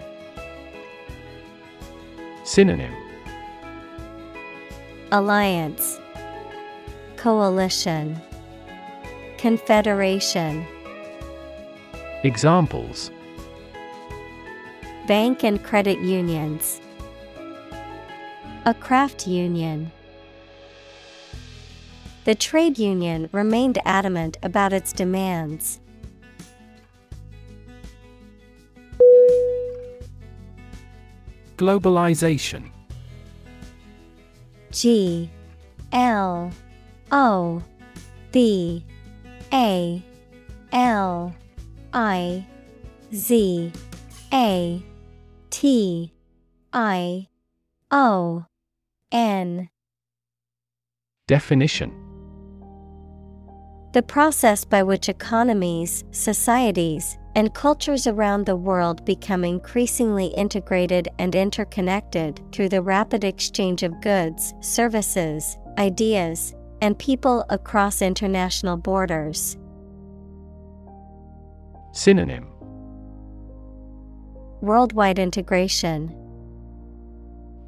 [2.44, 2.94] Synonym.
[5.12, 6.00] Alliance.
[7.18, 8.22] Coalition.
[9.40, 10.68] Confederation
[12.24, 13.12] Examples
[15.08, 16.82] Bank and credit unions.
[18.66, 19.90] A craft union.
[22.26, 25.80] The trade union remained adamant about its demands.
[31.56, 32.70] Globalization
[34.72, 35.30] G
[35.94, 36.52] L
[37.14, 37.64] O
[38.34, 38.84] B
[39.54, 40.04] A
[40.74, 41.34] L
[41.94, 42.46] I
[43.14, 43.72] Z
[44.32, 44.84] A
[45.50, 46.14] T
[46.72, 47.28] I
[47.90, 48.46] O
[49.12, 49.70] N
[51.28, 51.92] Definition
[53.94, 61.34] The process by which economies, societies, and cultures around the world become increasingly integrated and
[61.34, 69.58] interconnected through the rapid exchange of goods, services, ideas, and people across international borders.
[72.00, 72.48] Synonym
[74.62, 76.16] Worldwide integration.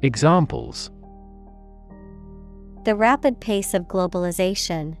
[0.00, 0.90] Examples
[2.86, 4.96] The rapid pace of globalization.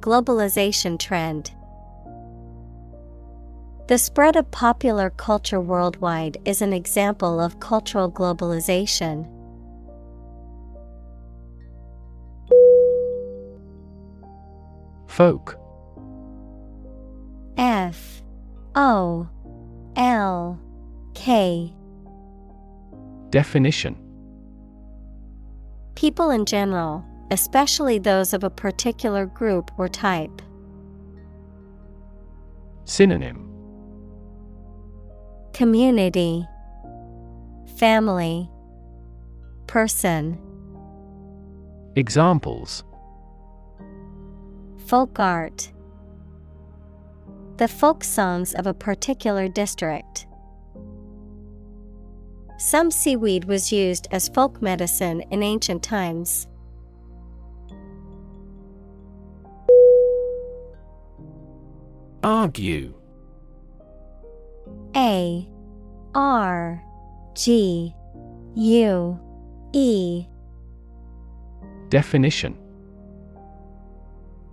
[0.00, 1.50] Globalization trend.
[3.86, 9.28] The spread of popular culture worldwide is an example of cultural globalization.
[15.06, 15.61] Folk
[17.56, 18.22] F
[18.74, 19.28] O
[19.96, 20.60] L
[21.14, 21.72] K.
[23.30, 23.96] Definition.
[25.94, 30.42] People in general, especially those of a particular group or type.
[32.84, 33.48] Synonym.
[35.52, 36.46] Community.
[37.76, 38.50] Family.
[39.66, 40.38] Person.
[41.94, 42.84] Examples.
[44.86, 45.72] Folk art
[47.62, 50.26] The folk songs of a particular district.
[52.58, 56.48] Some seaweed was used as folk medicine in ancient times.
[62.24, 62.94] Argue.
[64.96, 65.48] A.
[66.16, 66.82] R.
[67.36, 67.94] G.
[68.56, 69.20] U.
[69.72, 70.26] E.
[71.90, 72.61] Definition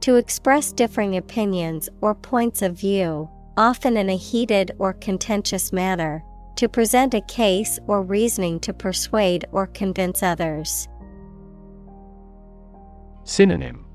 [0.01, 6.23] To express differing opinions or points of view, often in a heated or contentious manner,
[6.55, 10.87] to present a case or reasoning to persuade or convince others.
[13.23, 13.85] Synonym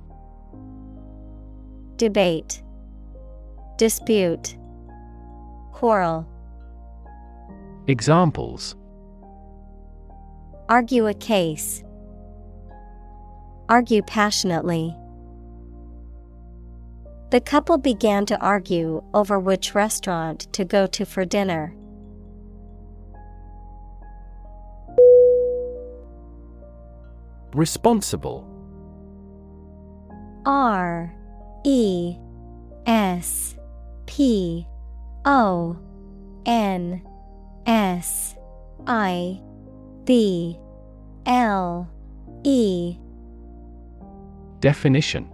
[1.97, 2.62] Debate,
[3.78, 4.56] Dispute,
[5.72, 6.28] Quarrel.
[7.86, 8.76] Examples
[10.68, 11.82] Argue a case.
[13.68, 14.97] Argue passionately.
[17.35, 21.74] The couple began to argue over which restaurant to go to for dinner.
[27.52, 28.48] Responsible.
[30.47, 31.12] R
[31.65, 32.16] E
[32.86, 33.56] S
[34.06, 34.69] P
[35.24, 35.77] O
[36.47, 37.02] N
[37.66, 38.36] S
[38.86, 39.40] I
[40.05, 40.56] B
[41.27, 41.90] L
[42.44, 42.97] E.
[44.61, 45.34] Definition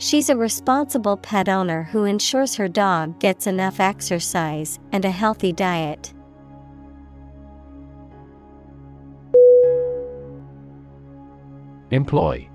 [0.00, 5.52] She's a responsible pet owner who ensures her dog gets enough exercise and a healthy
[5.52, 6.14] diet.
[11.90, 12.48] Employ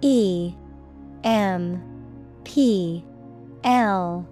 [0.00, 0.54] E
[1.24, 1.82] M
[2.44, 3.04] P
[3.64, 4.28] L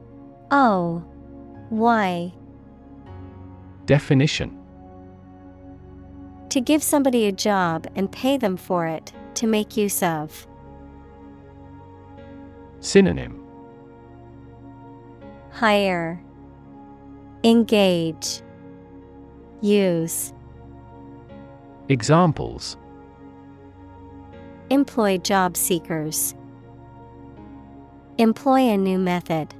[0.52, 1.04] O
[1.70, 2.32] Y
[3.86, 4.56] Definition
[6.50, 10.46] To give somebody a job and pay them for it, to make use of.
[12.86, 13.42] Synonym
[15.50, 16.22] Hire,
[17.42, 18.42] Engage,
[19.60, 20.32] Use.
[21.88, 22.76] Examples
[24.70, 26.36] Employ job seekers.
[28.18, 29.52] Employ a new method.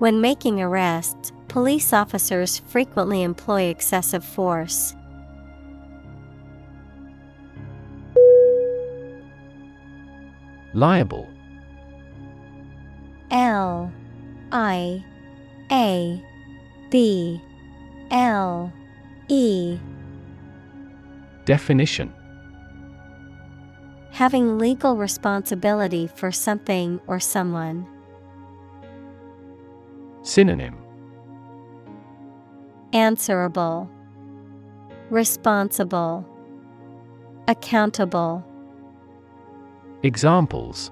[0.00, 4.96] When making arrests, police officers frequently employ excessive force.
[10.74, 11.28] Liable.
[13.30, 13.92] L
[14.52, 15.04] I
[15.70, 16.22] A
[16.90, 17.40] B
[18.10, 18.72] L
[19.28, 19.78] E.
[21.44, 22.12] Definition.
[24.10, 27.86] Having legal responsibility for something or someone.
[30.22, 30.76] Synonym.
[32.92, 33.88] Answerable,
[35.08, 36.26] Responsible,
[37.46, 38.44] Accountable.
[40.02, 40.90] Examples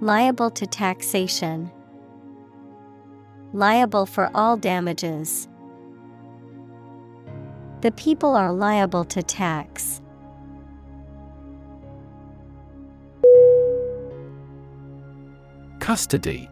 [0.00, 1.72] Liable to taxation.
[3.52, 5.48] Liable for all damages.
[7.80, 10.00] The people are liable to tax.
[15.80, 16.48] Custody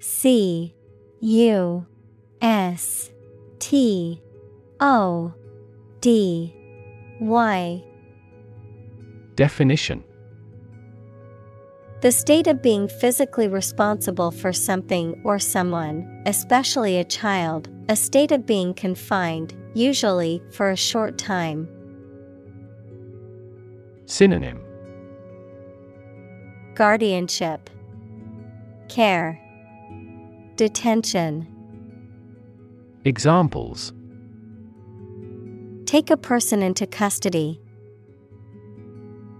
[0.00, 0.74] C
[1.20, 1.86] U
[2.42, 3.12] S
[3.60, 4.20] T
[4.80, 5.32] O
[6.00, 6.52] D
[7.20, 7.84] Y
[9.36, 10.04] Definition
[12.02, 18.30] The state of being physically responsible for something or someone, especially a child, a state
[18.30, 21.68] of being confined, usually for a short time.
[24.06, 24.60] Synonym
[26.74, 27.70] Guardianship,
[28.88, 29.40] Care,
[30.56, 31.48] Detention.
[33.04, 33.92] Examples
[35.86, 37.60] Take a person into custody.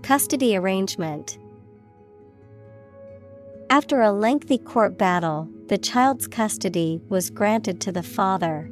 [0.05, 1.39] Custody arrangement.
[3.70, 8.70] After a lengthy court battle, the child's custody was granted to the father.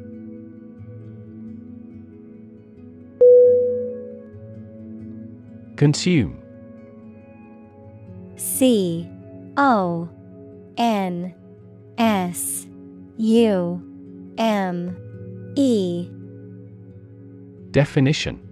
[5.78, 6.38] Consume
[8.36, 9.08] C
[9.56, 10.10] O
[10.76, 11.34] N
[11.96, 12.66] S
[13.16, 16.10] U M E
[17.70, 18.51] Definition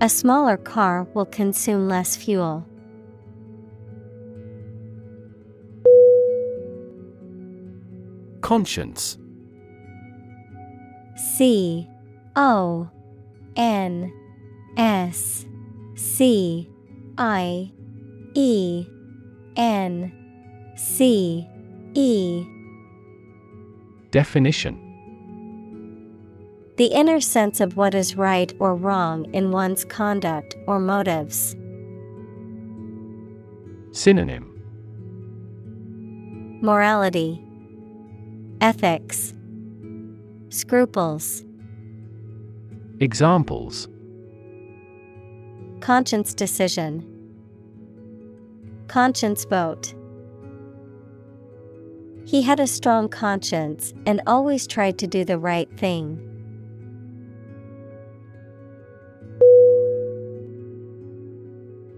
[0.00, 2.66] A smaller car will consume less fuel.
[8.40, 9.16] Conscience.
[11.16, 11.88] C.
[12.36, 12.90] O.
[13.56, 14.12] N.
[14.76, 15.46] S.
[15.94, 16.68] C.
[17.16, 17.72] I.
[18.34, 18.86] E.
[19.56, 20.12] N.
[20.76, 21.48] C.
[21.94, 22.44] E.
[24.10, 24.83] Definition
[26.76, 31.54] The inner sense of what is right or wrong in one's conduct or motives.
[33.92, 34.50] Synonym
[36.60, 37.40] Morality,
[38.60, 39.34] Ethics,
[40.48, 41.44] Scruples,
[42.98, 43.86] Examples
[45.78, 47.06] Conscience decision,
[48.88, 49.94] Conscience vote.
[52.26, 56.33] He had a strong conscience and always tried to do the right thing.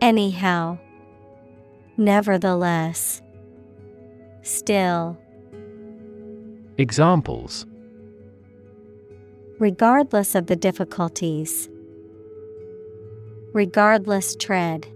[0.00, 0.78] Anyhow.
[1.98, 3.20] Nevertheless.
[4.42, 5.18] Still.
[6.78, 7.66] Examples
[9.58, 11.68] Regardless of the difficulties.
[13.52, 14.86] Regardless tread.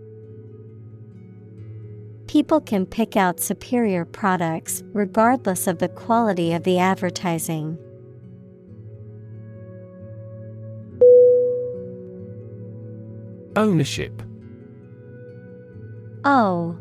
[2.27, 7.77] People can pick out superior products regardless of the quality of the advertising.
[13.55, 14.23] Ownership
[16.25, 16.79] O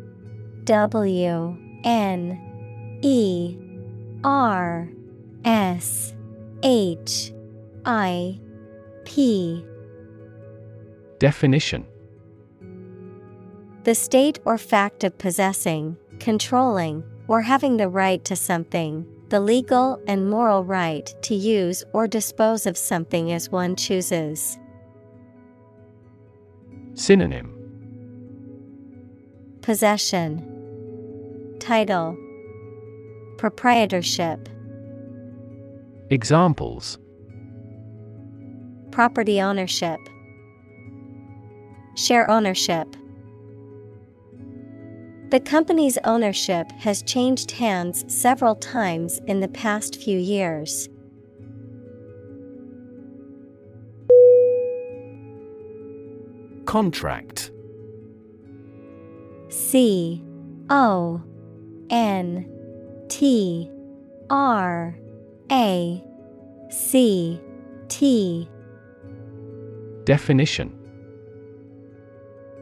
[0.63, 3.57] W N E
[4.23, 4.89] R
[5.43, 6.13] S
[6.63, 7.33] H
[7.85, 8.39] I
[9.03, 9.65] P
[11.19, 11.85] Definition
[13.83, 20.01] The state or fact of possessing, controlling, or having the right to something, the legal
[20.07, 24.57] and moral right to use or dispose of something as one chooses.
[26.93, 27.62] Synonym
[29.63, 32.17] Possession, Title,
[33.37, 34.49] Proprietorship,
[36.09, 36.97] Examples.
[38.91, 40.01] Property ownership,
[41.95, 42.93] Share ownership.
[45.29, 50.89] The company's ownership has changed hands several times in the past few years.
[56.65, 57.52] Contract
[59.53, 60.23] C
[60.71, 61.21] O
[61.91, 62.49] N
[63.07, 63.69] T
[64.29, 64.97] R
[65.51, 66.03] A
[66.71, 67.39] C
[67.87, 68.49] T.
[70.05, 70.79] Definition.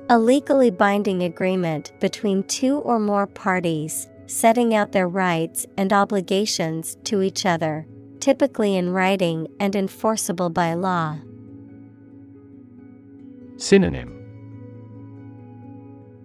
[0.10, 6.98] A legally binding agreement between two or more parties, setting out their rights and obligations
[7.06, 7.88] to each other,
[8.20, 11.20] typically in writing and enforceable by law.
[13.56, 14.21] Synonym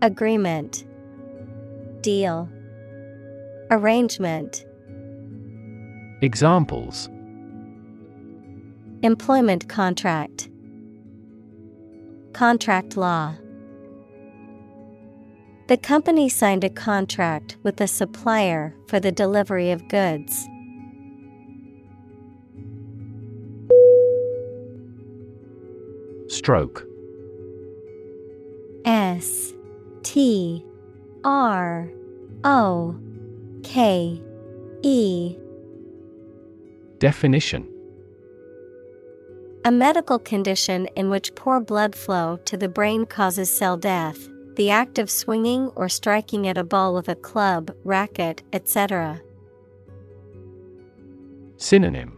[0.06, 0.84] Agreement
[2.00, 2.48] Deal
[3.72, 4.64] Arrangement
[6.22, 7.08] Examples.
[9.02, 10.48] Employment contract
[12.34, 13.34] Contract law.
[15.66, 20.46] The company signed a contract with a supplier for the delivery of goods.
[26.28, 26.86] Stroke.
[28.84, 29.52] S
[30.06, 30.64] T
[31.24, 31.90] R
[32.44, 32.96] O
[33.64, 34.22] K
[34.82, 35.36] E.
[37.00, 37.68] Definition.
[39.64, 44.70] A medical condition in which poor blood flow to the brain causes cell death, the
[44.70, 49.20] act of swinging or striking at a ball with a club, racket, etc.
[51.56, 52.16] Synonym.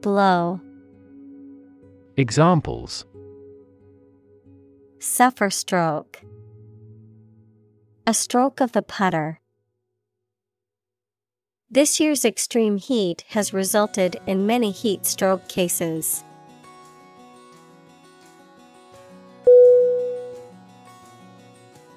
[0.00, 0.60] Blow,
[2.16, 3.04] Examples
[5.02, 6.20] suffer stroke.
[8.06, 9.40] A stroke of the putter.
[11.68, 16.22] This year's extreme heat has resulted in many heat stroke cases.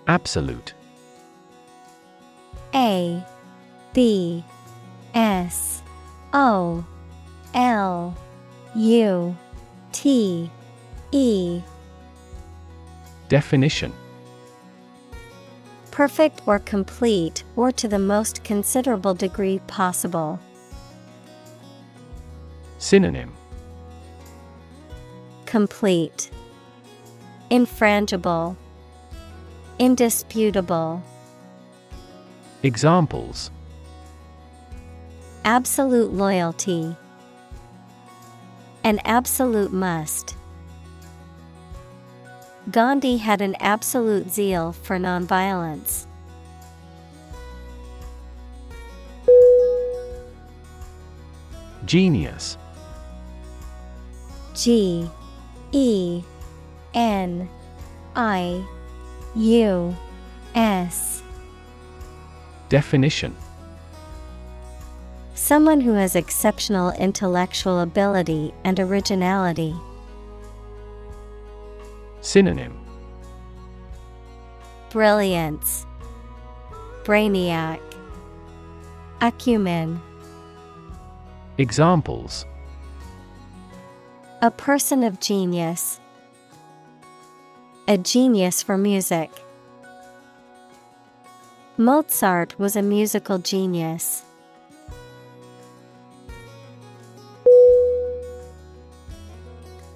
[0.07, 0.73] Absolute
[2.73, 3.23] A
[3.93, 4.43] B
[5.13, 5.83] S
[6.33, 6.83] O
[7.53, 8.15] L
[8.75, 9.37] U
[9.91, 10.49] T
[11.11, 11.61] E
[13.29, 13.91] Definition.
[15.91, 20.39] Perfect or complete or to the most considerable degree possible.
[22.77, 23.33] Synonym.
[25.45, 26.29] Complete.
[27.49, 28.55] Infrangible.
[29.79, 31.01] Indisputable.
[32.63, 33.51] Examples.
[35.45, 36.95] Absolute loyalty.
[38.83, 40.35] An absolute must.
[42.71, 46.07] Gandhi had an absolute zeal for nonviolence.
[51.85, 52.57] Genius
[54.55, 55.07] G
[55.71, 56.23] E
[56.95, 57.47] N
[58.15, 58.65] I
[59.35, 59.95] U
[60.55, 61.21] S
[62.69, 63.35] Definition
[65.35, 69.75] Someone who has exceptional intellectual ability and originality.
[72.25, 72.75] Synonym
[74.89, 75.85] Brilliance,
[77.03, 77.79] Brainiac,
[79.21, 80.01] Acumen.
[81.59, 82.45] Examples
[84.41, 85.99] A person of genius.
[87.87, 89.29] A genius for music.
[91.77, 94.23] Mozart was a musical genius.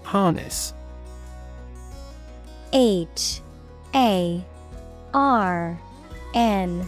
[0.04, 0.76] Harness
[2.74, 3.42] H
[3.96, 4.44] A
[5.14, 5.80] R
[6.34, 6.88] N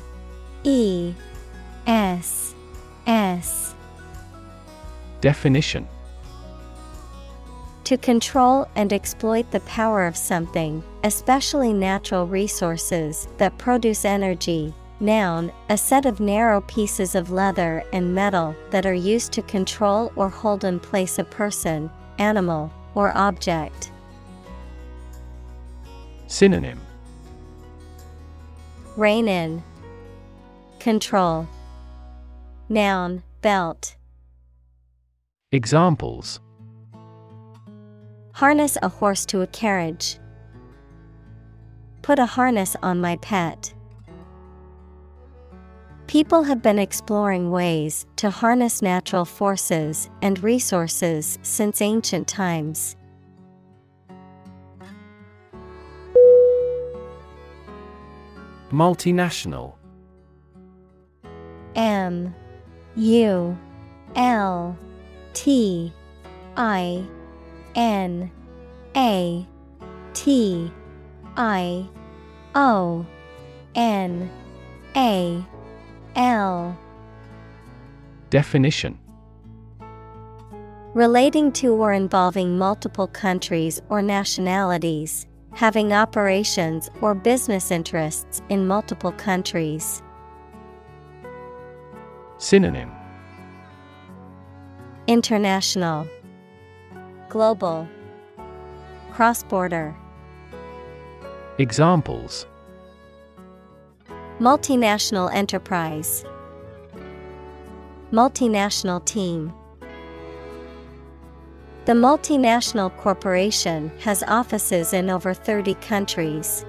[0.64, 1.14] E
[1.88, 2.53] S
[3.08, 3.76] S
[5.22, 5.88] Definition
[7.84, 14.74] To control and exploit the power of something, especially natural resources that produce energy.
[14.99, 20.12] Noun, a set of narrow pieces of leather and metal that are used to control
[20.16, 21.90] or hold in place a person,
[22.20, 23.90] animal, or object.
[26.32, 26.80] Synonym
[28.95, 29.62] Rein in.
[30.80, 31.45] Control.
[32.70, 33.98] Noun, belt.
[35.52, 36.40] Examples
[38.32, 40.20] Harness a horse to a carriage.
[42.02, 43.74] Put a harness on my pet.
[46.08, 52.95] People have been exploring ways to harness natural forces and resources since ancient times.
[58.72, 59.76] Multinational.
[61.76, 62.34] M
[62.95, 63.57] U
[64.15, 64.77] L
[65.34, 65.93] T
[66.56, 67.06] I
[67.76, 68.31] N
[68.95, 69.48] A
[70.14, 70.72] T
[71.35, 71.89] I
[72.56, 73.06] O
[73.76, 74.30] N
[74.95, 75.45] A
[76.15, 76.77] L.
[78.30, 78.98] Definition.
[80.93, 89.11] Relating to or involving multiple countries or nationalities, having operations or business interests in multiple
[89.14, 90.02] countries.
[92.38, 92.91] Synonym.
[95.07, 96.07] International,
[97.30, 97.88] Global,
[99.11, 99.95] Cross border,
[101.57, 102.48] Examples.
[104.40, 106.26] Multinational enterprise,
[108.11, 109.53] Multinational team.
[111.86, 116.64] The multinational corporation has offices in over 30 countries.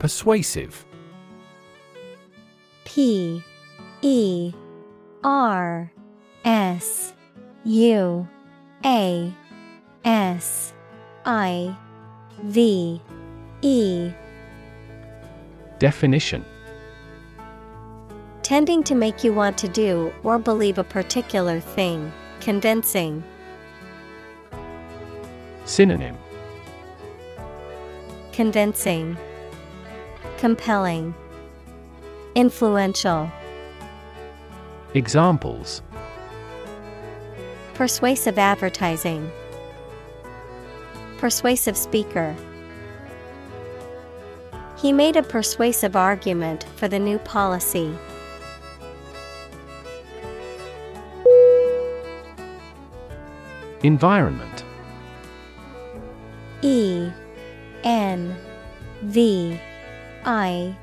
[0.00, 0.84] Persuasive.
[2.84, 3.42] P
[4.02, 4.52] E
[5.22, 5.92] R
[6.44, 7.14] S
[7.64, 8.28] U
[8.84, 9.32] A
[10.04, 10.72] S
[11.24, 11.76] I
[12.42, 13.00] V
[13.62, 14.10] E.
[15.78, 16.44] Definition
[18.48, 22.10] Tending to make you want to do or believe a particular thing,
[22.40, 23.22] convincing.
[25.66, 26.16] Synonym
[28.32, 29.18] Convincing,
[30.38, 31.14] Compelling,
[32.34, 33.30] Influential.
[34.94, 35.82] Examples
[37.74, 39.30] Persuasive advertising,
[41.18, 42.34] Persuasive speaker.
[44.78, 47.94] He made a persuasive argument for the new policy.
[53.82, 54.64] Environment.
[56.62, 57.10] E
[57.84, 58.36] N
[59.02, 59.58] V
[60.24, 60.76] I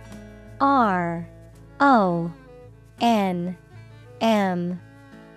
[0.61, 1.27] R
[1.81, 2.31] O
[3.01, 3.57] N
[4.21, 4.79] M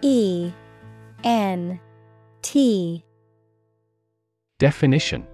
[0.03, 0.53] E
[1.25, 1.81] N
[2.43, 3.05] T.
[4.59, 5.27] Definition.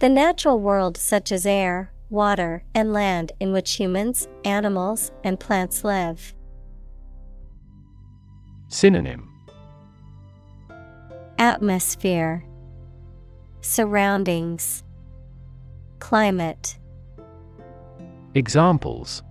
[0.00, 5.84] The natural world, such as air, water, and land, in which humans, animals, and plants
[5.84, 6.34] live.
[8.68, 9.33] Synonym
[11.38, 12.44] Atmosphere,
[13.60, 14.84] Surroundings,
[15.98, 16.78] Climate,
[18.34, 19.22] Examples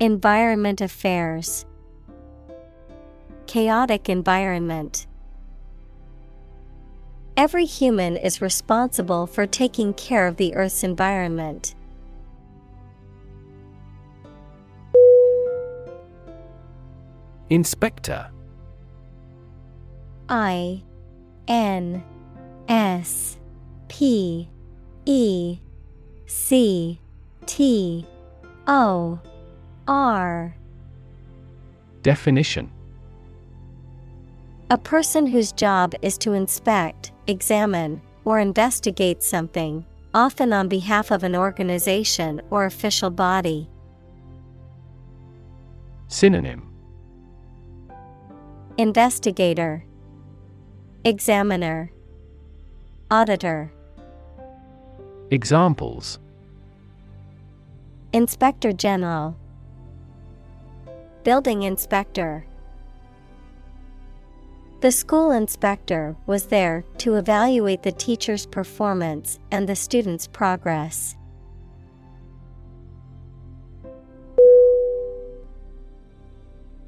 [0.00, 1.66] Environment affairs,
[3.46, 5.06] Chaotic environment.
[7.36, 11.74] Every human is responsible for taking care of the Earth's environment.
[17.50, 18.30] Inspector
[20.28, 20.82] I
[21.48, 22.02] N
[22.68, 23.38] S
[23.88, 24.48] P
[25.04, 25.58] E
[26.26, 27.00] C
[27.46, 28.06] T
[28.66, 29.20] O
[29.86, 30.56] R
[32.02, 32.70] Definition.
[34.70, 41.22] A person whose job is to inspect, examine, or investigate something, often on behalf of
[41.22, 43.68] an organization or official body.
[46.08, 46.68] Synonym.
[48.78, 49.84] Investigator,
[51.06, 51.92] Examiner,
[53.12, 53.70] Auditor,
[55.30, 56.18] Examples
[58.12, 59.36] Inspector General,
[61.22, 62.44] Building Inspector.
[64.80, 71.14] The school inspector was there to evaluate the teacher's performance and the student's progress.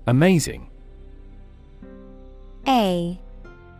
[0.08, 0.68] Amazing.
[2.66, 3.20] A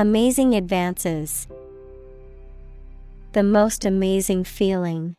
[0.00, 1.46] Amazing advances.
[3.32, 5.14] The most amazing feeling.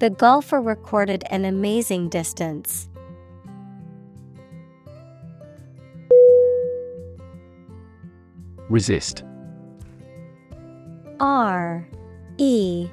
[0.00, 2.88] The golfer recorded an amazing distance.
[8.68, 9.22] Resist
[11.20, 11.86] R
[12.38, 12.88] E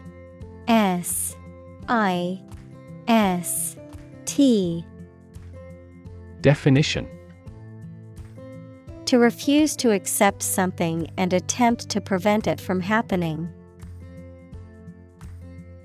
[0.67, 1.35] S
[1.89, 2.39] I
[3.07, 3.75] S
[4.25, 4.85] T
[6.41, 7.09] Definition
[9.07, 13.47] To refuse to accept something and attempt to prevent it from happening.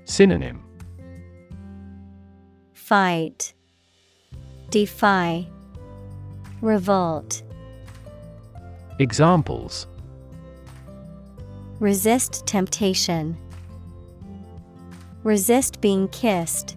[0.03, 0.61] Synonym
[2.73, 3.53] Fight,
[4.71, 5.47] Defy,
[6.59, 7.43] Revolt.
[8.99, 9.87] Examples
[11.79, 13.37] Resist temptation.
[15.23, 16.75] Resist being kissed.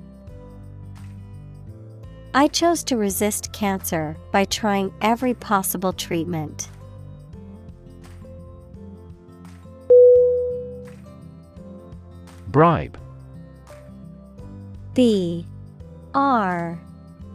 [2.36, 6.68] I chose to resist cancer by trying every possible treatment.
[12.48, 12.98] Bribe
[14.92, 15.46] B
[16.14, 16.78] R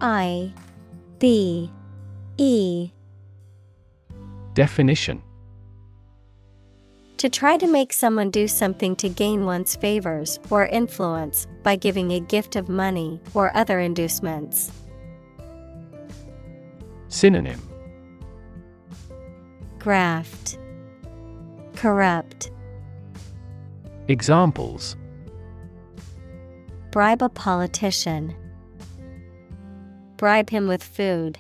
[0.02, 0.54] I
[1.18, 1.72] B
[2.38, 2.92] E
[4.54, 5.24] Definition
[7.18, 12.12] To try to make someone do something to gain one's favors or influence by giving
[12.12, 14.72] a gift of money or other inducements.
[17.12, 17.62] Synonym
[19.80, 20.58] Graft,
[21.76, 22.52] Corrupt,
[24.08, 24.96] Examples
[26.90, 28.34] Bribe a politician.
[30.16, 31.38] Bribe him with food.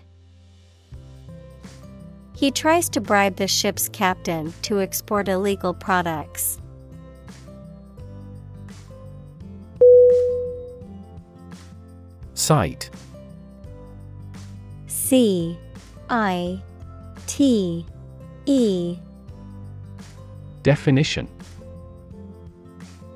[2.35, 6.60] He tries to bribe the ship's captain to export illegal products.
[12.34, 12.89] Cite
[15.11, 15.59] C
[16.09, 16.61] I
[17.27, 17.85] T
[18.45, 18.97] E.
[20.63, 21.27] Definition.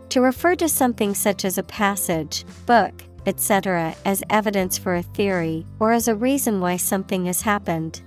[0.09, 2.91] To refer to something such as a passage, book,
[3.25, 8.01] etc., as evidence for a theory or as a reason why something has happened.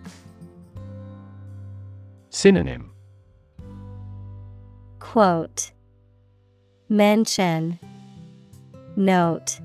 [2.28, 2.90] Synonym.
[4.98, 5.70] Quote.
[6.90, 7.78] Mention.
[8.96, 9.60] Note.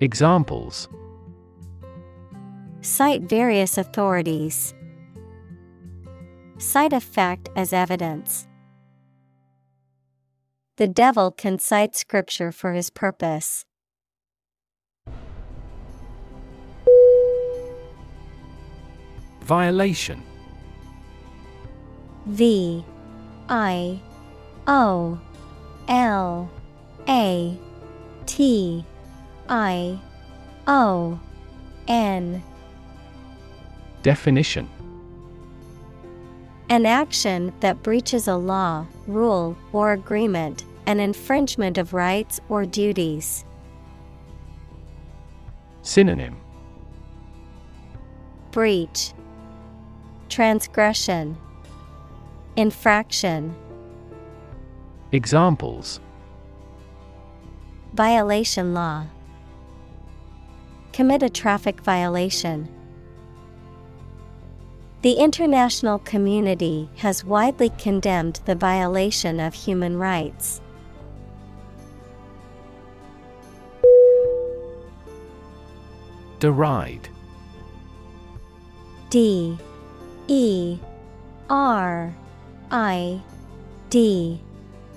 [0.00, 0.88] Examples
[2.84, 4.74] Cite various authorities.
[6.58, 8.46] Cite a fact as evidence.
[10.76, 13.64] The devil can cite scripture for his purpose.
[19.40, 20.22] Violation
[22.26, 22.84] V
[23.48, 23.98] I
[24.66, 25.18] O
[25.88, 26.50] L
[27.08, 27.58] A
[28.26, 28.84] T
[29.48, 29.98] I
[30.66, 31.18] O
[31.88, 32.42] N
[34.04, 34.68] Definition
[36.68, 43.46] An action that breaches a law, rule, or agreement, an infringement of rights or duties.
[45.80, 46.36] Synonym
[48.50, 49.14] Breach,
[50.28, 51.38] Transgression,
[52.56, 53.56] Infraction,
[55.12, 55.98] Examples
[57.94, 59.06] Violation law.
[60.92, 62.68] Commit a traffic violation.
[65.04, 70.62] The international community has widely condemned the violation of human rights.
[76.38, 77.08] Deride.
[79.10, 79.58] D.
[80.26, 80.78] E.
[81.50, 82.16] R.
[82.70, 83.20] I.
[83.90, 84.40] D.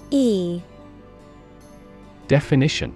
[0.10, 0.62] E.
[2.30, 2.96] Definition.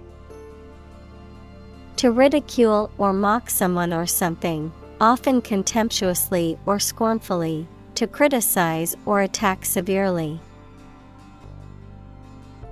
[1.96, 4.72] To ridicule or mock someone or something,
[5.02, 7.66] often contemptuously or scornfully,
[7.96, 10.40] to criticize or attack severely.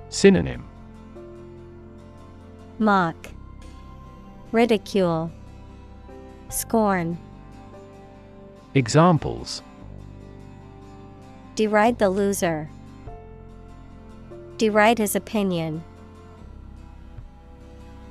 [0.07, 0.65] Synonym
[2.79, 3.27] Mock,
[4.53, 5.29] Ridicule,
[6.49, 7.17] Scorn.
[8.75, 9.61] Examples
[11.55, 12.69] Deride the loser.
[14.57, 15.83] Deride his opinion.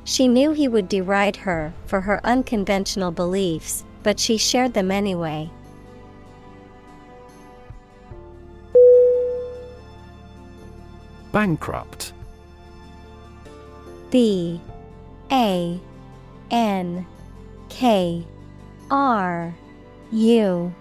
[0.04, 5.50] She knew he would deride her for her unconventional beliefs, but she shared them anyway.
[11.32, 12.12] Bankrupt.
[14.10, 14.60] B
[15.30, 15.80] A
[16.50, 17.06] N
[17.68, 18.26] K
[18.90, 19.54] R
[20.10, 20.74] U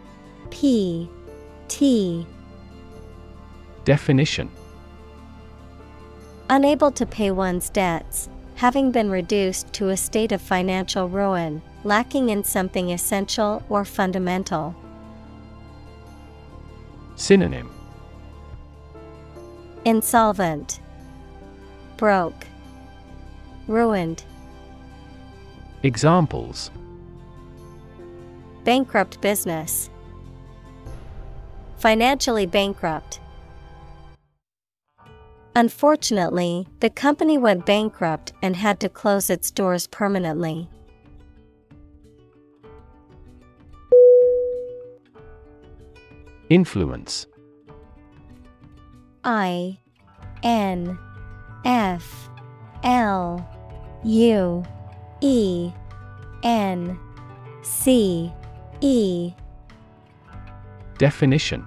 [0.50, 1.10] P
[1.68, 2.26] T.
[3.86, 4.50] Definition.
[6.50, 12.30] Unable to pay one's debts, having been reduced to a state of financial ruin, lacking
[12.30, 14.76] in something essential or fundamental.
[17.16, 17.70] Synonym
[19.86, 20.80] Insolvent,
[21.98, 22.46] Broke,
[23.68, 24.24] Ruined.
[25.84, 26.72] Examples
[28.66, 29.90] Bankrupt business.
[31.78, 33.22] Financially bankrupt.
[35.56, 40.70] Unfortunately, the company went bankrupt and had to close its doors permanently.
[46.50, 47.28] Influence.
[49.24, 49.78] I
[50.42, 50.98] N
[51.64, 52.30] F
[52.84, 53.48] L
[54.04, 54.64] U
[55.22, 55.72] E
[56.44, 57.00] N
[57.62, 58.32] C
[58.82, 59.34] E.
[60.98, 61.66] Definition.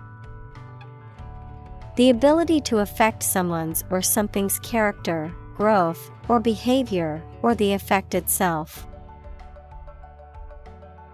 [1.96, 8.86] The ability to affect someone's or something's character, growth, or behavior, or the effect itself.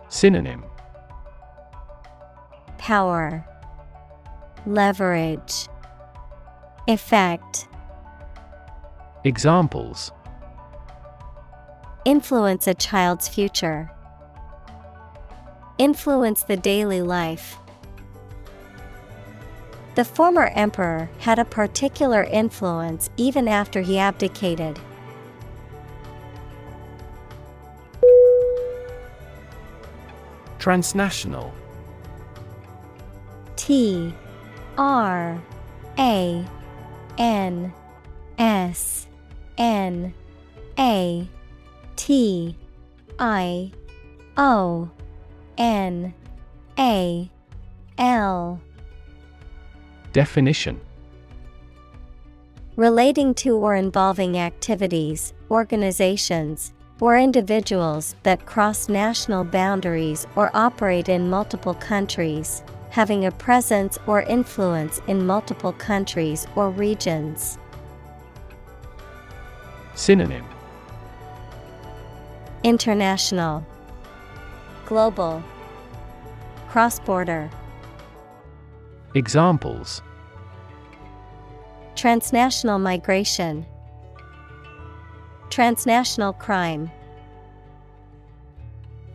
[0.08, 0.64] Synonym.
[2.78, 3.44] Power,
[4.68, 5.66] Leverage,
[6.86, 7.68] Effect.
[9.24, 10.12] Examples
[12.04, 13.90] Influence a child's future.
[15.78, 17.56] Influence the daily life.
[19.94, 24.78] The former emperor had a particular influence even after he abdicated.
[30.58, 31.54] Transnational
[33.56, 34.12] T
[34.78, 35.42] R
[35.98, 36.44] A
[37.18, 37.72] N
[38.38, 39.08] S
[39.58, 40.14] N
[40.78, 41.28] A
[41.96, 42.56] T
[43.18, 43.72] I
[44.36, 44.88] O
[45.58, 46.14] N
[46.78, 47.30] A
[47.98, 48.60] L.
[50.12, 50.80] Definition.
[52.76, 61.28] Relating to or involving activities, organizations, or individuals that cross national boundaries or operate in
[61.28, 67.58] multiple countries, having a presence or influence in multiple countries or regions.
[69.94, 70.44] Synonym.
[72.64, 73.64] International,
[74.86, 75.42] Global,
[76.68, 77.50] Cross border,
[79.14, 80.02] Examples.
[81.96, 83.66] Transnational migration,
[85.50, 86.90] Transnational crime.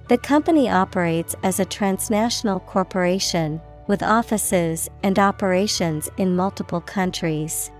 [0.09, 7.71] The company operates as a transnational corporation with offices and operations in multiple countries.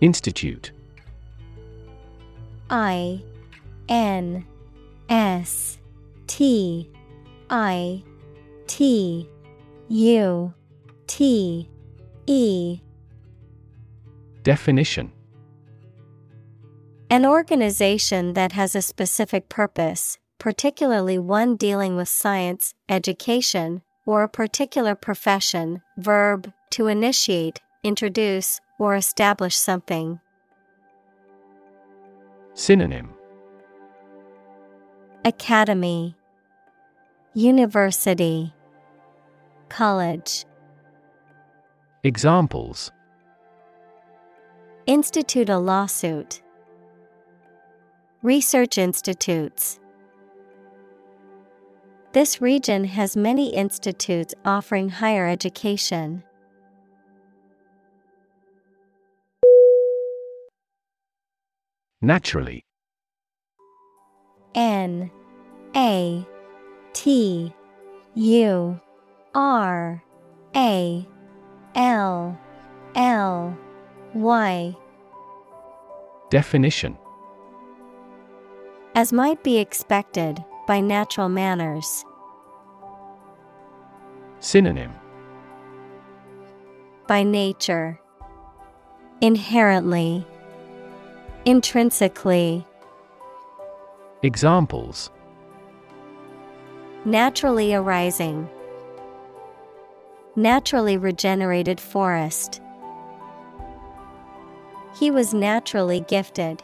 [0.00, 0.70] Institute.
[2.70, 3.20] I
[3.88, 4.46] N
[5.08, 5.78] S
[6.28, 6.88] T
[7.50, 8.02] I
[8.68, 9.28] T
[9.88, 10.54] U
[11.06, 11.68] T
[12.26, 12.80] E.
[14.44, 15.13] Definition
[17.10, 24.28] An organization that has a specific purpose, particularly one dealing with science, education, or a
[24.28, 25.82] particular profession.
[25.98, 30.18] Verb to initiate, introduce, or establish something.
[32.54, 33.10] Synonym
[35.24, 36.16] Academy,
[37.34, 38.52] University,
[39.68, 40.44] College.
[42.02, 42.90] Examples
[44.86, 46.42] Institute a lawsuit.
[48.24, 49.78] Research institutes.
[52.14, 56.22] This region has many institutes offering higher education.
[62.00, 62.64] Naturally
[64.54, 65.10] N
[65.76, 66.26] A
[66.94, 67.52] T
[68.14, 68.80] U
[69.34, 70.02] R
[70.56, 71.06] A
[71.74, 72.40] L
[72.94, 73.58] L
[74.14, 74.76] Y
[76.30, 76.96] Definition
[78.96, 82.04] As might be expected, by natural manners.
[84.38, 84.92] Synonym
[87.08, 87.98] By nature,
[89.20, 90.24] inherently,
[91.44, 92.64] intrinsically.
[94.22, 95.10] Examples
[97.04, 98.48] Naturally arising,
[100.36, 102.60] naturally regenerated forest.
[104.98, 106.62] He was naturally gifted.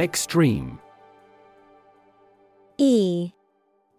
[0.00, 0.80] Extreme.
[2.78, 3.30] E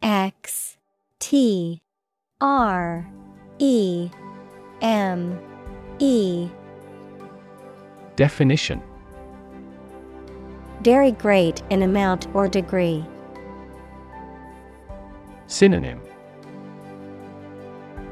[0.02, 0.76] X
[1.22, 1.82] T
[2.42, 3.10] R
[3.60, 4.10] E
[4.82, 5.40] M
[6.00, 6.50] E.
[8.18, 8.84] Definition.
[10.82, 13.06] Very great in amount or degree.
[15.48, 16.02] Synonym.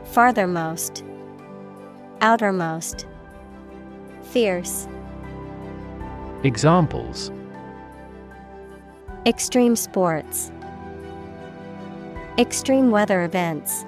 [0.06, 1.04] Farthermost,
[2.22, 3.08] Outermost,
[4.22, 4.88] Fierce.
[6.44, 7.30] Examples
[9.26, 10.52] Extreme sports,
[12.38, 13.86] Extreme weather events.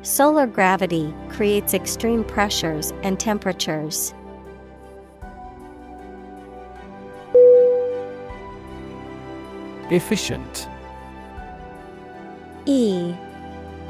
[0.00, 4.14] Solar gravity creates extreme pressures and temperatures.
[9.90, 10.68] Efficient
[12.64, 13.14] E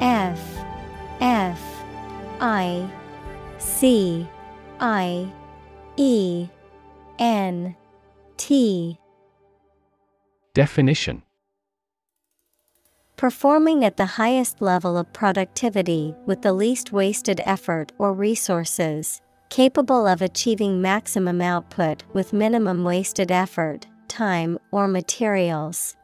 [0.01, 0.39] F
[1.21, 1.61] F
[2.41, 2.87] I
[3.57, 4.27] C
[4.79, 5.31] I
[5.95, 6.49] E
[7.17, 7.75] N
[8.35, 8.99] T
[10.57, 11.21] Definition.
[13.15, 19.21] Performing at the highest level of productivity with the least wasted effort or resources,
[19.51, 25.95] capable of achieving maximum output with minimum wasted effort, time, or materials.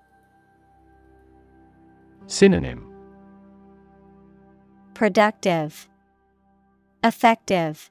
[2.28, 2.94] Synonym.
[4.94, 5.90] Productive,
[7.04, 7.90] Effective,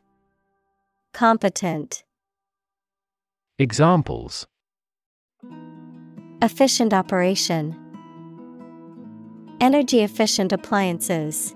[1.13, 2.05] Competent,
[3.59, 4.47] Examples
[6.43, 7.77] Efficient operation,
[9.61, 11.55] Energy efficient appliances.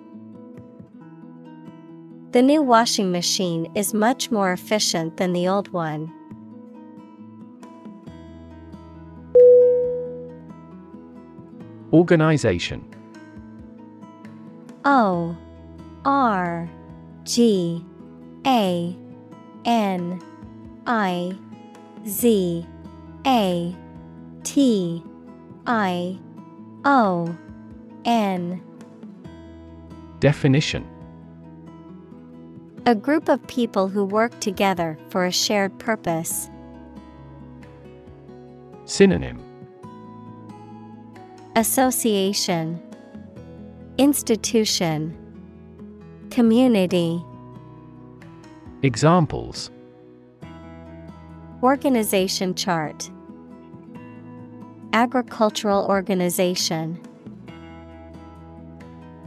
[2.30, 6.12] The new washing machine is much more efficient than the old one.
[11.92, 12.88] Organization
[14.84, 15.36] O
[16.04, 16.70] R
[17.24, 17.84] G
[18.46, 18.96] A
[19.64, 20.22] N
[20.86, 21.36] I
[22.06, 22.64] Z
[23.26, 23.76] A
[24.46, 25.02] T
[25.66, 26.16] I
[26.84, 27.36] O
[28.04, 28.62] N.
[30.20, 30.86] Definition.
[32.86, 36.48] A group of people who work together for a shared purpose.
[38.84, 39.42] Synonym.
[41.56, 42.80] Association.
[43.98, 45.18] Institution.
[46.30, 47.20] Community.
[48.84, 49.72] Examples.
[51.64, 53.10] Organization chart
[54.96, 56.98] Agricultural organization.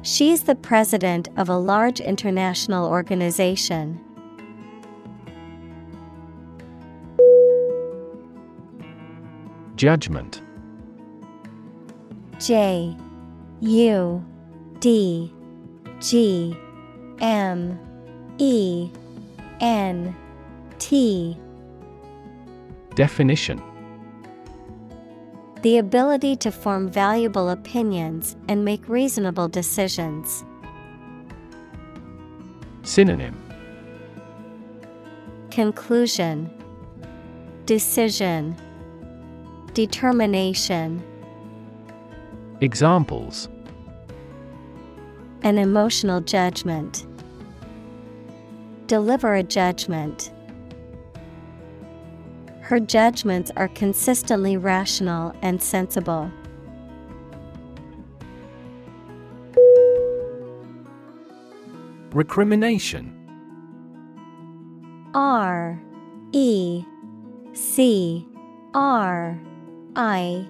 [0.02, 4.02] She is the president of a large international organization.
[9.76, 10.42] Judgment.
[12.40, 12.98] J
[13.60, 14.26] U
[14.80, 15.32] D
[16.00, 16.58] G
[17.22, 17.80] M
[18.40, 18.90] E
[19.60, 20.16] N
[20.80, 21.38] T.
[22.96, 23.62] Definition
[25.62, 30.46] The ability to form valuable opinions and make reasonable decisions.
[32.84, 33.36] Synonym
[35.52, 36.50] Conclusion
[37.66, 38.56] Decision
[39.74, 41.04] Determination
[42.62, 43.50] Examples
[45.44, 47.06] An emotional judgment.
[48.88, 50.32] Deliver a judgment.
[52.70, 56.32] Her judgments are consistently rational and sensible.
[62.12, 63.12] Recrimination.
[65.16, 65.82] R
[66.32, 66.86] E
[67.54, 68.28] C
[68.76, 69.42] R
[69.96, 70.48] I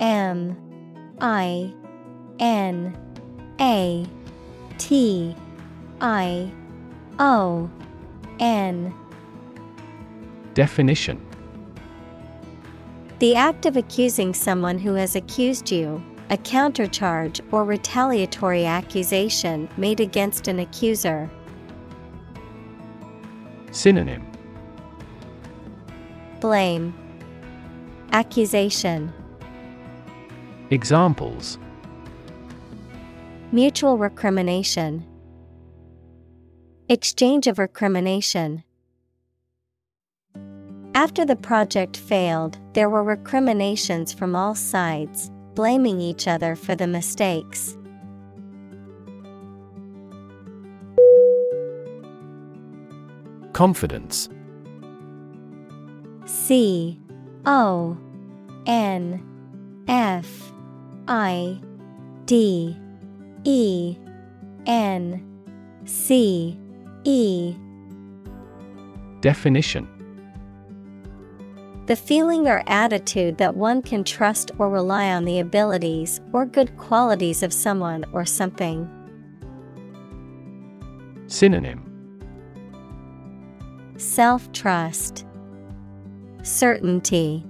[0.00, 0.56] M
[1.20, 1.72] I
[2.40, 2.98] N
[3.60, 4.04] A
[4.78, 5.36] T
[6.00, 6.50] I
[7.20, 7.70] O
[8.40, 8.92] N.
[10.54, 11.24] Definition
[13.20, 20.00] The act of accusing someone who has accused you, a countercharge or retaliatory accusation made
[20.00, 21.30] against an accuser.
[23.70, 24.26] Synonym.
[26.40, 26.92] Blame,
[28.10, 29.12] Accusation,
[30.70, 31.58] Examples.
[33.52, 35.06] Mutual recrimination,
[36.88, 38.63] Exchange of recrimination.
[40.96, 46.86] After the project failed, there were recriminations from all sides, blaming each other for the
[46.86, 47.76] mistakes.
[53.52, 54.28] Confidence.
[56.26, 57.00] C
[57.44, 57.98] O
[58.66, 59.20] N
[59.88, 60.52] F
[61.08, 61.60] I
[62.24, 62.76] D
[63.42, 63.96] E
[64.66, 65.24] N
[65.84, 66.56] C
[67.02, 67.56] E.
[69.20, 69.88] Definition
[71.86, 76.74] The feeling or attitude that one can trust or rely on the abilities or good
[76.78, 78.88] qualities of someone or something.
[81.26, 81.90] Synonym
[83.98, 85.26] Self trust,
[86.42, 87.44] Certainty,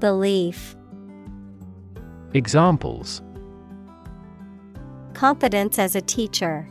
[0.00, 0.74] Belief.
[2.34, 3.22] Examples
[5.14, 6.68] Competence as a teacher.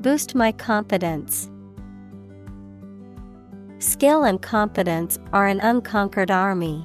[0.00, 1.50] Boost my confidence.
[3.86, 6.84] Skill and competence are an unconquered army.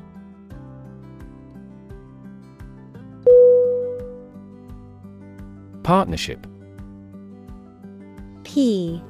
[5.82, 6.46] Partnership.
[8.44, 9.02] P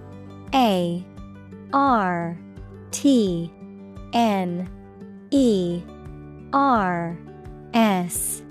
[0.53, 1.05] A
[1.73, 2.39] R
[2.91, 3.51] T
[4.13, 4.69] N
[5.31, 5.81] E
[6.53, 7.19] R
[7.73, 8.41] S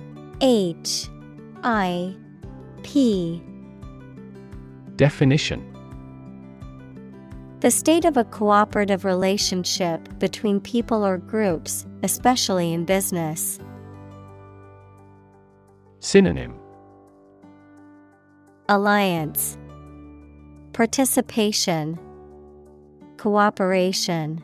[0.42, 1.08] H
[1.64, 2.14] I
[2.82, 3.42] P.
[4.96, 5.69] Definition
[7.60, 13.60] The state of a cooperative relationship between people or groups, especially in business.
[15.98, 16.54] Synonym
[18.70, 19.58] Alliance
[20.72, 21.98] Participation
[23.18, 24.42] Cooperation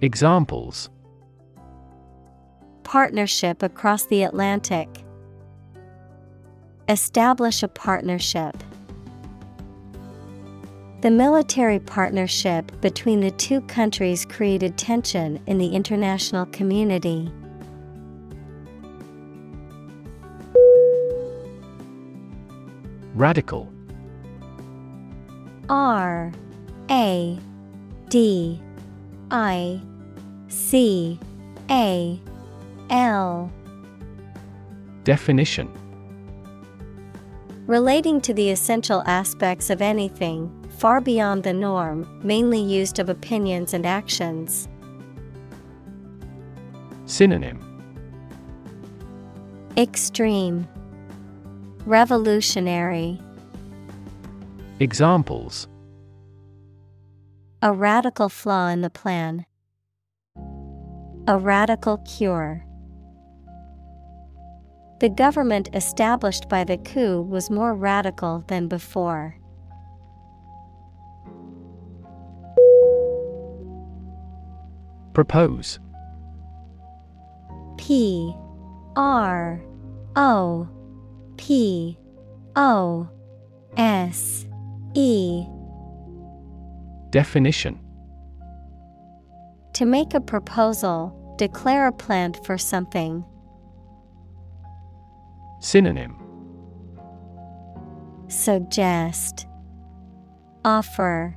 [0.00, 0.90] Examples
[2.82, 4.88] Partnership across the Atlantic.
[6.88, 8.56] Establish a partnership.
[11.02, 17.28] The military partnership between the two countries created tension in the international community.
[23.16, 23.68] Radical.
[25.68, 26.30] R
[26.88, 27.36] A
[28.08, 28.62] D
[29.32, 29.82] I
[30.46, 31.18] C
[31.68, 32.20] A
[32.90, 33.52] L.
[35.02, 35.68] Definition.
[37.66, 43.72] Relating to the essential aspects of anything, far beyond the norm, mainly used of opinions
[43.72, 44.68] and actions.
[47.06, 47.60] Synonym
[49.76, 50.66] Extreme
[51.86, 53.16] Revolutionary
[54.80, 55.68] Examples
[57.62, 59.46] A radical flaw in the plan.
[61.28, 62.66] A radical cure.
[64.98, 69.36] The government established by the coup was more radical than before.
[75.14, 75.78] Propose.
[77.76, 78.34] P
[78.96, 79.62] R
[80.16, 80.68] O
[81.36, 81.98] P
[82.56, 83.08] O
[83.76, 84.46] S
[84.94, 85.44] E.
[87.10, 87.78] Definition.
[89.74, 93.24] To make a proposal, declare a plan for something.
[95.60, 96.16] Synonym.
[98.28, 99.46] Suggest.
[100.64, 101.36] Offer.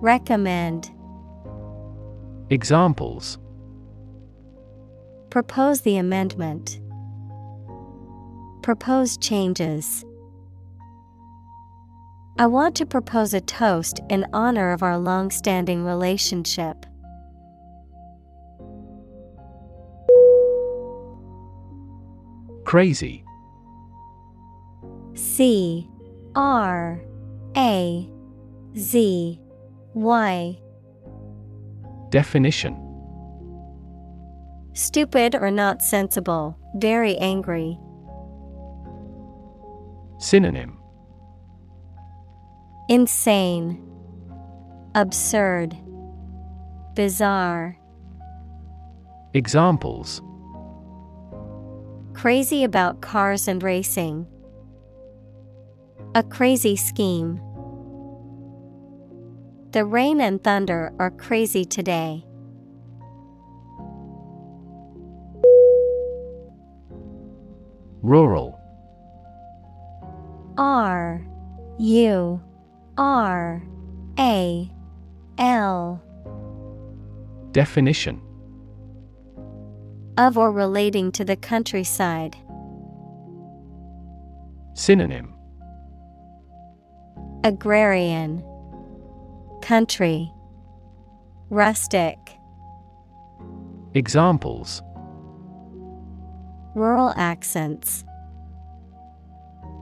[0.00, 0.90] Recommend
[2.50, 3.38] Examples
[5.28, 6.80] Propose the amendment.
[8.62, 10.02] Propose changes.
[12.38, 16.86] I want to propose a toast in honor of our long standing relationship.
[22.64, 23.24] Crazy
[25.12, 25.90] C
[26.34, 27.02] R
[27.56, 28.10] A
[28.74, 29.40] Z
[29.92, 30.58] Y
[32.10, 32.84] Definition
[34.72, 37.78] Stupid or not sensible, very angry.
[40.18, 40.78] Synonym
[42.88, 43.84] Insane,
[44.94, 45.76] Absurd,
[46.94, 47.78] Bizarre.
[49.34, 50.22] Examples
[52.14, 54.26] Crazy about cars and racing.
[56.14, 57.40] A crazy scheme.
[59.72, 62.24] The rain and thunder are crazy today.
[68.00, 68.58] Rural.
[70.56, 71.22] R
[71.78, 72.42] U
[72.96, 73.62] R
[74.18, 74.70] A
[75.36, 76.02] L.
[77.52, 78.22] Definition.
[80.16, 82.36] Of or relating to the countryside.
[84.72, 85.34] Synonym.
[87.44, 88.42] Agrarian
[89.68, 90.32] Country
[91.50, 92.16] Rustic,
[93.92, 94.80] Examples
[96.74, 98.02] rural accents.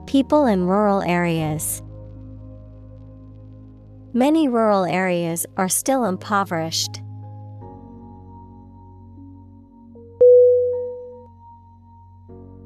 [0.05, 1.81] People in rural areas.
[4.11, 7.01] Many rural areas are still impoverished.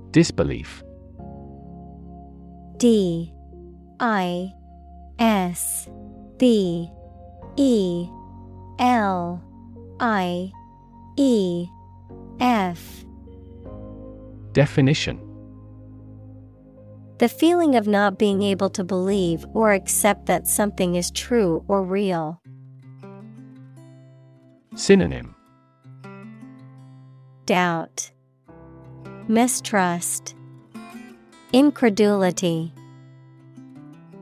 [0.09, 0.81] Disbelief
[2.77, 3.31] D
[3.99, 4.51] I
[5.19, 5.87] S
[6.39, 6.89] B
[7.57, 8.07] E
[8.79, 9.43] L
[9.99, 10.51] I
[11.17, 11.67] E
[12.39, 13.05] F.
[14.53, 15.19] Definition.
[17.19, 21.83] The feeling of not being able to believe or accept that something is true or
[21.83, 22.41] real.
[24.75, 25.35] Synonym.
[27.45, 28.11] Doubt,
[29.27, 30.35] Mistrust,
[31.53, 32.73] Incredulity.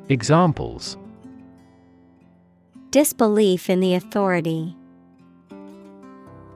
[0.10, 0.98] Examples
[2.92, 4.76] Disbelief in the authority.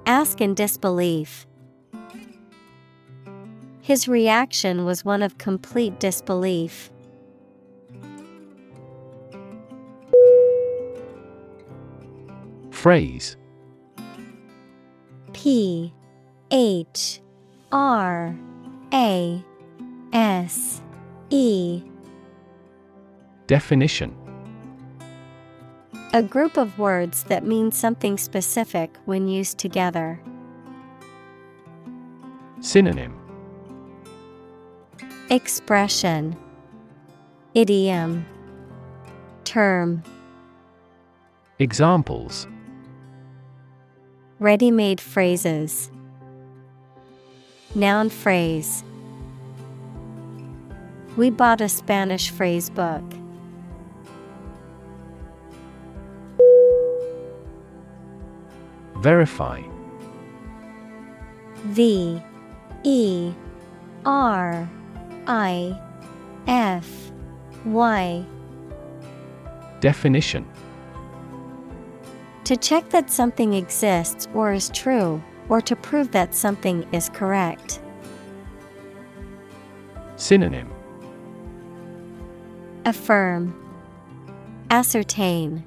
[0.07, 1.45] Ask in disbelief.
[3.81, 6.89] His reaction was one of complete disbelief.
[12.71, 13.37] Phrase
[15.33, 15.93] P
[16.49, 17.21] H
[17.71, 18.35] R
[18.91, 19.45] A
[20.11, 20.81] S
[21.29, 21.83] E
[23.45, 24.22] Definition
[26.15, 30.21] A group of words that mean something specific when used together.
[32.59, 33.19] Synonym
[35.31, 36.37] Expression
[37.55, 38.27] Idiom
[39.43, 40.03] Term
[41.57, 42.45] Examples
[44.37, 45.89] Ready made phrases.
[47.73, 48.83] Noun phrase.
[51.17, 53.03] We bought a Spanish phrase book.
[59.03, 59.61] Verify
[61.65, 62.21] V
[62.83, 63.33] E
[64.05, 64.69] R
[65.27, 65.81] I
[66.47, 67.11] F
[67.65, 68.25] Y.
[69.81, 70.47] Definition
[72.45, 77.81] To check that something exists or is true, or to prove that something is correct.
[80.15, 80.71] Synonym
[82.85, 83.53] Affirm,
[84.71, 85.61] Ascertain,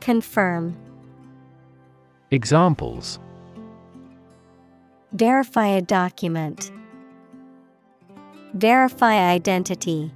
[0.00, 0.83] Confirm.
[2.34, 3.20] Examples
[5.12, 6.72] Verify a document.
[8.54, 10.12] Verify identity.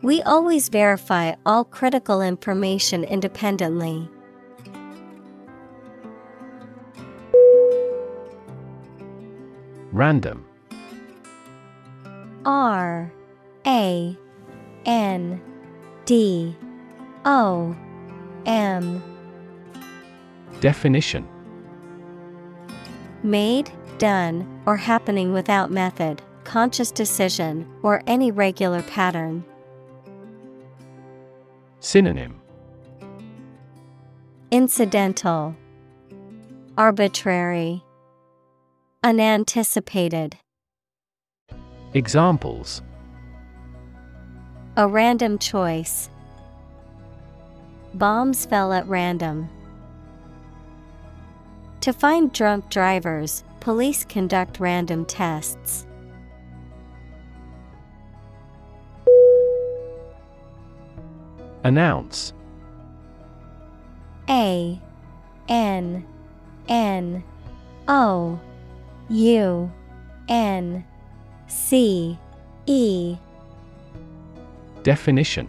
[0.00, 4.08] We always verify all critical information independently.
[9.90, 10.46] Random
[12.44, 13.12] R
[13.66, 14.16] A
[14.86, 15.40] N
[16.04, 16.56] D
[17.24, 17.74] O
[18.46, 19.09] M
[20.60, 21.26] Definition
[23.22, 29.44] Made, done, or happening without method, conscious decision, or any regular pattern.
[31.80, 32.40] Synonym
[34.50, 35.54] Incidental,
[36.76, 37.82] Arbitrary,
[39.02, 40.36] Unanticipated.
[41.94, 42.82] Examples
[44.76, 46.10] A random choice.
[47.94, 49.48] Bombs fell at random.
[51.82, 55.86] To find drunk drivers, police conduct random tests.
[61.64, 62.34] Announce.
[64.28, 64.78] A
[65.48, 66.06] N
[66.68, 67.24] N
[67.88, 68.38] O
[69.08, 69.72] U
[70.28, 70.84] N
[71.48, 72.18] C
[72.66, 73.16] E.
[74.82, 75.48] Definition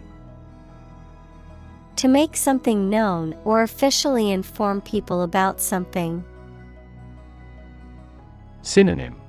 [2.01, 6.25] To make something known or officially inform people about something.
[8.63, 9.21] Synonym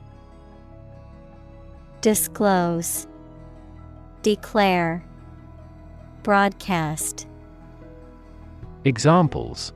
[2.01, 3.07] Disclose,
[4.23, 5.05] Declare,
[6.23, 7.27] Broadcast.
[8.87, 9.75] Examples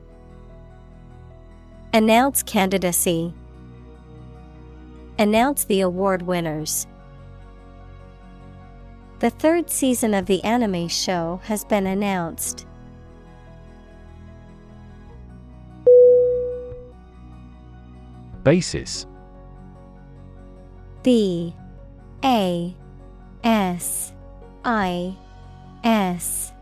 [1.93, 3.31] Announce candidacy.
[5.19, 6.87] Announce the award winners.
[9.19, 12.66] The third season of the anime show has been announced.
[18.47, 19.05] Basis.
[21.03, 21.53] B
[22.23, 22.73] A
[23.43, 24.13] S
[24.63, 25.17] I
[25.83, 26.53] S.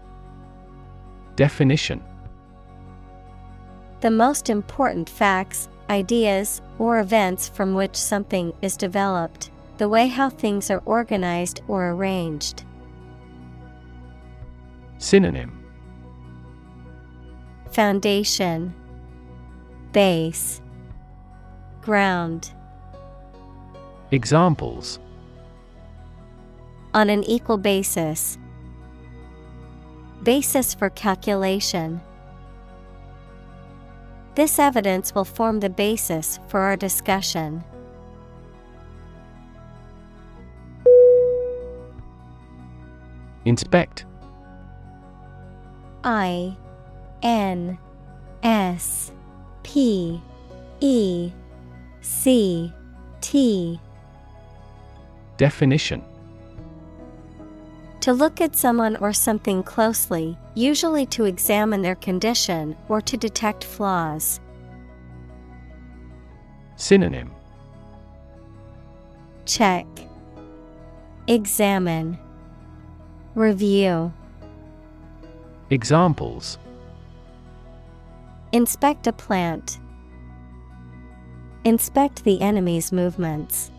[1.36, 2.04] Definition.
[4.02, 10.32] The most important facts, ideas, or events from which something is developed, the way how
[10.32, 12.64] things are organized or arranged.
[14.98, 15.64] Synonym.
[17.70, 18.74] Foundation,
[19.92, 20.64] Base,
[21.86, 22.52] Ground.
[24.10, 24.98] Examples
[26.96, 28.40] On an equal basis.
[30.24, 32.02] Basis for calculation.
[34.34, 37.64] This evidence will form the basis for our discussion.
[43.46, 44.06] Inspect
[46.04, 46.58] I
[47.22, 47.78] N
[48.42, 49.12] S
[49.62, 50.20] P
[50.80, 51.32] E
[52.06, 52.72] C
[53.20, 53.80] T
[55.38, 56.04] Definition
[58.02, 63.64] To look at someone or something closely, usually to examine their condition or to detect
[63.64, 64.40] flaws.
[66.76, 67.32] Synonym
[69.46, 69.88] Check,
[71.28, 72.20] Examine,
[73.34, 74.14] Review.
[75.72, 76.60] Examples
[78.52, 79.80] Inspect a plant.
[81.66, 83.72] Inspect the enemy's movements.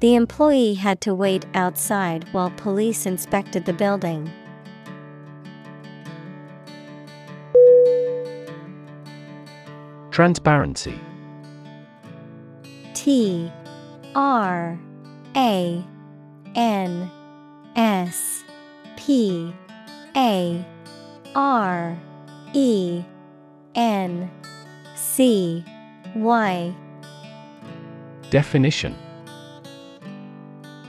[0.00, 4.28] The employee had to wait outside while police inspected the building.
[10.10, 10.98] Transparency
[12.92, 13.48] T
[14.16, 14.76] R
[15.36, 15.84] A
[16.56, 17.10] N
[17.76, 18.42] S
[18.96, 19.54] P
[20.16, 20.66] A
[21.36, 21.96] R
[22.52, 23.04] E
[23.76, 24.28] N
[25.14, 25.62] C
[26.16, 26.74] Y
[28.30, 28.96] Definition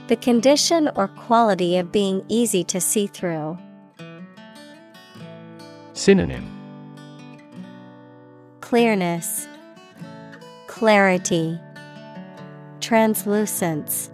[0.08, 3.58] The condition or quality of being easy to see through.
[5.92, 6.50] Synonym
[8.62, 9.46] Clearness,
[10.68, 11.60] Clarity,
[12.80, 14.10] Translucence.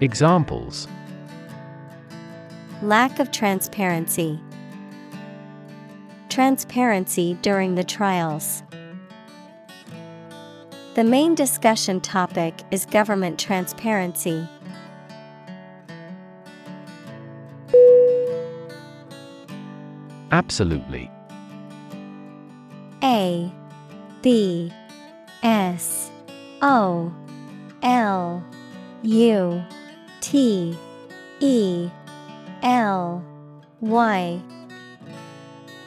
[0.00, 0.88] Examples
[2.80, 4.40] Lack of transparency.
[6.36, 8.62] Transparency during the trials.
[10.92, 14.46] The main discussion topic is government transparency.
[20.30, 21.10] Absolutely
[23.02, 23.50] A
[24.20, 24.70] B
[25.42, 26.10] S
[26.60, 27.14] O
[27.82, 28.44] L
[29.02, 29.64] U
[30.20, 30.76] T
[31.40, 31.90] E
[32.62, 33.24] L
[33.80, 34.42] Y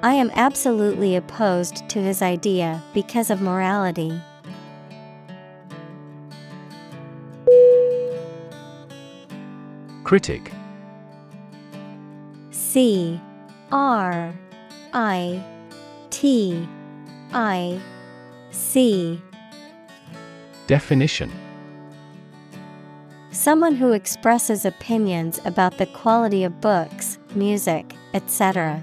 [0.00, 4.20] I am absolutely opposed to his idea because of morality.
[10.04, 10.52] Critic
[12.50, 13.20] C
[13.72, 14.32] R
[14.92, 15.44] I
[16.10, 16.68] T
[17.32, 17.80] I
[18.52, 19.20] C
[20.68, 21.32] Definition
[23.32, 28.82] Someone who expresses opinions about the quality of books, music, etc.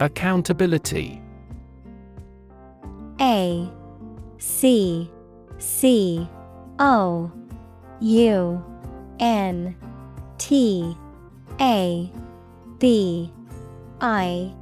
[0.00, 1.22] Accountability.
[3.20, 3.70] A
[4.38, 5.10] C
[5.58, 6.28] C
[6.78, 7.32] O
[8.00, 8.64] U
[9.18, 9.76] N
[10.36, 10.96] T
[11.60, 12.12] A
[12.78, 13.32] B
[14.00, 14.52] I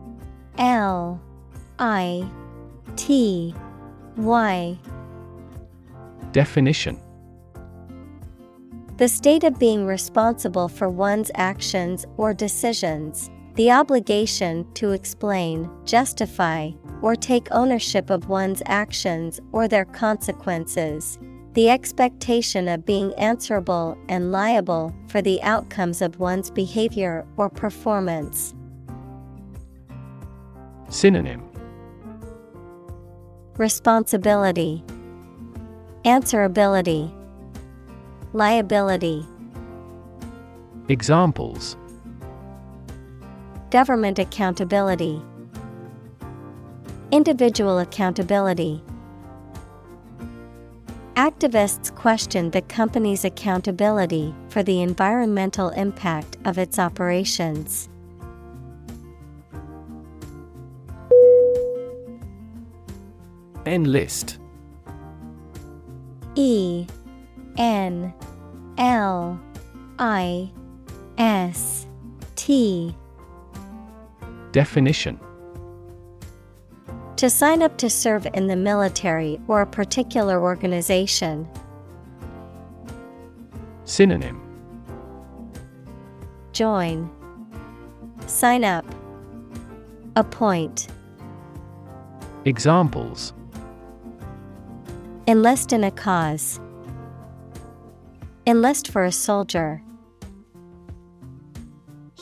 [0.59, 1.21] L
[1.81, 2.31] I
[2.95, 3.55] T
[4.17, 4.79] Y.
[6.31, 7.01] Definition.
[8.97, 16.71] The state of being responsible for one's actions or decisions, the obligation to explain, justify,
[17.03, 21.19] or take ownership of one's actions or their consequences,
[21.53, 28.55] the expectation of being answerable and liable for the outcomes of one's behavior or performance.
[30.89, 31.49] Synonym.
[33.57, 34.83] Responsibility,
[36.05, 37.13] Answerability,
[38.33, 39.25] Liability.
[40.89, 41.77] Examples
[43.75, 45.21] Government accountability,
[47.11, 48.81] Individual accountability.
[51.17, 57.89] Activists questioned the company's accountability for the environmental impact of its operations.
[63.67, 64.39] Enlist
[66.37, 66.87] E
[67.59, 68.15] N
[68.79, 69.41] L
[69.99, 70.53] I
[71.19, 71.89] S
[72.37, 72.95] T
[74.55, 75.19] Definition
[77.17, 81.49] To sign up to serve in the military or a particular organization.
[83.83, 84.41] Synonym
[86.53, 87.11] Join.
[88.29, 88.85] Sign up.
[90.15, 90.87] Appoint.
[92.45, 93.33] Examples
[95.27, 96.61] Enlist in a cause.
[98.47, 99.84] Enlist for a soldier.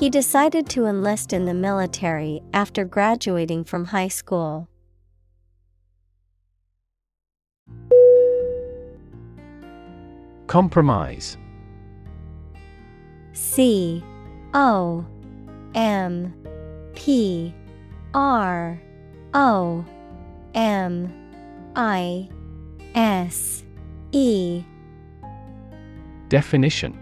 [0.02, 4.68] He decided to enlist in the military after graduating from high school.
[10.48, 11.36] Compromise.
[13.32, 14.02] C
[14.54, 15.06] O
[15.76, 16.34] M
[16.96, 17.54] P
[18.12, 18.82] R
[19.34, 19.84] O
[20.52, 21.12] M
[21.76, 22.28] I
[22.96, 23.62] S
[24.10, 24.64] E.
[26.28, 27.01] Definition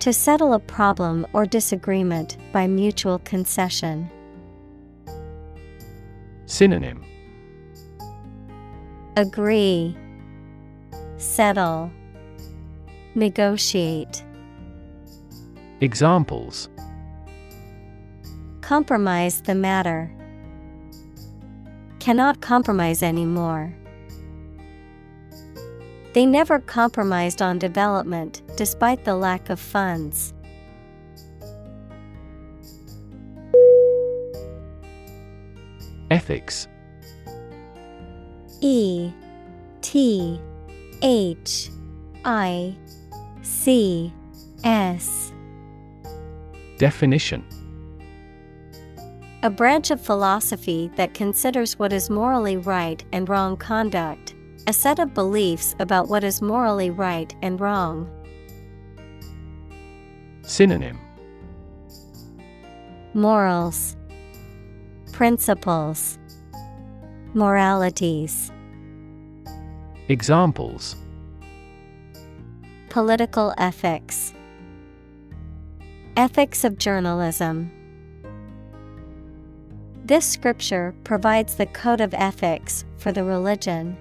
[0.00, 4.08] To settle a problem or disagreement by mutual concession.
[6.46, 7.04] Synonym
[9.16, 9.96] Agree,
[11.16, 11.90] Settle,
[13.16, 14.22] Negotiate.
[15.80, 16.68] Examples
[18.60, 20.12] Compromise the matter.
[21.98, 23.74] Cannot compromise anymore.
[26.18, 30.34] They never compromised on development despite the lack of funds.
[36.10, 36.66] Ethics.
[38.60, 39.12] E
[39.80, 40.40] T
[41.02, 41.70] H
[42.24, 42.76] I
[43.42, 44.12] C
[44.64, 45.32] S.
[46.78, 47.44] Definition.
[49.44, 54.34] A branch of philosophy that considers what is morally right and wrong conduct,
[54.68, 58.06] a set of beliefs about what is morally right and wrong.
[60.42, 60.98] Synonym
[63.14, 63.96] Morals,
[65.10, 66.18] Principles,
[67.32, 68.52] Moralities.
[70.08, 70.96] Examples
[72.90, 74.34] Political ethics,
[76.14, 77.72] Ethics of journalism.
[80.04, 83.96] This scripture provides the code of ethics for the religion.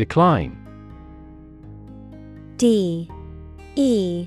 [0.00, 0.56] Decline.
[2.56, 3.06] D
[3.76, 4.26] E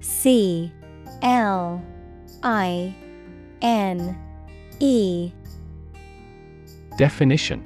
[0.00, 0.72] C
[1.20, 1.84] L
[2.42, 2.96] I
[3.60, 4.18] N
[4.80, 5.30] E.
[6.96, 7.62] Definition.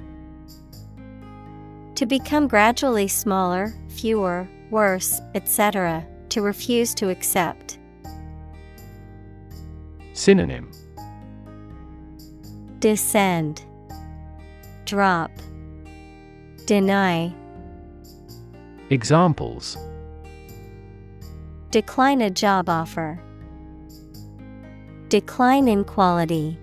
[1.95, 7.79] To become gradually smaller, fewer, worse, etc., to refuse to accept.
[10.11, 10.69] Synonym.
[12.79, 13.63] Descend,
[14.83, 15.31] Drop,
[16.69, 17.33] Deny.
[18.91, 19.75] Examples
[21.71, 23.19] Decline a job offer.
[25.07, 26.59] Decline in quality.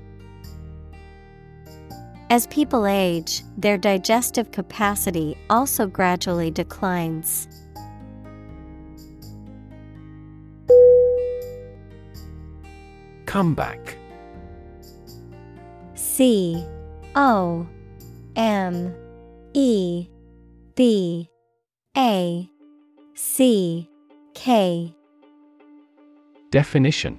[2.31, 7.49] As people age, their digestive capacity also gradually declines.
[13.25, 13.97] Comeback
[15.97, 16.65] C
[17.17, 17.67] O
[18.37, 18.95] M
[19.59, 20.11] E
[20.75, 21.31] B
[21.97, 22.47] A
[23.15, 23.89] C
[24.35, 24.95] K.
[26.51, 27.19] Definition.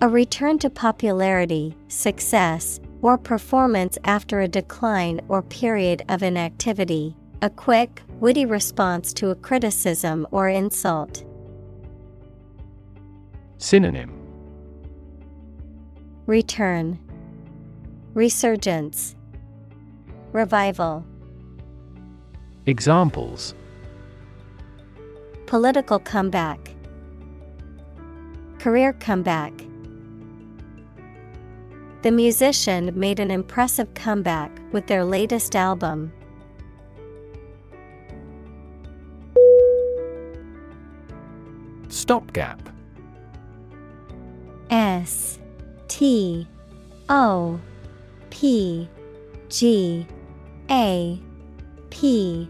[0.00, 7.48] A return to popularity, success, or performance after a decline or period of inactivity, a
[7.48, 11.24] quick, witty response to a criticism or insult.
[13.58, 14.12] Synonym.
[16.26, 16.98] Return,
[18.12, 19.14] Resurgence,
[20.32, 21.04] Revival.
[22.64, 23.54] Examples
[25.44, 26.74] Political comeback,
[28.58, 29.52] Career comeback.
[32.00, 36.10] The musician made an impressive comeback with their latest album.
[41.88, 42.58] Stopgap
[44.70, 45.38] S
[45.88, 46.48] T
[47.10, 47.60] O
[48.30, 48.88] P
[49.50, 50.06] G
[50.70, 51.20] A
[51.90, 52.48] P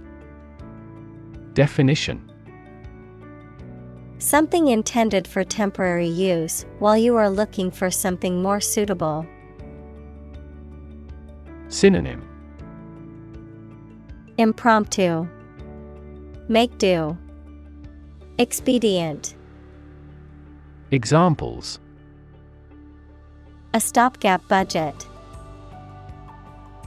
[1.55, 2.31] Definition
[4.19, 9.27] Something intended for temporary use while you are looking for something more suitable.
[11.69, 12.29] Synonym
[14.39, 15.29] Impromptu.
[16.49, 17.19] Make do.
[18.39, 19.35] Expedient.
[20.91, 21.81] Examples
[23.75, 24.95] A stopgap budget.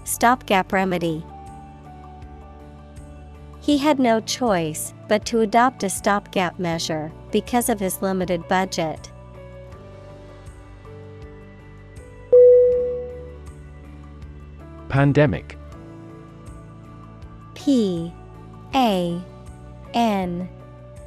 [0.06, 1.26] Stopgap remedy.
[3.60, 9.12] He had no choice but to adopt a stopgap measure because of his limited budget.
[14.90, 15.58] Pandemic
[17.56, 18.14] P
[18.76, 19.20] A
[19.96, 20.48] N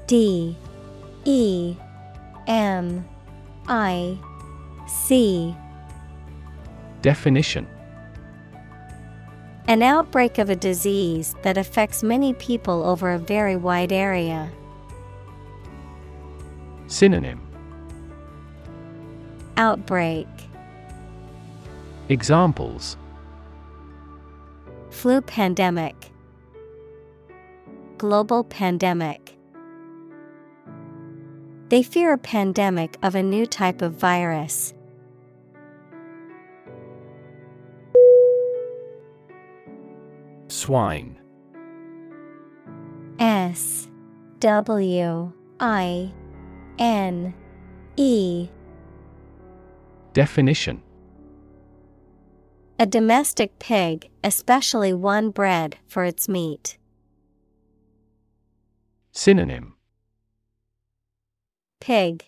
[0.09, 0.57] D
[1.25, 1.77] E
[2.49, 3.09] M
[3.68, 4.18] I
[4.89, 5.55] C
[7.01, 7.68] Definition
[9.69, 14.51] An outbreak of a disease that affects many people over a very wide area.
[16.87, 17.39] Synonym.
[19.59, 20.27] Outbreak.
[22.09, 22.97] Examples.
[24.89, 26.13] Flu pandemic.
[27.99, 29.37] Global pandemic.
[31.69, 34.73] They fear a pandemic of a new type of virus.
[40.49, 41.18] Swine.
[43.18, 43.89] S
[44.41, 46.12] W I
[46.78, 47.35] N
[47.97, 48.49] E.
[50.12, 50.83] Definition.
[52.78, 56.78] A domestic pig, especially one bred for its meat.
[59.12, 59.75] Synonym.
[61.81, 62.25] Pig,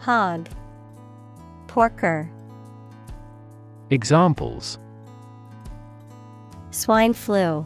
[0.00, 0.48] Hog,
[1.66, 2.30] Porker,
[3.90, 4.78] Examples
[6.74, 7.64] Swine flu,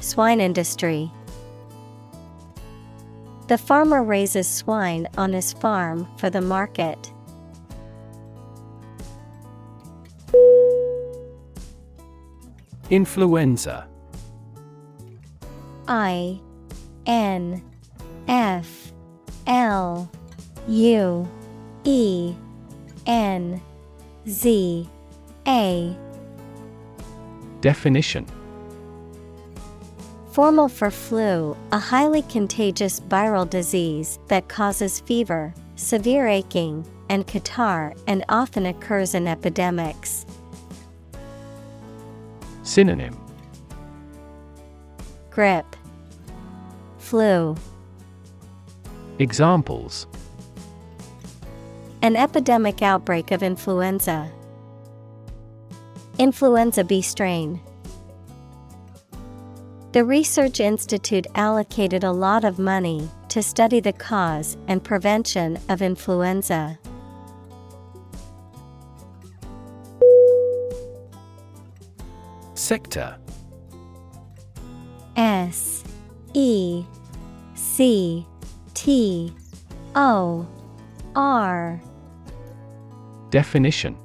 [0.00, 1.08] Swine industry.
[3.46, 7.12] The farmer raises swine on his farm for the market.
[12.90, 13.86] Influenza
[15.86, 16.40] I
[17.06, 17.62] N
[18.26, 18.92] F
[19.46, 20.10] L
[20.66, 21.28] U
[21.84, 22.34] E
[23.06, 23.62] N
[24.26, 24.88] Z
[25.46, 25.96] A
[27.62, 28.26] Definition.
[30.32, 37.96] Formal for flu, a highly contagious viral disease that causes fever, severe aching, and catarrh
[38.06, 40.26] and often occurs in epidemics.
[42.64, 43.16] Synonym.
[45.30, 45.76] Grippe,
[46.98, 47.56] Flu,
[49.18, 50.08] Examples.
[52.02, 54.28] An epidemic outbreak of influenza.
[56.22, 57.60] Influenza B strain.
[59.90, 65.82] The Research Institute allocated a lot of money to study the cause and prevention of
[65.82, 66.78] influenza.
[72.54, 73.18] Sector
[75.16, 75.82] S
[76.34, 76.84] E
[77.54, 78.24] C
[78.74, 79.34] T
[79.96, 80.46] O
[81.16, 81.82] R
[83.30, 83.98] Definition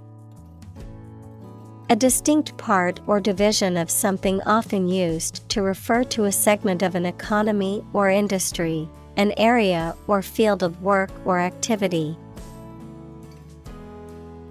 [1.89, 6.95] A distinct part or division of something often used to refer to a segment of
[6.95, 12.17] an economy or industry, an area or field of work or activity.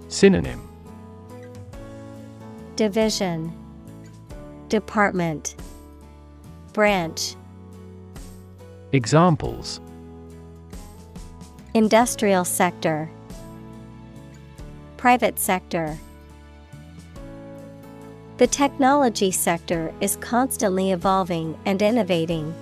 [0.07, 0.67] Synonym.
[2.75, 3.53] Division.
[4.67, 5.55] Department.
[6.73, 7.35] Branch.
[8.93, 9.79] Examples.
[11.75, 13.11] Industrial sector.
[14.97, 15.99] Private sector
[18.37, 22.53] The technology sector is constantly evolving and innovating.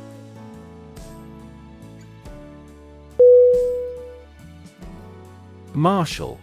[5.74, 6.40] Marshal.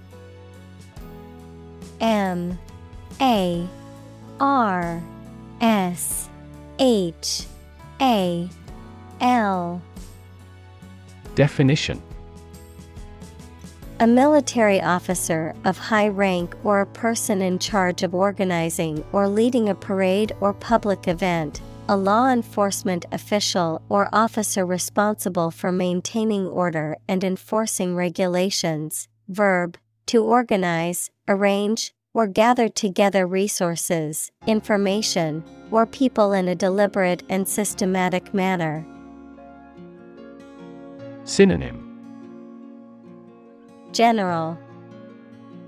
[1.98, 2.58] M.
[3.22, 3.66] A.
[4.38, 5.02] R.
[5.62, 6.28] S.
[6.78, 7.46] H.
[8.02, 8.50] A.
[9.22, 9.80] L.
[11.34, 12.02] Definition
[14.02, 19.68] A military officer of high rank or a person in charge of organizing or leading
[19.68, 26.96] a parade or public event, a law enforcement official or officer responsible for maintaining order
[27.06, 29.06] and enforcing regulations.
[29.28, 37.46] Verb, to organize, arrange, or gather together resources, information, or people in a deliberate and
[37.46, 38.84] systematic manner.
[41.22, 41.81] Synonym
[43.92, 44.58] General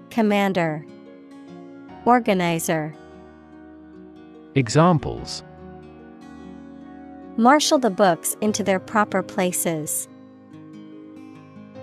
[0.09, 0.87] Commander
[2.07, 2.95] Organizer
[4.55, 5.43] Examples
[7.37, 10.09] Marshal the books into their proper places.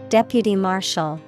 [0.09, 1.19] Deputy Marshal.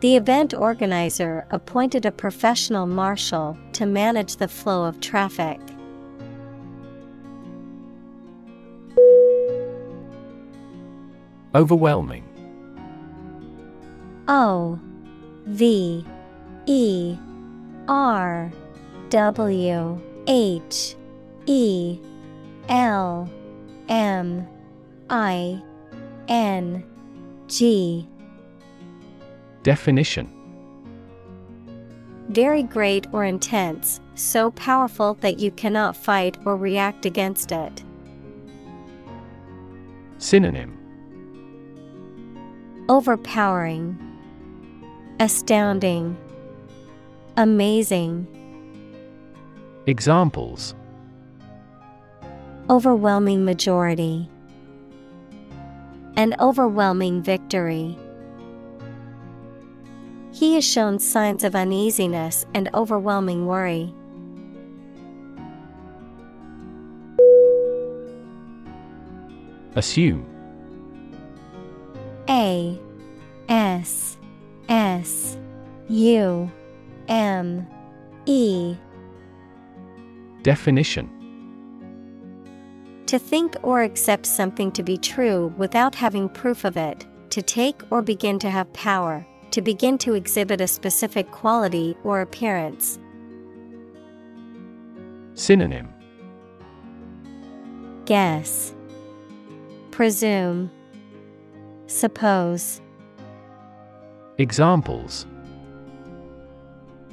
[0.00, 5.60] The event organizer appointed a professional marshal to manage the flow of traffic.
[11.54, 12.31] Overwhelming.
[14.28, 14.78] O
[15.46, 16.04] V
[16.66, 17.16] E
[17.88, 18.52] R
[19.10, 20.94] W H
[21.46, 21.98] E
[22.68, 23.30] L
[23.88, 24.46] M
[25.10, 25.62] I
[26.28, 26.84] N
[27.48, 28.08] G.
[29.62, 30.32] Definition.
[32.28, 37.84] Very great or intense, so powerful that you cannot fight or react against it.
[40.18, 40.78] Synonym.
[42.88, 43.98] Overpowering,
[45.22, 46.16] Astounding,
[47.36, 48.26] Amazing.
[49.86, 50.74] Examples
[52.68, 54.28] Overwhelming majority.
[56.16, 57.96] An overwhelming victory.
[60.32, 63.94] He has shown signs of uneasiness and overwhelming worry.
[69.76, 70.26] Assume
[72.28, 72.76] A
[73.48, 74.18] S
[74.72, 75.36] S
[75.90, 76.50] U
[77.06, 77.66] M
[78.24, 78.74] E.
[80.40, 81.10] Definition.
[83.04, 87.82] To think or accept something to be true without having proof of it, to take
[87.90, 92.98] or begin to have power, to begin to exhibit a specific quality or appearance.
[95.34, 95.92] Synonym.
[98.06, 98.72] Guess,
[99.90, 100.70] Presume,
[101.88, 102.81] Suppose.
[104.38, 105.26] Examples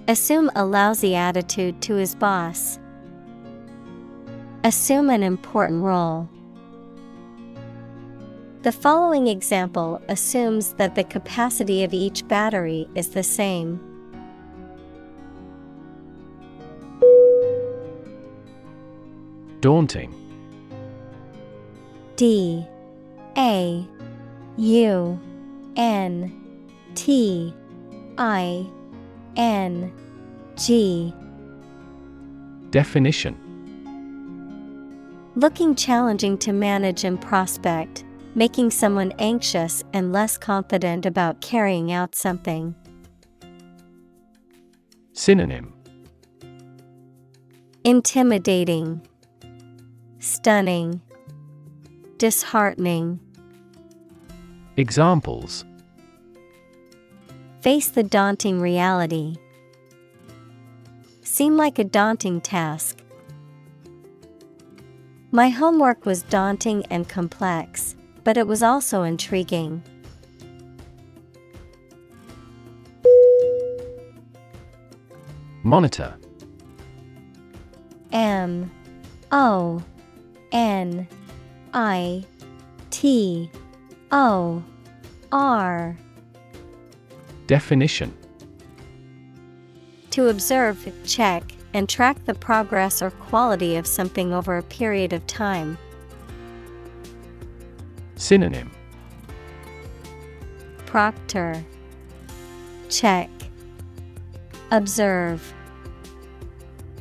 [0.07, 2.79] Assume a lousy attitude to his boss.
[4.63, 6.29] Assume an important role.
[8.61, 13.81] The following example assumes that the capacity of each battery is the same.
[19.59, 20.13] Daunting
[22.15, 22.65] D
[23.37, 23.85] A
[24.57, 25.19] U
[25.75, 26.38] N
[26.95, 27.53] T
[28.17, 28.67] I
[29.35, 29.91] N
[30.55, 31.13] G
[32.71, 33.35] Definition
[35.35, 38.03] Looking challenging to manage and prospect,
[38.35, 42.75] making someone anxious and less confident about carrying out something.
[45.13, 45.73] Synonym
[47.85, 49.01] Intimidating,
[50.19, 51.01] Stunning,
[52.17, 53.21] Disheartening.
[54.75, 55.63] Examples
[57.61, 59.35] Face the daunting reality.
[61.21, 63.03] Seem like a daunting task.
[65.31, 69.83] My homework was daunting and complex, but it was also intriguing.
[75.61, 76.15] Monitor
[78.13, 78.71] M
[79.33, 79.83] O
[80.53, 81.07] N
[81.73, 82.23] I
[82.89, 83.51] T
[84.13, 84.63] O
[85.33, 85.97] R
[87.49, 88.15] Definition
[90.11, 95.25] To observe, check, and track the progress or quality of something over a period of
[95.25, 95.75] time.
[98.17, 98.69] Synonym
[100.85, 101.65] Proctor
[102.87, 103.31] Check
[104.69, 105.51] Observe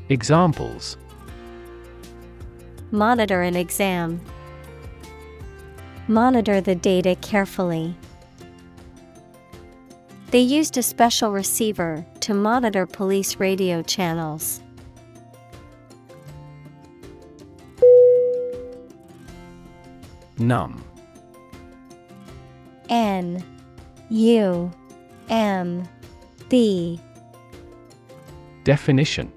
[0.09, 0.97] Examples
[2.91, 4.19] Monitor an exam.
[6.07, 7.95] Monitor the data carefully.
[10.31, 14.61] They used a special receiver to monitor police radio channels.
[20.39, 20.85] Numb
[22.89, 23.43] N.
[24.11, 24.71] U.
[25.29, 25.89] M.
[26.49, 27.01] B.
[28.65, 29.33] Definition.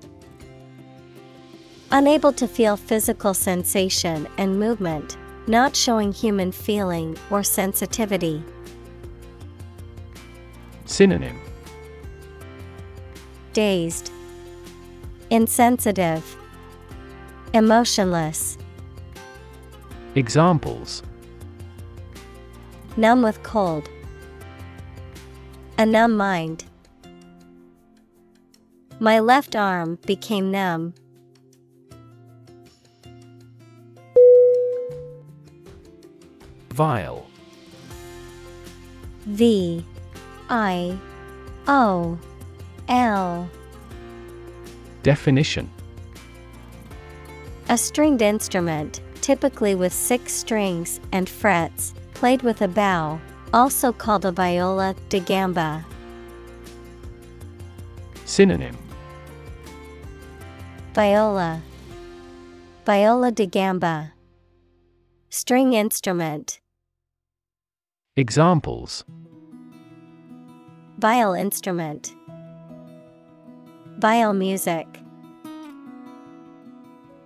[1.91, 8.43] Unable to feel physical sensation and movement, not showing human feeling or sensitivity.
[10.91, 11.39] Synonym.
[13.53, 14.11] Dazed,
[15.29, 16.35] Insensitive,
[17.53, 18.57] Emotionless,
[20.15, 21.01] Examples.
[22.97, 23.87] Numb with cold,
[25.77, 26.65] A numb mind.
[28.99, 30.93] My left arm became numb.
[36.71, 37.25] Viol.
[39.25, 39.85] V
[40.51, 40.97] I
[41.65, 42.19] O
[42.89, 43.49] L.
[45.01, 45.69] Definition.
[47.69, 53.17] A stringed instrument, typically with six strings and frets, played with a bow,
[53.53, 55.85] also called a viola da gamba.
[58.25, 58.77] Synonym.
[60.93, 61.61] Viola,
[62.85, 64.11] Viola da gamba,
[65.29, 66.59] String instrument.
[68.17, 69.05] Examples
[71.01, 72.13] Viol instrument.
[73.97, 74.85] Viol music.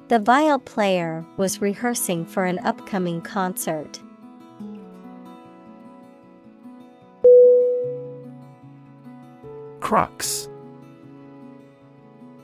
[0.08, 4.00] The viol player was rehearsing for an upcoming concert.
[9.82, 10.48] Crux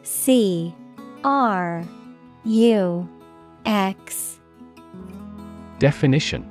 [0.04, 0.76] C
[1.24, 1.86] R
[2.44, 3.10] U
[3.66, 4.38] X
[5.80, 6.51] Definition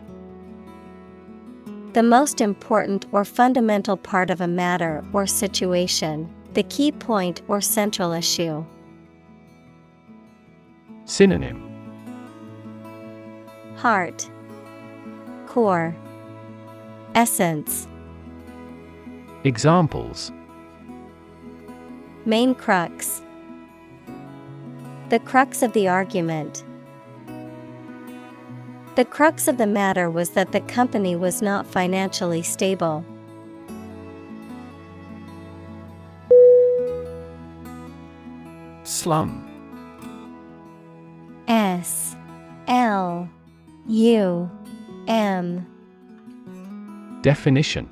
[1.93, 7.61] The most important or fundamental part of a matter or situation, the key point or
[7.61, 8.65] central issue.
[11.05, 11.67] Synonym
[13.75, 14.31] Heart,
[15.49, 15.97] Core,
[17.17, 17.89] Essence.
[19.43, 20.31] Examples
[22.25, 23.21] Main crux.
[25.09, 26.63] The crux of the argument.
[28.97, 33.05] The crux of the matter was that the company was not financially stable.
[38.83, 39.47] Slum.
[41.47, 42.17] S.
[42.67, 43.29] L.
[43.87, 44.51] U.
[45.07, 45.67] M.
[47.23, 47.89] Definition.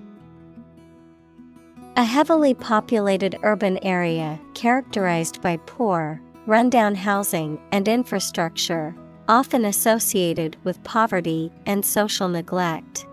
[1.97, 8.95] A heavily populated urban area characterized by poor, rundown housing and infrastructure,
[9.29, 13.07] often associated with poverty and social neglect.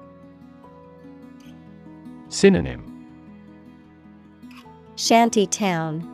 [2.30, 2.92] Synonym.
[4.96, 6.08] Shanty town,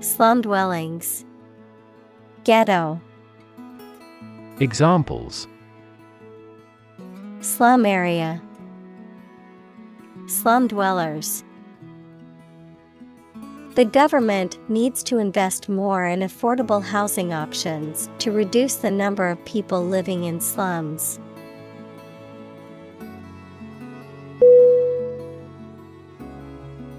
[0.00, 1.24] slum dwellings,
[2.44, 3.00] ghetto,
[4.60, 5.48] Examples.
[7.40, 8.40] Slum area,
[10.28, 11.42] slum dwellers.
[13.74, 19.42] The government needs to invest more in affordable housing options to reduce the number of
[19.46, 21.18] people living in slums.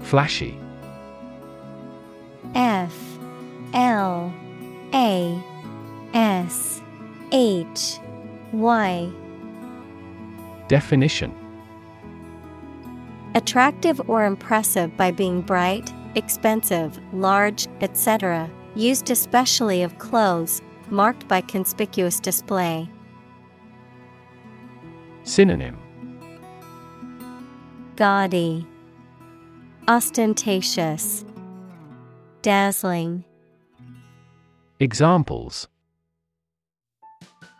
[0.00, 0.58] Flashy.
[2.56, 2.92] F.
[3.72, 4.34] L.
[4.92, 5.40] A.
[6.12, 6.82] S.
[7.30, 7.98] H.
[8.52, 9.12] Y.
[10.66, 11.32] Definition.
[13.36, 21.40] Attractive or impressive by being bright, expensive, large, etc., used especially of clothes, marked by
[21.40, 22.88] conspicuous display.
[25.22, 25.78] Synonym
[27.96, 28.66] Gaudy,
[29.88, 31.24] Ostentatious,
[32.42, 33.24] Dazzling,
[34.80, 35.68] Examples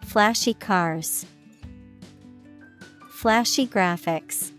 [0.04, 1.26] Flashy cars,
[3.10, 4.53] Flashy graphics.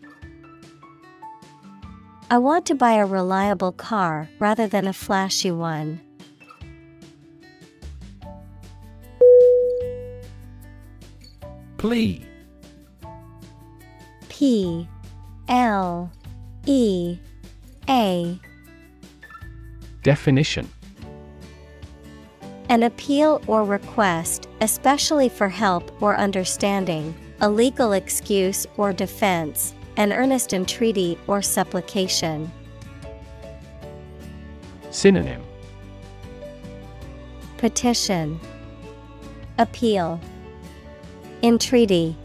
[2.27, 6.01] I want to buy a reliable car rather than a flashy one.
[11.77, 12.25] Plea.
[14.27, 14.87] P.
[15.47, 16.11] L.
[16.65, 17.19] E.
[17.87, 18.39] A.
[20.01, 20.67] Definition.
[22.69, 30.11] An appeal or request, especially for help or understanding, a legal excuse or defense, an
[30.11, 32.51] earnest entreaty or supplication.
[34.91, 35.41] Synonym.
[37.57, 38.39] Petition.
[39.57, 40.19] Appeal.
[41.43, 42.15] Entreaty.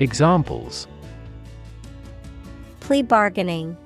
[0.00, 0.86] Examples.
[2.80, 3.76] Plea bargaining.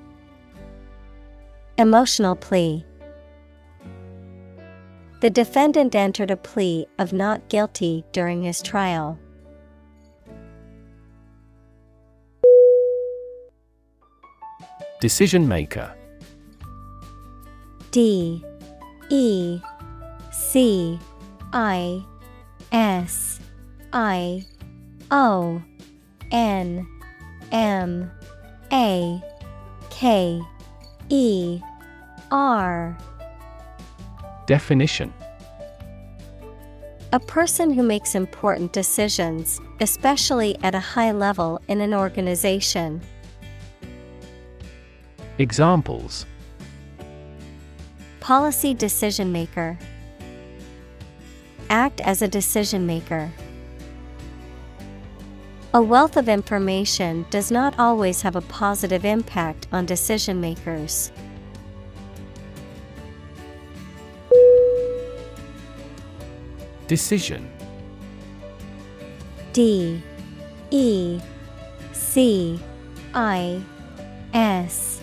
[1.77, 2.85] Emotional plea.
[5.21, 9.17] The defendant entered a plea of not guilty during his trial.
[15.03, 15.93] Decision maker.
[17.91, 18.41] D
[19.09, 19.59] E
[20.31, 20.97] C
[21.51, 22.01] I
[22.71, 23.41] S
[23.91, 24.45] I
[25.11, 25.61] O
[26.31, 26.87] N
[27.51, 28.09] M
[28.71, 29.21] A
[29.89, 30.41] K
[31.09, 31.59] E
[32.31, 32.97] R.
[34.47, 35.13] Definition.
[37.11, 43.01] A person who makes important decisions, especially at a high level in an organization.
[45.39, 46.27] Examples.
[48.19, 49.79] Policy decision maker.
[51.71, 53.31] Act as a decision maker.
[55.73, 61.11] A wealth of information does not always have a positive impact on decision makers.
[66.85, 67.51] Decision.
[69.51, 69.99] D.
[70.69, 71.19] E.
[71.91, 72.59] C.
[73.15, 73.63] I.
[74.33, 75.02] S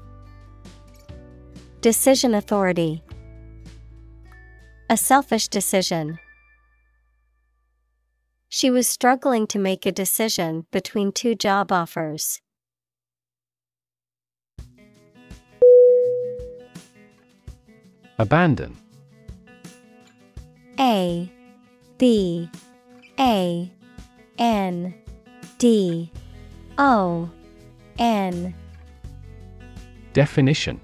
[1.81, 3.01] Decision authority
[4.87, 6.19] A selfish decision.
[8.49, 12.39] She was struggling to make a decision between two job offers.
[18.19, 18.77] Abandon
[20.79, 21.31] A
[21.97, 22.47] B
[23.19, 23.71] A
[24.37, 24.93] N
[25.57, 26.11] D
[26.77, 27.27] O
[27.97, 28.53] N
[30.13, 30.79] Definition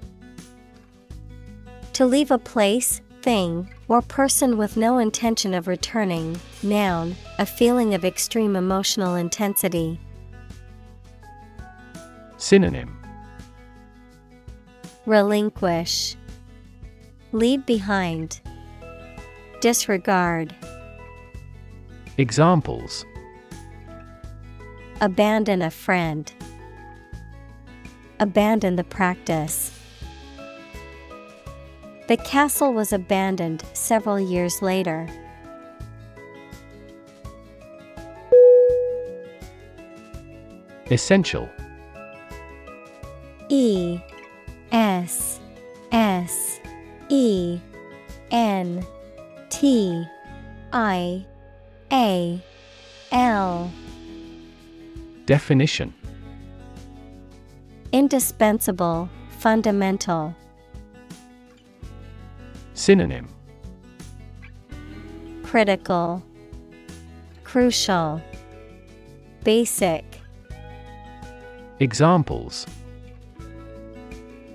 [1.98, 7.92] To leave a place, thing, or person with no intention of returning, noun, a feeling
[7.92, 9.98] of extreme emotional intensity.
[12.36, 12.96] Synonym.
[15.06, 16.14] Relinquish,
[17.32, 18.42] Leave behind,
[19.60, 20.54] Disregard,
[22.16, 23.04] Examples.
[25.00, 26.32] Abandon a friend,
[28.20, 29.77] Abandon the practice.
[32.08, 35.06] The castle was abandoned several years later.
[40.90, 41.46] Essential
[43.50, 44.00] E
[44.72, 45.38] S
[45.92, 46.60] S
[47.10, 47.60] E
[48.30, 48.86] N
[49.50, 50.06] T
[50.72, 51.26] I
[51.92, 52.42] A
[53.12, 53.70] L
[55.26, 55.92] Definition
[57.92, 60.34] Indispensable, fundamental.
[62.78, 63.26] Synonym
[65.42, 66.22] Critical,
[67.42, 68.22] Crucial,
[69.42, 70.04] Basic.
[71.80, 72.66] Examples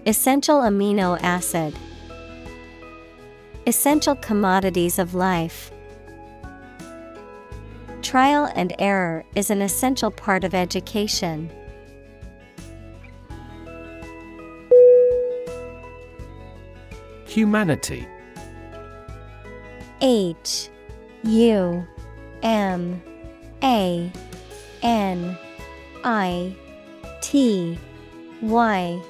[0.05, 1.77] Essential amino acid.
[3.67, 5.69] Essential commodities of life.
[8.01, 11.51] Trial and error is an essential part of education.
[17.25, 18.07] Humanity
[20.03, 20.69] H
[21.23, 21.87] U
[22.43, 23.01] M
[23.63, 24.11] A
[24.81, 25.37] N
[26.03, 26.53] I
[27.21, 27.77] T
[28.41, 29.01] Y.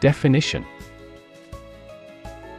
[0.00, 0.66] Definition.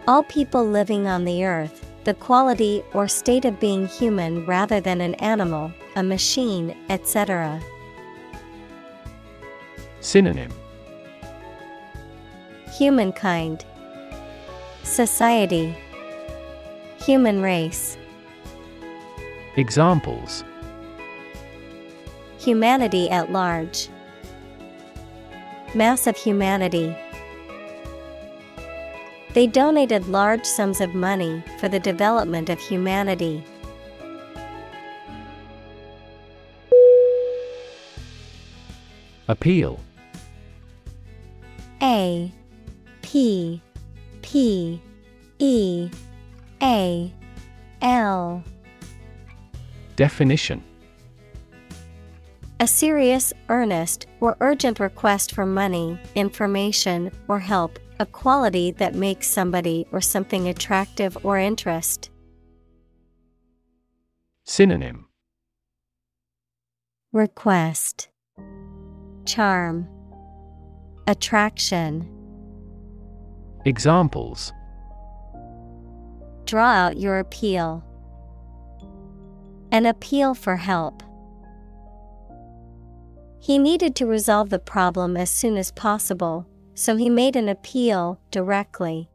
[0.07, 5.01] All people living on the earth, the quality or state of being human rather than
[5.01, 7.61] an animal, a machine, etc.
[9.99, 10.53] Synonym.
[12.77, 13.65] Humankind,
[14.83, 15.75] Society,
[17.07, 17.97] Human race,
[19.55, 20.43] Examples
[22.37, 23.87] Humanity at large,
[25.73, 26.93] Mass of humanity.
[29.33, 33.41] They donated large sums of money for the development of humanity.
[39.29, 39.79] Appeal
[41.81, 42.29] A
[43.01, 43.61] P
[44.21, 44.81] P
[45.39, 45.89] E
[46.61, 47.13] A
[47.81, 48.43] L.
[49.95, 50.63] Definition.
[52.59, 59.27] A serious, earnest, or urgent request for money, information, or help, a quality that makes
[59.27, 62.09] somebody or something attractive or interest.
[64.43, 65.07] Synonym.
[67.13, 68.09] Request.
[69.25, 69.87] Charm.
[71.07, 72.09] Attraction.
[73.65, 74.51] Examples
[76.47, 77.83] Draw out your appeal.
[79.69, 81.03] An appeal for help.
[83.37, 88.21] He needed to resolve the problem as soon as possible, so he made an appeal
[88.31, 89.09] directly.